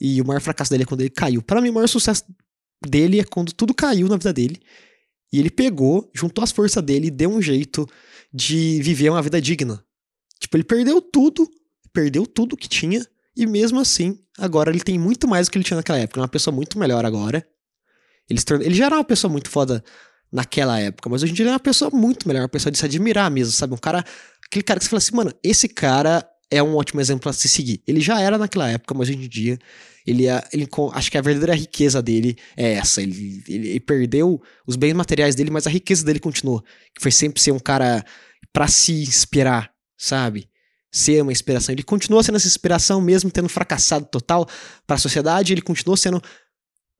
E 0.00 0.20
o 0.20 0.24
maior 0.24 0.40
fracasso 0.40 0.70
dele 0.70 0.84
é 0.84 0.86
quando 0.86 1.00
ele 1.00 1.10
caiu. 1.10 1.42
Para 1.42 1.60
mim, 1.60 1.70
o 1.70 1.74
maior 1.74 1.88
sucesso 1.88 2.24
dele 2.86 3.20
é 3.20 3.24
quando 3.24 3.52
tudo 3.52 3.74
caiu 3.74 4.08
na 4.08 4.16
vida 4.16 4.32
dele. 4.32 4.60
E 5.32 5.38
ele 5.38 5.50
pegou, 5.50 6.10
juntou 6.14 6.44
as 6.44 6.52
forças 6.52 6.82
dele 6.82 7.08
e 7.08 7.10
deu 7.10 7.30
um 7.30 7.42
jeito 7.42 7.88
de 8.32 8.80
viver 8.82 9.10
uma 9.10 9.22
vida 9.22 9.40
digna. 9.40 9.84
Tipo, 10.38 10.56
ele 10.56 10.64
perdeu 10.64 11.00
tudo, 11.00 11.48
perdeu 11.92 12.26
tudo 12.26 12.56
que 12.56 12.68
tinha. 12.68 13.04
E 13.36 13.46
mesmo 13.46 13.80
assim, 13.80 14.18
agora 14.38 14.70
ele 14.70 14.80
tem 14.80 14.98
muito 14.98 15.26
mais 15.26 15.46
do 15.46 15.50
que 15.50 15.58
ele 15.58 15.64
tinha 15.64 15.76
naquela 15.76 15.98
época. 15.98 16.20
É 16.20 16.22
uma 16.22 16.28
pessoa 16.28 16.54
muito 16.54 16.78
melhor 16.78 17.04
agora. 17.04 17.46
Ele, 18.28 18.40
tornou, 18.42 18.64
ele 18.64 18.74
já 18.74 18.86
era 18.86 18.96
uma 18.96 19.04
pessoa 19.04 19.30
muito 19.30 19.50
foda 19.50 19.82
naquela 20.32 20.80
época. 20.80 21.08
Mas 21.10 21.22
hoje 21.22 21.32
em 21.32 21.34
dia 21.34 21.44
ele 21.44 21.50
é 21.50 21.52
uma 21.52 21.60
pessoa 21.60 21.90
muito 21.92 22.26
melhor, 22.26 22.42
uma 22.42 22.48
pessoa 22.48 22.72
de 22.72 22.78
se 22.78 22.84
admirar 22.84 23.30
mesmo, 23.30 23.52
sabe? 23.52 23.74
Um 23.74 23.78
cara. 23.78 24.04
Aquele 24.46 24.62
cara 24.62 24.78
que 24.78 24.84
você 24.84 24.90
fala 24.90 24.98
assim, 24.98 25.16
mano, 25.16 25.32
esse 25.42 25.66
cara 25.66 26.28
é 26.50 26.62
um 26.62 26.76
ótimo 26.76 27.00
exemplo 27.00 27.30
a 27.30 27.32
se 27.32 27.48
seguir. 27.48 27.82
Ele 27.86 28.00
já 28.00 28.20
era 28.20 28.36
naquela 28.36 28.68
época, 28.68 28.92
mas 28.94 29.08
hoje 29.08 29.18
em 29.18 29.28
dia 29.28 29.58
ele, 30.06 30.28
é, 30.28 30.42
ele 30.52 30.68
acho 30.92 31.10
que 31.10 31.16
a 31.16 31.22
verdadeira 31.22 31.54
riqueza 31.54 32.02
dele 32.02 32.36
é 32.56 32.72
essa. 32.74 33.00
Ele, 33.00 33.42
ele, 33.48 33.68
ele, 33.70 33.80
perdeu 33.80 34.42
os 34.66 34.76
bens 34.76 34.92
materiais 34.92 35.34
dele, 35.34 35.50
mas 35.50 35.66
a 35.66 35.70
riqueza 35.70 36.04
dele 36.04 36.18
continuou. 36.18 36.62
Que 36.94 37.00
foi 37.00 37.10
sempre 37.10 37.40
ser 37.40 37.52
um 37.52 37.58
cara 37.58 38.04
para 38.52 38.68
se 38.68 38.92
inspirar, 39.02 39.72
sabe? 39.96 40.48
Ser 40.90 41.22
uma 41.22 41.32
inspiração. 41.32 41.72
Ele 41.72 41.82
continuou 41.82 42.22
sendo 42.22 42.36
essa 42.36 42.46
inspiração, 42.46 43.00
mesmo 43.00 43.30
tendo 43.30 43.48
fracassado 43.48 44.04
total 44.06 44.46
para 44.86 44.96
a 44.96 44.98
sociedade. 44.98 45.52
Ele 45.54 45.62
continuou 45.62 45.96
sendo 45.96 46.20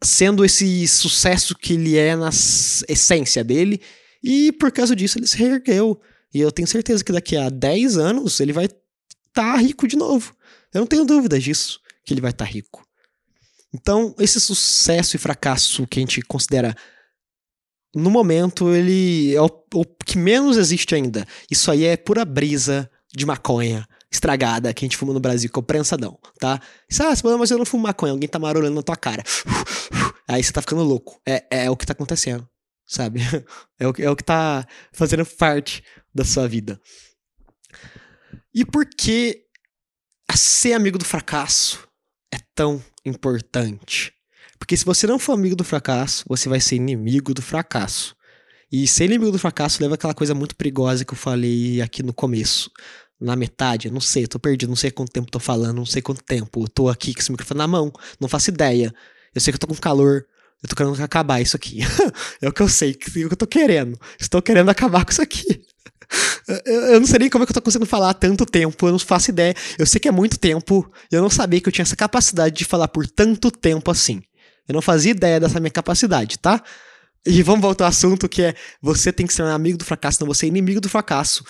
sendo 0.03 0.45
esse 0.45 0.87
sucesso 0.89 1.55
que 1.55 1.75
ele 1.75 1.97
é 1.97 2.17
na 2.17 2.29
essência 2.29 3.45
dele, 3.45 3.81
e 4.23 4.53
por 4.53 4.71
causa 4.71 4.95
disso 4.95 5.19
ele 5.19 5.27
se 5.27 5.37
reergueu. 5.37 6.01
E 6.35 6.41
eu 6.41 6.51
tenho 6.51 6.69
certeza 6.69 7.05
que 7.05 7.13
daqui 7.13 7.37
a 7.37 7.49
10 7.49 7.99
anos 7.99 8.41
ele 8.41 8.53
vai 8.53 8.65
estar 8.65 8.83
tá 9.33 9.57
rico 9.57 9.87
de 9.87 9.97
novo. 9.97 10.35
Eu 10.73 10.81
não 10.81 10.87
tenho 10.87 11.05
dúvidas 11.05 11.43
disso, 11.43 11.81
que 12.05 12.15
ele 12.15 12.21
vai 12.21 12.31
estar 12.31 12.47
tá 12.47 12.51
rico. 12.51 12.87
Então, 13.75 14.15
esse 14.19 14.41
sucesso 14.41 15.17
e 15.17 15.19
fracasso 15.19 15.87
que 15.87 15.99
a 15.99 16.03
gente 16.03 16.21
considera 16.23 16.77
no 17.95 18.11
momento, 18.11 18.75
ele 18.75 19.35
é 19.35 19.41
o, 19.41 19.51
o 19.75 19.85
que 19.85 20.17
menos 20.17 20.57
existe 20.57 20.95
ainda. 20.95 21.27
Isso 21.51 21.71
aí 21.71 21.85
é 21.85 21.97
pura 21.97 22.25
brisa 22.25 22.91
de 23.15 23.27
maconha 23.27 23.87
estragada 24.13 24.73
que 24.75 24.85
a 24.85 24.87
gente 24.87 24.97
fuma 24.97 25.13
no 25.13 25.21
Brasil, 25.21 25.51
que 25.51 25.59
é 25.59 25.61
o 25.61 25.63
prensadão, 25.63 26.19
tá? 26.39 26.61
Isso, 26.89 27.03
ah, 27.03 27.15
mas 27.39 27.51
eu 27.51 27.59
não 27.59 27.65
fumo 27.65 27.83
maconha, 27.83 28.13
alguém 28.13 28.29
tá 28.29 28.39
marolando 28.39 28.75
na 28.75 28.83
tua 28.83 28.97
cara. 28.97 29.23
Aí 30.29 30.43
você 30.43 30.53
tá 30.53 30.61
ficando 30.61 30.83
louco. 30.83 31.21
É, 31.27 31.65
é 31.65 31.71
o 31.71 31.77
que 31.77 31.87
tá 31.87 31.93
acontecendo, 31.93 32.47
sabe? 32.87 33.21
É 33.79 33.89
o, 33.89 33.95
é 33.99 34.11
o 34.11 34.15
que 34.15 34.23
tá 34.23 34.65
fazendo 34.93 35.27
parte 35.27 35.83
da 36.15 36.25
sua 36.25 36.47
vida. 36.47 36.81
E 38.55 38.65
por 38.65 38.87
que 38.87 39.43
ser 40.33 40.75
amigo 40.75 40.99
do 40.99 41.05
fracasso 41.05 41.89
é 42.33 42.39
tão 42.55 42.81
importante? 43.05 44.13
Porque 44.57 44.77
se 44.77 44.85
você 44.85 45.05
não 45.05 45.19
for 45.19 45.33
amigo 45.33 45.57
do 45.57 45.65
fracasso, 45.65 46.25
você 46.29 46.49
vai 46.49 46.61
ser 46.61 46.77
inimigo 46.77 47.35
do 47.35 47.43
fracasso. 47.43 48.15
E 48.71 48.87
ser 48.87 49.07
inimigo 49.07 49.33
do 49.33 49.39
fracasso 49.39 49.83
leva 49.83 49.97
aquela 49.97 50.15
coisa 50.15 50.33
muito 50.33 50.55
perigosa 50.55 51.05
que 51.05 51.13
eu 51.13 51.19
falei 51.19 51.83
aqui 51.83 52.05
no 52.05 52.15
começo 52.15 52.71
na 53.23 53.37
metade, 53.37 53.91
não 53.91 54.01
sei, 54.01 54.25
eu 54.25 54.29
tô 54.29 54.39
perdido, 54.39 54.69
não 54.69 54.77
sei 54.77 54.91
quanto 54.91 55.13
tempo 55.13 55.31
tô 55.31 55.39
falando, 55.39 55.77
não 55.77 55.87
sei 55.87 56.03
quanto 56.03 56.23
tempo. 56.23 56.65
Eu 56.65 56.69
tô 56.69 56.89
aqui 56.89 57.15
com 57.15 57.21
esse 57.21 57.31
microfone 57.31 57.59
na 57.59 57.67
mão, 57.67 57.93
não 58.21 58.29
faço 58.29 58.51
ideia. 58.51 58.93
Eu 59.35 59.41
sei 59.41 59.53
que 59.53 59.57
eu 59.57 59.61
tô 59.61 59.67
com 59.67 59.75
calor, 59.75 60.27
eu 60.63 60.69
tô 60.69 60.77
querendo 60.77 61.03
acabar 61.03 61.41
isso 61.41 61.57
aqui. 61.57 61.81
é 62.43 62.49
o 62.49 62.53
que 62.53 62.63
eu 62.63 62.69
sei, 62.69 62.91
é 62.91 62.95
o 62.95 62.99
que 62.99 63.25
eu 63.25 63.37
tô 63.37 63.47
querendo. 63.47 63.99
Estou 64.19 64.43
querendo 64.43 64.69
acabar 64.69 65.05
com 65.05 65.13
isso 65.13 65.23
aqui. 65.23 65.63
eu, 66.67 67.01
não 67.01 67.07
sei 67.07 67.21
nem 67.21 67.31
como 67.31 67.45
é 67.45 67.47
que 67.47 67.53
eu 67.53 67.55
tô 67.55 67.63
conseguindo 67.63 67.89
falar 67.89 68.11
há 68.11 68.15
tanto 68.15 68.45
tempo, 68.45 68.87
eu 68.87 68.93
não 68.93 68.99
faço 68.99 69.31
ideia. 69.31 69.55
Eu 69.79 69.87
sei 69.87 70.01
que 70.01 70.09
é 70.09 70.13
muito 70.13 70.39
tempo, 70.39 70.91
eu 71.11 71.23
não 71.23 71.31
sabia 71.31 71.61
que 71.61 71.69
eu 71.69 71.73
tinha 71.73 71.83
essa 71.83 71.97
capacidade 71.97 72.57
de 72.57 72.65
falar 72.65 72.89
por 72.89 73.07
tanto 73.07 73.51
tempo 73.51 73.91
assim. 73.91 74.23
Eu 74.69 74.75
não 74.75 74.83
fazia 74.83 75.11
ideia 75.11 75.41
dessa 75.41 75.59
minha 75.59 75.71
capacidade, 75.71 76.39
tá? 76.39 76.63
E 77.25 77.43
vamos 77.43 77.61
voltar 77.61 77.85
ao 77.85 77.89
assunto 77.89 78.29
que 78.29 78.43
é 78.43 78.55
você 78.81 79.13
tem 79.13 79.27
que 79.27 79.33
ser 79.33 79.43
um 79.43 79.47
amigo 79.47 79.79
do 79.79 79.85
fracasso, 79.85 80.19
não 80.21 80.27
você 80.27 80.47
é 80.47 80.49
inimigo 80.49 80.81
do 80.81 80.89
fracasso. 80.89 81.45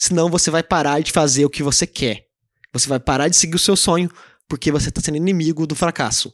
Senão 0.00 0.30
você 0.30 0.50
vai 0.50 0.62
parar 0.62 1.00
de 1.00 1.12
fazer 1.12 1.44
o 1.44 1.50
que 1.50 1.62
você 1.62 1.86
quer. 1.86 2.24
Você 2.72 2.88
vai 2.88 2.98
parar 2.98 3.28
de 3.28 3.36
seguir 3.36 3.56
o 3.56 3.58
seu 3.58 3.76
sonho 3.76 4.10
porque 4.48 4.72
você 4.72 4.88
está 4.88 5.00
sendo 5.00 5.18
inimigo 5.18 5.66
do 5.66 5.76
fracasso. 5.76 6.32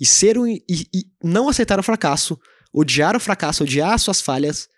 E 0.00 0.06
ser 0.06 0.38
um, 0.38 0.46
e, 0.46 0.62
e 0.68 1.04
não 1.22 1.48
aceitar 1.48 1.80
o 1.80 1.82
fracasso, 1.82 2.38
odiar 2.72 3.16
o 3.16 3.20
fracasso, 3.20 3.64
odiar 3.64 3.92
as 3.94 4.02
suas 4.02 4.20
falhas, 4.20 4.68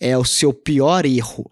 é 0.00 0.16
o 0.16 0.24
seu 0.24 0.54
pior 0.54 1.04
erro. 1.04 1.44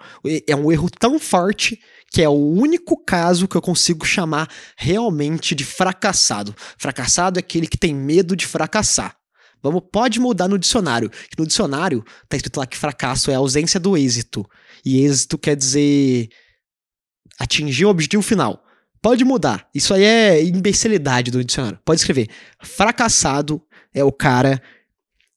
É 0.49 0.57
um 0.57 0.73
erro 0.73 0.89
tão 0.89 1.19
forte 1.19 1.79
que 2.11 2.23
é 2.23 2.29
o 2.29 2.33
único 2.33 2.97
caso 2.97 3.47
que 3.47 3.57
eu 3.57 3.61
consigo 3.61 4.07
chamar 4.07 4.49
realmente 4.77 5.55
de 5.55 5.65
fracassado. 5.65 6.55
Fracassado 6.79 7.39
é 7.39 7.41
aquele 7.41 7.67
que 7.67 7.77
tem 7.77 7.95
medo 7.95 8.35
de 8.35 8.47
fracassar. 8.47 9.17
Vamos, 9.63 9.83
pode 9.93 10.21
mudar 10.21 10.49
no 10.49 10.59
dicionário. 10.59 11.11
No 11.37 11.47
dicionário 11.47 12.05
tá 12.29 12.37
escrito 12.37 12.59
lá 12.59 12.67
que 12.67 12.77
fracasso 12.77 13.31
é 13.31 13.35
a 13.35 13.39
ausência 13.39 13.81
do 13.81 13.97
êxito. 13.97 14.49
E 14.87 15.05
êxito 15.05 15.37
quer 15.37 15.57
dizer 15.57 16.29
atingir 17.41 17.87
o 17.87 17.91
objetivo 17.91 18.23
final. 18.23 18.65
Pode 19.03 19.25
mudar. 19.25 19.69
Isso 19.75 19.93
aí 19.93 20.05
é 20.05 20.45
imbecilidade 20.45 21.33
do 21.33 21.45
dicionário. 21.45 21.81
Pode 21.85 22.01
escrever. 22.01 22.29
Fracassado 22.63 23.61
é 23.93 24.05
o 24.05 24.13
cara 24.13 24.63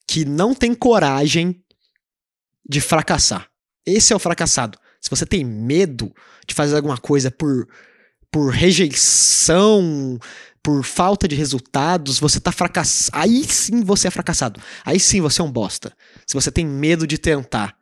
que 0.08 0.24
não 0.24 0.54
tem 0.54 0.76
coragem 0.76 1.64
de 2.68 2.80
fracassar. 2.80 3.50
Esse 3.86 4.14
é 4.14 4.16
o 4.16 4.20
fracassado. 4.20 4.78
Se 5.02 5.10
você 5.10 5.26
tem 5.26 5.44
medo 5.44 6.14
de 6.48 6.54
fazer 6.54 6.76
alguma 6.76 6.98
coisa 6.98 7.32
por, 7.32 7.68
por 8.32 8.52
rejeição, 8.52 10.20
por 10.62 10.84
falta 10.84 11.28
de 11.28 11.36
resultados, 11.36 12.20
você 12.20 12.40
tá 12.40 12.52
fracassado. 12.52 13.18
Aí 13.18 13.44
sim 13.46 13.84
você 13.84 14.08
é 14.08 14.12
fracassado. 14.12 14.62
Aí 14.86 15.00
sim 15.00 15.22
você 15.22 15.42
é 15.42 15.44
um 15.44 15.52
bosta. 15.52 15.92
Se 16.28 16.36
você 16.36 16.52
tem 16.52 16.68
medo 16.68 17.08
de 17.08 17.18
tentar 17.18 17.79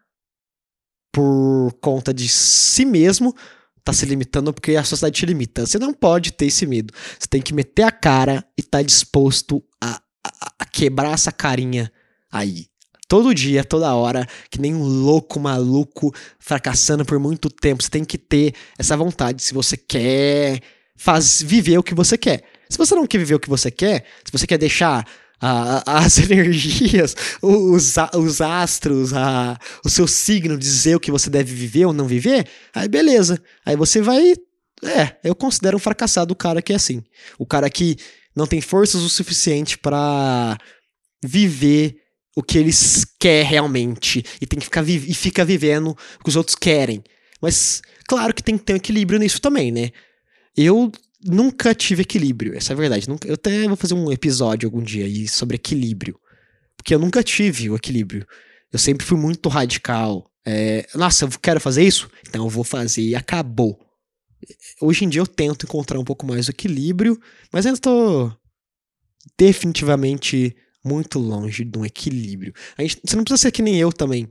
por 1.18 1.74
conta 1.82 2.13
de 2.13 2.30
si 2.30 2.86
mesmo, 2.86 3.36
tá 3.84 3.91
se 3.91 4.05
limitando 4.05 4.53
porque 4.53 4.76
a 4.76 4.84
sociedade 4.84 5.20
te 5.20 5.26
limita. 5.26 5.65
Você 5.65 5.80
não 5.80 5.91
pode 5.91 6.32
ter 6.32 6.45
esse 6.45 6.68
medo. 6.68 6.93
Você 7.18 7.28
tem 7.28 7.41
que 7.41 7.55
meter 7.55 7.82
a 7.82 7.91
cara 7.91 8.45
e 8.55 8.61
tá 8.61 8.84
disposto 8.84 9.63
a, 9.82 9.99
a, 10.24 10.53
a 10.59 10.65
quebrar 10.65 11.13
essa 11.13 11.32
carinha 11.32 11.91
aí. 12.32 12.68
Todo 13.07 13.34
dia, 13.34 13.63
toda 13.63 13.95
hora, 13.95 14.28
que 14.51 14.61
nem 14.61 14.76
um 14.76 14.84
louco 14.84 15.39
maluco 15.39 16.13
fracassando 16.38 17.03
por 17.03 17.18
muito 17.18 17.49
tempo. 17.49 17.82
Você 17.82 17.89
tem 17.89 18.05
que 18.05 18.20
ter 18.20 18.53
essa 18.78 18.95
vontade 18.95 19.41
se 19.41 19.55
você 19.55 19.76
quer 19.76 20.61
faz, 20.95 21.41
viver 21.41 21.80
o 21.80 21.84
que 21.84 21.95
você 21.95 22.15
quer. 22.15 22.43
Se 22.70 22.78
você 22.78 22.93
não 22.93 23.07
quer 23.07 23.18
viver 23.18 23.34
o 23.34 23.39
que 23.39 23.49
você 23.49 23.72
quer, 23.72 24.05
se 24.24 24.32
você 24.32 24.45
quer 24.45 24.59
deixar 24.59 25.03
a, 25.42 26.00
as 26.04 26.18
energias, 26.30 27.16
os, 27.42 27.96
os 28.16 28.42
astros, 28.42 29.14
a, 29.14 29.58
o 29.86 29.90
seu 29.90 30.08
signo 30.08 30.58
dizer 30.58 30.96
o 30.96 31.00
que 31.00 31.12
você 31.12 31.30
deve 31.30 31.54
viver 31.54 31.86
ou 31.86 31.94
não 31.94 32.08
viver, 32.08 32.48
aí 32.74 32.88
beleza. 32.88 33.42
Aí 33.66 33.76
você 33.76 34.02
vai. 34.02 34.34
É, 34.84 35.18
eu 35.24 35.36
considero 35.36 35.78
um 35.78 35.80
fracassado 35.80 36.34
o 36.34 36.36
cara 36.36 36.62
que 36.62 36.74
é 36.74 36.76
assim. 36.76 37.04
O 37.38 37.46
cara 37.46 37.70
que 37.70 37.98
não 38.36 38.46
tem 38.46 38.62
forças 38.62 39.02
o 39.02 39.10
suficiente 39.10 39.78
para 39.78 40.58
viver 41.24 41.96
o 42.36 42.44
que 42.44 42.58
eles 42.60 43.04
quer 43.20 43.44
realmente 43.44 44.24
e 44.40 44.46
tem 44.46 44.60
que 44.60 44.66
ficar 44.66 44.88
e 44.88 45.14
fica 45.16 45.44
vivendo 45.44 45.98
o 46.20 46.24
que 46.24 46.30
os 46.30 46.36
outros 46.36 46.56
querem. 46.56 47.04
Mas 47.42 47.82
claro 48.08 48.34
que 48.34 48.44
tem 48.44 48.58
que 48.58 48.64
ter 48.64 48.74
um 48.74 48.78
equilíbrio 48.78 49.20
nisso 49.20 49.42
também, 49.42 49.72
né? 49.72 49.90
Eu 50.56 50.92
nunca 51.24 51.74
tive 51.74 52.01
equilíbrio, 52.01 52.55
essa 52.55 52.74
é 52.74 52.76
a 52.76 52.78
verdade. 52.78 53.09
Nunca, 53.09 53.28
eu 53.28 53.34
até 53.34 53.68
vou 53.68 53.76
fazer 53.76 53.93
um 53.93 54.11
episódio 54.11 54.68
algum 54.68 54.82
dia 54.82 55.05
aí 55.05 55.28
sobre 55.28 55.55
equilíbrio. 55.55 56.20
Porque 56.76 56.93
eu 56.93 56.99
nunca 56.99 57.24
tive 57.24 57.70
o 57.70 57.76
equilíbrio. 57.76 58.26
Eu 58.72 58.80
sempre 58.80 59.05
fui 59.05 59.18
muito 59.18 59.49
radical. 59.49 60.32
É, 60.45 60.88
Nossa, 60.95 61.26
eu 61.26 61.30
quero 61.41 61.59
fazer 61.59 61.84
isso? 61.84 62.09
Então 62.28 62.45
eu 62.45 62.49
vou 62.49 62.63
fazer 62.63 63.01
e 63.01 63.15
acabou. 63.15 63.80
Hoje 64.80 65.03
em 65.03 65.09
dia 65.09 65.20
eu 65.20 65.28
tento 65.28 65.65
encontrar 65.65 65.99
um 65.99 66.03
pouco 66.03 66.26
mais 66.26 66.47
o 66.47 66.51
equilíbrio, 66.51 67.20
mas 67.51 67.65
ainda 67.65 67.78
estou 67.78 68.38
definitivamente 69.38 70.55
muito 70.86 71.20
longe 71.20 71.65
de 71.65 71.78
um 71.78 71.86
equilíbrio. 71.86 72.53
A 72.78 72.82
gente, 72.84 73.01
você 73.03 73.15
não 73.15 73.24
precisa 73.24 73.41
ser 73.41 73.51
que 73.51 73.61
nem 73.61 73.78
eu 73.78 73.91
também, 73.91 74.30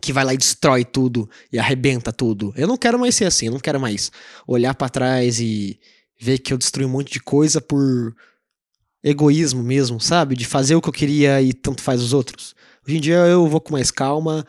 que 0.00 0.12
vai 0.12 0.24
lá 0.24 0.34
e 0.34 0.38
destrói 0.38 0.84
tudo 0.84 1.28
e 1.52 1.58
arrebenta 1.58 2.12
tudo. 2.12 2.52
Eu 2.56 2.66
não 2.66 2.76
quero 2.76 2.98
mais 2.98 3.14
ser 3.14 3.26
assim, 3.26 3.46
eu 3.46 3.52
não 3.52 3.60
quero 3.60 3.80
mais 3.80 4.10
olhar 4.46 4.74
para 4.74 4.88
trás 4.88 5.40
e 5.40 5.78
ver 6.18 6.38
que 6.38 6.52
eu 6.52 6.58
destruí 6.58 6.84
um 6.84 6.90
monte 6.90 7.12
de 7.12 7.20
coisa 7.20 7.60
por 7.60 8.14
egoísmo 9.02 9.62
mesmo, 9.62 10.00
sabe? 10.00 10.36
De 10.36 10.44
fazer 10.44 10.74
o 10.74 10.82
que 10.82 10.88
eu 10.88 10.92
queria 10.92 11.40
e 11.40 11.52
tanto 11.52 11.82
faz 11.82 12.02
os 12.02 12.12
outros. 12.12 12.54
Hoje 12.86 12.96
em 12.96 13.00
dia 13.00 13.16
eu 13.16 13.46
vou 13.46 13.60
com 13.60 13.72
mais 13.72 13.90
calma, 13.90 14.46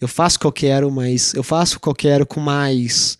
eu 0.00 0.08
faço 0.08 0.36
o 0.36 0.40
que 0.40 0.46
eu 0.46 0.52
quero, 0.52 0.90
mas 0.90 1.34
eu 1.34 1.42
faço 1.42 1.76
o 1.76 1.80
que 1.80 1.88
eu 1.88 1.94
quero 1.94 2.26
com 2.26 2.40
mais 2.40 3.18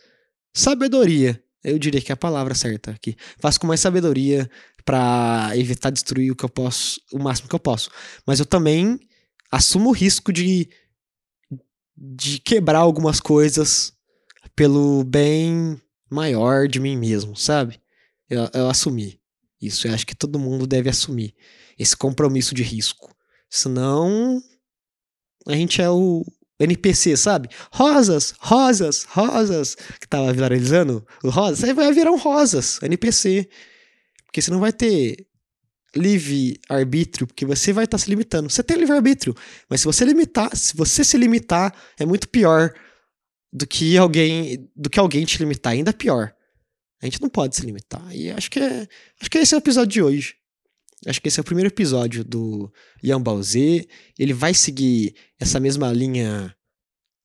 sabedoria. 0.55 1.43
Eu 1.63 1.79
diria 1.79 2.01
que 2.01 2.13
é 2.13 2.15
a 2.15 2.17
palavra 2.17 2.55
certa 2.55 2.93
aqui. 2.93 3.17
Faço 3.41 3.61
com 3.61 3.67
mais 3.67 3.81
sabedoria 3.81 4.49
para 4.85 5.51
evitar 5.55 5.91
destruir 5.91 6.31
o 6.31 6.37
que 6.37 6.45
eu 6.45 6.49
posso, 6.49 7.01
o 7.13 7.19
máximo 7.19 7.49
que 7.49 7.55
eu 7.55 7.61
posso. 7.61 7.91
Mas 8.25 8.39
eu 8.39 8.47
também 8.47 8.99
assumo 9.51 9.91
o 9.91 9.93
risco 9.93 10.33
de 10.33 10.69
de 12.01 12.39
quebrar 12.39 12.79
algumas 12.79 13.21
coisas 13.21 13.93
pelo 14.55 15.05
bem 15.05 15.81
maior 16.09 16.69
de 16.69 16.79
mim 16.79 16.97
mesmo, 16.97 17.37
sabe? 17.37 17.81
Eu, 18.31 18.49
eu 18.55 18.71
assumi 18.71 19.21
isso. 19.61 19.87
Eu 19.87 19.95
acho 19.95 20.07
que 20.07 20.15
todo 20.15 20.39
mundo 20.39 20.67
deve 20.67 20.89
assumir 20.89 21.35
esse 21.79 21.97
compromisso 21.97 22.55
de 22.55 22.63
risco. 22.63 23.15
Senão, 23.51 24.43
a 25.47 25.53
gente 25.53 25.81
é 25.83 25.91
o 25.91 26.25
NPC, 26.61 27.17
sabe? 27.17 27.49
Rosas, 27.73 28.35
rosas, 28.39 29.05
rosas, 29.05 29.77
que 30.01 30.09
tava 30.09 30.33
viralizando 30.33 31.07
o 31.23 31.31
rosas, 31.31 31.65
aí 31.65 31.73
vai 31.73 31.93
virar 31.93 32.11
um 32.11 32.19
rosas, 32.19 32.81
NPC. 32.83 33.49
Porque 34.25 34.43
você 34.43 34.51
não 34.51 34.61
vai 34.61 34.73
ter 34.73 35.28
livre 35.97 36.61
arbítrio, 36.69 37.27
porque 37.27 37.47
você 37.47 37.73
vai 37.73 37.85
estar 37.85 37.99
tá 37.99 38.05
se 38.05 38.11
limitando. 38.11 38.51
Você 38.51 38.63
tem 38.63 38.77
livre 38.77 38.95
arbítrio, 38.95 39.35
mas 39.69 39.81
se 39.81 39.87
você 39.87 40.05
limitar, 40.05 40.55
se 40.57 40.77
você 40.77 41.03
se 41.03 41.17
limitar, 41.17 41.75
é 41.99 42.05
muito 42.05 42.29
pior 42.29 42.73
do 43.53 43.67
que 43.67 43.97
alguém, 43.97 44.71
do 44.77 44.91
que 44.91 45.01
alguém 45.01 45.25
te 45.25 45.39
limitar, 45.39 45.73
ainda 45.73 45.93
pior. 45.93 46.35
A 47.01 47.07
gente 47.07 47.23
não 47.23 47.29
pode 47.29 47.57
se 47.57 47.65
limitar. 47.65 48.05
E 48.15 48.31
acho 48.31 48.51
que 48.51 48.59
é, 48.59 48.87
acho 49.21 49.31
que 49.31 49.39
esse 49.39 49.55
é 49.55 49.57
o 49.57 49.61
episódio 49.61 49.93
de 49.93 50.03
hoje. 50.03 50.35
Acho 51.07 51.23
que 51.23 51.29
esse 51.29 51.39
é 51.39 51.43
o 51.43 51.45
primeiro 51.45 51.69
episódio 51.69 52.25
do 52.25 52.73
Yan 53.05 53.23
Z. 53.43 53.89
Ele 54.19 54.33
vai 54.33 54.53
seguir 54.53 55.15
essa 55.39 55.61
mesma 55.61 55.93
linha 55.93 56.55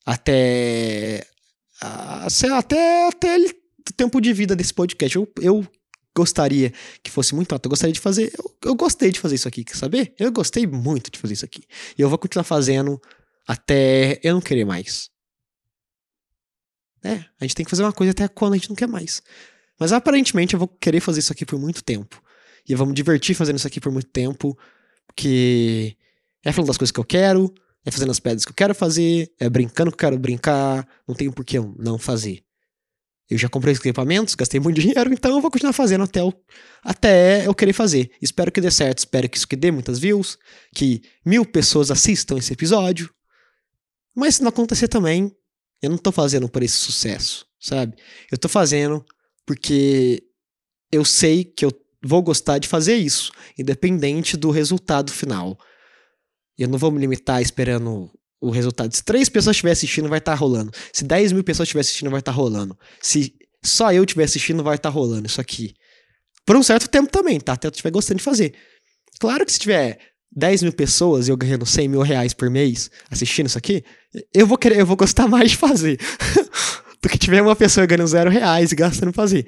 até 0.05 1.25
até 1.81 3.07
até 3.07 3.37
o 3.37 3.93
tempo 3.95 4.21
de 4.21 4.31
vida 4.31 4.55
desse 4.55 4.73
podcast. 4.73 5.15
Eu, 5.15 5.31
eu 5.41 5.67
gostaria 6.15 6.71
que 7.01 7.11
fosse 7.11 7.33
muito 7.33 7.51
alto. 7.53 7.65
Eu 7.65 7.69
gostaria 7.69 7.93
de 7.93 7.99
fazer. 7.99 8.31
Eu, 8.37 8.55
eu, 8.65 8.75
gostei 8.75 9.11
de 9.11 9.19
fazer 9.19 9.35
isso 9.35 9.47
aqui, 9.47 9.63
quer 9.63 9.75
saber? 9.75 10.13
Eu 10.19 10.31
gostei 10.31 10.67
muito 10.67 11.09
de 11.09 11.19
fazer 11.19 11.33
isso 11.33 11.45
aqui. 11.45 11.63
E 11.97 12.01
eu 12.01 12.09
vou 12.09 12.17
continuar 12.17 12.43
fazendo 12.43 13.01
até 13.47 14.19
eu 14.23 14.33
não 14.33 14.41
querer 14.41 14.65
mais. 14.65 15.09
É, 17.03 17.25
a 17.39 17.43
gente 17.43 17.55
tem 17.55 17.65
que 17.65 17.69
fazer 17.69 17.83
uma 17.83 17.91
coisa 17.91 18.11
até 18.11 18.27
quando 18.27 18.53
a 18.53 18.57
gente 18.57 18.69
não 18.69 18.75
quer 18.75 18.87
mais. 18.87 19.21
Mas 19.79 19.91
aparentemente 19.91 20.53
eu 20.53 20.59
vou 20.59 20.67
querer 20.67 20.99
fazer 20.99 21.19
isso 21.19 21.33
aqui 21.33 21.45
por 21.45 21.59
muito 21.59 21.83
tempo. 21.83 22.21
E 22.67 22.71
eu 22.71 22.77
vou 22.77 22.87
me 22.87 22.93
divertir 22.93 23.35
fazendo 23.35 23.57
isso 23.57 23.67
aqui 23.67 23.81
por 23.81 23.91
muito 23.91 24.07
tempo. 24.07 24.57
Porque 25.07 25.97
é 26.43 26.51
falando 26.51 26.67
das 26.67 26.77
coisas 26.77 26.91
que 26.91 26.99
eu 26.99 27.03
quero, 27.03 27.53
é 27.85 27.91
fazendo 27.91 28.11
as 28.11 28.19
pedras 28.19 28.45
que 28.45 28.51
eu 28.51 28.55
quero 28.55 28.73
fazer, 28.73 29.31
é 29.39 29.49
brincando 29.49 29.91
que 29.91 29.95
eu 29.95 29.99
quero 29.99 30.17
brincar. 30.17 30.87
Não 31.07 31.13
tem 31.13 31.29
por 31.29 31.43
que 31.43 31.57
eu 31.57 31.75
não 31.77 31.97
fazer. 31.97 32.43
Eu 33.29 33.37
já 33.37 33.47
comprei 33.47 33.73
os 33.73 33.79
equipamentos, 33.79 34.35
gastei 34.35 34.59
muito 34.59 34.79
dinheiro, 34.79 35.13
então 35.13 35.31
eu 35.35 35.41
vou 35.41 35.49
continuar 35.49 35.73
fazendo 35.73 36.03
até, 36.03 36.19
eu, 36.19 36.33
até 36.83 37.47
eu 37.47 37.55
querer 37.55 37.73
fazer. 37.73 38.11
Espero 38.21 38.51
que 38.51 38.59
dê 38.59 38.69
certo, 38.69 38.99
espero 38.99 39.29
que 39.29 39.37
isso 39.37 39.47
que 39.47 39.55
dê 39.55 39.71
muitas 39.71 39.97
views, 39.97 40.37
que 40.75 41.01
mil 41.25 41.45
pessoas 41.45 41.89
assistam 41.89 42.37
esse 42.37 42.53
episódio. 42.53 43.09
Mas 44.15 44.35
se 44.35 44.41
não 44.41 44.49
acontecer 44.49 44.87
também, 44.87 45.31
eu 45.81 45.89
não 45.89 45.97
tô 45.97 46.11
fazendo 46.11 46.47
por 46.49 46.61
esse 46.63 46.75
sucesso, 46.75 47.45
sabe? 47.59 47.95
Eu 48.31 48.37
tô 48.37 48.47
fazendo 48.47 49.03
porque 49.45 50.23
eu 50.91 51.03
sei 51.03 51.43
que 51.43 51.65
eu 51.65 51.71
vou 52.03 52.21
gostar 52.21 52.57
de 52.57 52.67
fazer 52.67 52.95
isso, 52.95 53.31
independente 53.57 54.37
do 54.37 54.51
resultado 54.51 55.11
final. 55.11 55.57
Eu 56.57 56.67
não 56.67 56.77
vou 56.77 56.91
me 56.91 56.99
limitar 56.99 57.41
esperando 57.41 58.11
o 58.43 58.49
resultado. 58.49 58.93
Se 58.93 59.03
três 59.03 59.29
pessoas 59.29 59.55
estiverem 59.55 59.73
assistindo, 59.73 60.09
vai 60.09 60.19
estar 60.19 60.33
tá 60.33 60.37
rolando. 60.37 60.69
Se 60.91 61.05
10 61.05 61.31
mil 61.31 61.43
pessoas 61.43 61.67
estiverem 61.67 61.81
assistindo, 61.81 62.11
vai 62.11 62.19
estar 62.19 62.33
tá 62.33 62.37
rolando. 62.37 62.77
Se 63.01 63.33
só 63.63 63.93
eu 63.93 64.03
estiver 64.03 64.25
assistindo, 64.25 64.61
vai 64.61 64.75
estar 64.75 64.89
tá 64.89 64.93
rolando 64.93 65.25
isso 65.25 65.39
aqui. 65.39 65.73
Por 66.45 66.57
um 66.57 66.61
certo 66.63 66.89
tempo 66.89 67.09
também, 67.09 67.39
tá? 67.39 67.53
Até 67.53 67.67
eu 67.67 67.71
estiver 67.71 67.89
gostando 67.89 68.17
de 68.17 68.23
fazer. 68.23 68.53
Claro 69.17 69.45
que 69.45 69.53
se 69.53 69.59
tiver 69.59 69.97
10 70.35 70.63
mil 70.63 70.73
pessoas 70.73 71.27
e 71.27 71.31
eu 71.31 71.37
ganhando 71.37 71.65
100 71.65 71.87
mil 71.87 72.01
reais 72.01 72.33
por 72.33 72.49
mês 72.49 72.91
assistindo 73.09 73.47
isso 73.47 73.57
aqui, 73.57 73.81
eu 74.33 74.45
vou 74.45 74.57
querer, 74.57 74.79
eu 74.79 74.85
vou 74.85 74.97
gostar 74.97 75.27
mais 75.29 75.51
de 75.51 75.57
fazer. 75.57 75.97
do 77.01 77.09
que 77.09 77.17
tiver 77.17 77.41
uma 77.41 77.55
pessoa 77.55 77.85
ganhando 77.85 78.07
zero 78.07 78.29
reais 78.29 78.71
e 78.71 78.75
gastando 78.75 79.13
fazer. 79.13 79.47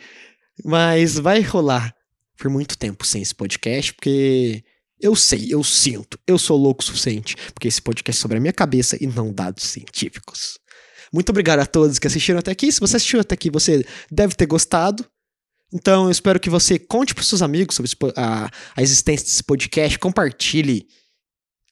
Mas 0.64 1.20
vai 1.20 1.42
rolar 1.42 1.94
por 2.38 2.50
muito 2.50 2.78
tempo 2.78 3.06
sem 3.06 3.22
esse 3.22 3.36
podcast, 3.36 3.94
porque 3.94 4.64
eu 5.00 5.16
sei, 5.16 5.48
eu 5.50 5.64
sinto, 5.64 6.18
eu 6.26 6.38
sou 6.38 6.58
louco 6.58 6.82
o 6.82 6.86
suficiente, 6.86 7.36
porque 7.54 7.68
esse 7.68 7.82
podcast 7.82 8.20
é 8.20 8.22
sobre 8.22 8.38
a 8.38 8.42
minha 8.42 8.54
cabeça 8.54 8.98
e 9.02 9.08
não 9.08 9.34
dados 9.34 9.64
científicos. 9.64 10.58
Muito 11.12 11.30
obrigado 11.30 11.60
a 11.60 11.66
todos 11.66 12.00
que 12.00 12.08
assistiram 12.08 12.40
até 12.40 12.52
aqui. 12.52 12.72
Se 12.72 12.80
você 12.80 12.98
assistiu 12.98 13.20
até 13.20 13.34
aqui, 13.34 13.50
você 13.50 13.86
deve 14.12 14.36
ter 14.36 14.46
gostado. 14.46 15.06
Então, 15.74 16.06
eu 16.06 16.12
espero 16.12 16.40
que 16.40 16.50
você 16.50 16.80
conte 16.80 17.14
para 17.14 17.24
seus 17.24 17.42
amigos 17.42 17.76
sobre 17.76 17.92
a, 18.16 18.50
a 18.76 18.82
existência 18.82 19.26
desse 19.26 19.44
podcast, 19.44 20.00
compartilhe 20.00 20.88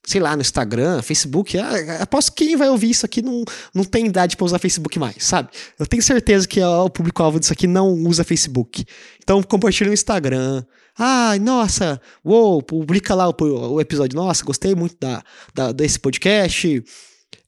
sei 0.06 0.20
lá, 0.20 0.36
no 0.36 0.42
Instagram, 0.42 1.02
Facebook. 1.02 1.58
Ah, 1.58 2.02
aposto 2.02 2.34
que 2.34 2.46
quem 2.46 2.58
vai 2.58 2.70
ouvir 2.70 2.90
isso 2.90 3.06
aqui 3.06 3.22
não, 3.22 3.44
não 3.74 3.84
tem 3.84 4.06
idade 4.06 4.36
para 4.36 4.46
usar 4.46 4.60
Facebook 4.60 5.00
mais, 5.00 5.24
sabe? 5.24 5.50
Eu 5.80 5.86
tenho 5.86 6.04
certeza 6.04 6.48
que 6.48 6.62
o 6.62 6.90
público-alvo 6.90 7.40
disso 7.40 7.54
aqui 7.54 7.68
não 7.68 7.94
usa 8.06 8.24
Facebook. 8.24 8.84
Então 9.22 9.42
compartilha 9.42 9.88
no 9.88 9.94
Instagram. 9.94 10.64
Ah, 10.98 11.38
nossa, 11.40 12.00
uou, 12.24 12.62
publica 12.62 13.16
lá 13.16 13.28
o, 13.28 13.36
o 13.74 13.82
episódio. 13.82 14.16
Nossa, 14.16 14.44
gostei 14.44 14.76
muito 14.76 14.96
da, 15.00 15.24
da 15.54 15.72
desse 15.72 16.00
podcast. 16.00 16.84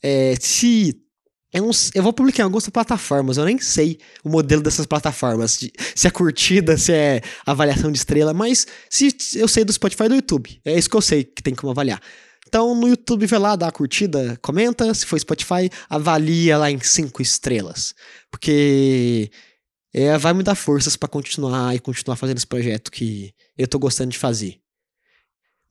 É, 0.01 0.35
se 0.39 0.99
eu, 1.53 1.63
não, 1.63 1.71
eu, 1.93 2.03
vou 2.03 2.11
publicar 2.11 2.41
em 2.41 2.45
algumas 2.45 2.67
plataformas, 2.67 3.37
eu 3.37 3.45
nem 3.45 3.57
sei 3.59 3.97
o 4.23 4.29
modelo 4.29 4.61
dessas 4.61 4.85
plataformas, 4.85 5.57
de, 5.57 5.71
se 5.95 6.05
é 6.05 6.11
curtida, 6.11 6.77
se 6.77 6.91
é 6.91 7.21
avaliação 7.45 7.89
de 7.91 7.97
estrela, 7.97 8.33
mas 8.33 8.67
se 8.89 9.15
eu 9.35 9.47
sei 9.47 9.63
do 9.63 9.71
Spotify 9.71 10.03
e 10.03 10.09
do 10.09 10.15
YouTube, 10.15 10.59
é 10.65 10.77
isso 10.77 10.89
que 10.89 10.97
eu 10.97 11.01
sei 11.01 11.23
que 11.23 11.41
tem 11.41 11.55
como 11.55 11.71
avaliar. 11.71 12.01
Então 12.47 12.75
no 12.75 12.87
YouTube 12.87 13.25
vai 13.25 13.39
lá, 13.39 13.55
dá 13.55 13.67
a 13.67 13.71
curtida, 13.71 14.37
comenta, 14.41 14.93
se 14.93 15.05
for 15.05 15.19
Spotify, 15.19 15.69
avalia 15.89 16.57
lá 16.57 16.69
em 16.69 16.79
cinco 16.79 17.21
estrelas. 17.21 17.93
Porque 18.29 19.31
é, 19.97 20.17
vai 20.17 20.33
me 20.33 20.43
dar 20.43 20.55
forças 20.55 20.97
para 20.97 21.07
continuar 21.07 21.73
e 21.73 21.79
continuar 21.79 22.17
fazendo 22.17 22.35
esse 22.35 22.45
projeto 22.45 22.91
que 22.91 23.33
eu 23.57 23.65
tô 23.65 23.79
gostando 23.79 24.11
de 24.11 24.17
fazer. 24.17 24.59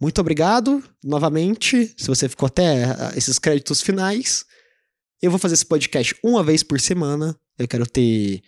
Muito 0.01 0.19
obrigado 0.19 0.83
novamente, 1.05 1.95
se 1.95 2.07
você 2.07 2.27
ficou 2.27 2.47
até 2.47 2.85
ah, 2.85 3.13
esses 3.15 3.39
créditos 3.39 3.83
finais. 3.83 4.47
Eu 5.21 5.31
vou 5.31 5.39
fazer 5.39 5.53
esse 5.53 5.67
podcast 5.67 6.17
uma 6.23 6.43
vez 6.43 6.63
por 6.63 6.81
semana. 6.81 7.39
Eu 7.59 7.69
quero 7.69 7.87
ter 7.87 8.43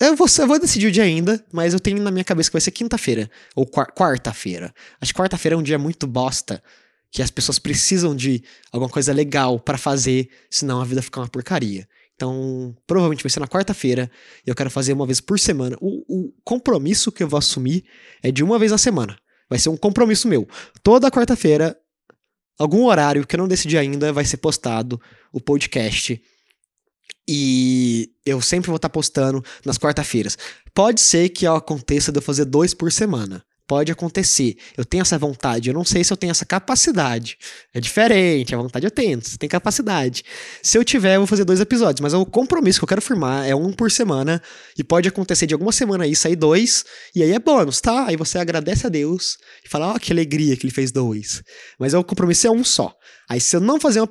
eu 0.00 0.16
vou, 0.16 0.26
eu 0.38 0.46
vou 0.46 0.58
decidir 0.58 0.88
o 0.88 0.92
dia 0.92 1.04
ainda, 1.04 1.44
mas 1.52 1.72
eu 1.72 1.78
tenho 1.78 2.02
na 2.02 2.10
minha 2.10 2.24
cabeça 2.24 2.50
que 2.50 2.54
vai 2.54 2.60
ser 2.60 2.72
quinta-feira. 2.72 3.30
Ou 3.54 3.64
quarta-feira. 3.64 4.74
Acho 5.00 5.12
que 5.12 5.20
quarta-feira 5.20 5.54
é 5.54 5.58
um 5.58 5.62
dia 5.62 5.78
muito 5.78 6.04
bosta. 6.04 6.60
Que 7.12 7.22
as 7.22 7.30
pessoas 7.30 7.60
precisam 7.60 8.14
de 8.14 8.42
alguma 8.72 8.90
coisa 8.90 9.12
legal 9.12 9.58
para 9.58 9.78
fazer, 9.78 10.28
senão 10.50 10.80
a 10.80 10.84
vida 10.84 11.00
fica 11.00 11.20
uma 11.20 11.28
porcaria. 11.28 11.88
Então, 12.18 12.76
provavelmente 12.84 13.22
vai 13.22 13.30
ser 13.30 13.38
na 13.38 13.46
quarta-feira. 13.46 14.10
E 14.44 14.50
eu 14.50 14.54
quero 14.56 14.68
fazer 14.68 14.92
uma 14.92 15.06
vez 15.06 15.20
por 15.20 15.38
semana. 15.38 15.76
O, 15.80 16.02
o 16.08 16.32
compromisso 16.42 17.12
que 17.12 17.22
eu 17.22 17.28
vou 17.28 17.38
assumir 17.38 17.84
é 18.20 18.32
de 18.32 18.42
uma 18.42 18.58
vez 18.58 18.72
a 18.72 18.78
semana. 18.78 19.16
Vai 19.48 19.56
ser 19.60 19.68
um 19.68 19.76
compromisso 19.76 20.26
meu. 20.26 20.46
Toda 20.82 21.12
quarta-feira, 21.12 21.78
algum 22.58 22.86
horário 22.86 23.24
que 23.24 23.36
eu 23.36 23.38
não 23.38 23.46
decidi 23.46 23.78
ainda, 23.78 24.12
vai 24.12 24.24
ser 24.24 24.38
postado 24.38 25.00
o 25.32 25.40
podcast 25.40 26.20
e 27.28 28.10
eu 28.26 28.40
sempre 28.40 28.66
vou 28.66 28.76
estar 28.76 28.88
postando 28.88 29.44
nas 29.64 29.78
quarta-feiras. 29.78 30.36
Pode 30.74 31.00
ser 31.00 31.28
que 31.28 31.46
aconteça 31.46 32.10
de 32.10 32.18
eu 32.18 32.22
fazer 32.22 32.46
dois 32.46 32.74
por 32.74 32.90
semana. 32.90 33.44
Pode 33.68 33.92
acontecer. 33.92 34.56
Eu 34.78 34.84
tenho 34.84 35.02
essa 35.02 35.18
vontade. 35.18 35.68
Eu 35.68 35.74
não 35.74 35.84
sei 35.84 36.02
se 36.02 36.10
eu 36.10 36.16
tenho 36.16 36.30
essa 36.30 36.46
capacidade. 36.46 37.36
É 37.74 37.80
diferente. 37.80 38.54
A 38.54 38.58
vontade 38.58 38.86
eu 38.86 38.90
tenho. 38.90 39.20
Você 39.22 39.36
tem 39.36 39.46
capacidade. 39.48 40.24
Se 40.62 40.78
eu 40.78 40.82
tiver, 40.82 41.16
eu 41.16 41.20
vou 41.20 41.26
fazer 41.26 41.44
dois 41.44 41.60
episódios. 41.60 42.00
Mas 42.00 42.14
o 42.14 42.24
compromisso 42.24 42.80
que 42.80 42.84
eu 42.84 42.88
quero 42.88 43.02
firmar 43.02 43.46
é 43.46 43.54
um 43.54 43.70
por 43.70 43.90
semana. 43.90 44.42
E 44.78 44.82
pode 44.82 45.06
acontecer 45.06 45.46
de 45.46 45.52
alguma 45.52 45.70
semana 45.70 46.04
aí 46.04 46.16
sair 46.16 46.34
dois. 46.34 46.82
E 47.14 47.22
aí 47.22 47.30
é 47.30 47.38
bônus, 47.38 47.78
tá? 47.78 48.06
Aí 48.06 48.16
você 48.16 48.38
agradece 48.38 48.86
a 48.86 48.88
Deus 48.88 49.36
e 49.62 49.68
fala: 49.68 49.92
Ó, 49.92 49.96
oh, 49.96 50.00
que 50.00 50.12
alegria 50.12 50.56
que 50.56 50.64
ele 50.64 50.72
fez 50.72 50.90
dois. 50.90 51.42
Mas 51.78 51.92
o 51.92 52.02
compromisso 52.02 52.46
é 52.46 52.50
um 52.50 52.64
só. 52.64 52.96
Aí, 53.28 53.38
se 53.38 53.54
eu 53.54 53.60
não 53.60 53.78
fazer 53.78 54.00
um 54.00 54.08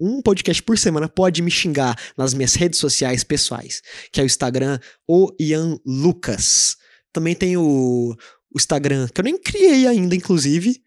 um 0.00 0.20
podcast 0.20 0.60
por 0.64 0.76
semana, 0.76 1.08
pode 1.08 1.40
me 1.40 1.50
xingar 1.50 1.96
nas 2.18 2.34
minhas 2.34 2.56
redes 2.56 2.80
sociais 2.80 3.22
pessoais, 3.22 3.80
que 4.10 4.20
é 4.20 4.24
o 4.24 4.26
Instagram, 4.26 4.80
o 5.06 5.32
Ian 5.38 5.78
Lucas. 5.86 6.76
Também 7.12 7.34
tem 7.34 7.56
o, 7.56 8.14
o 8.52 8.58
Instagram, 8.58 9.08
que 9.08 9.20
eu 9.20 9.24
nem 9.24 9.38
criei 9.38 9.86
ainda, 9.86 10.14
inclusive. 10.14 10.82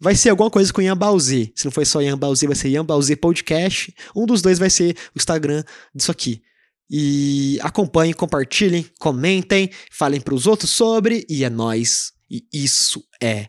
Vai 0.00 0.14
ser 0.14 0.30
alguma 0.30 0.50
coisa 0.50 0.72
com 0.72 0.80
Ian 0.80 0.96
Balzi. 0.96 1.52
Se 1.54 1.66
não 1.66 1.72
for 1.72 1.84
só 1.84 2.00
Ian 2.00 2.16
Balzi, 2.16 2.46
vai 2.46 2.56
ser 2.56 2.70
Ian 2.70 2.84
Balzi 2.84 3.14
Podcast. 3.14 3.94
Um 4.16 4.24
dos 4.24 4.40
dois 4.40 4.58
vai 4.58 4.70
ser 4.70 4.96
o 5.14 5.18
Instagram 5.18 5.62
disso 5.94 6.10
aqui. 6.10 6.42
E 6.90 7.58
acompanhem, 7.62 8.14
compartilhem, 8.14 8.86
comentem, 8.98 9.70
falem 9.90 10.20
para 10.20 10.34
os 10.34 10.46
outros 10.46 10.70
sobre. 10.70 11.26
E 11.28 11.44
é 11.44 11.50
nós. 11.50 12.12
E 12.30 12.44
isso 12.52 13.04
é 13.22 13.48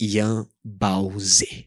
Ian 0.00 0.46
Balzi. 0.64 1.60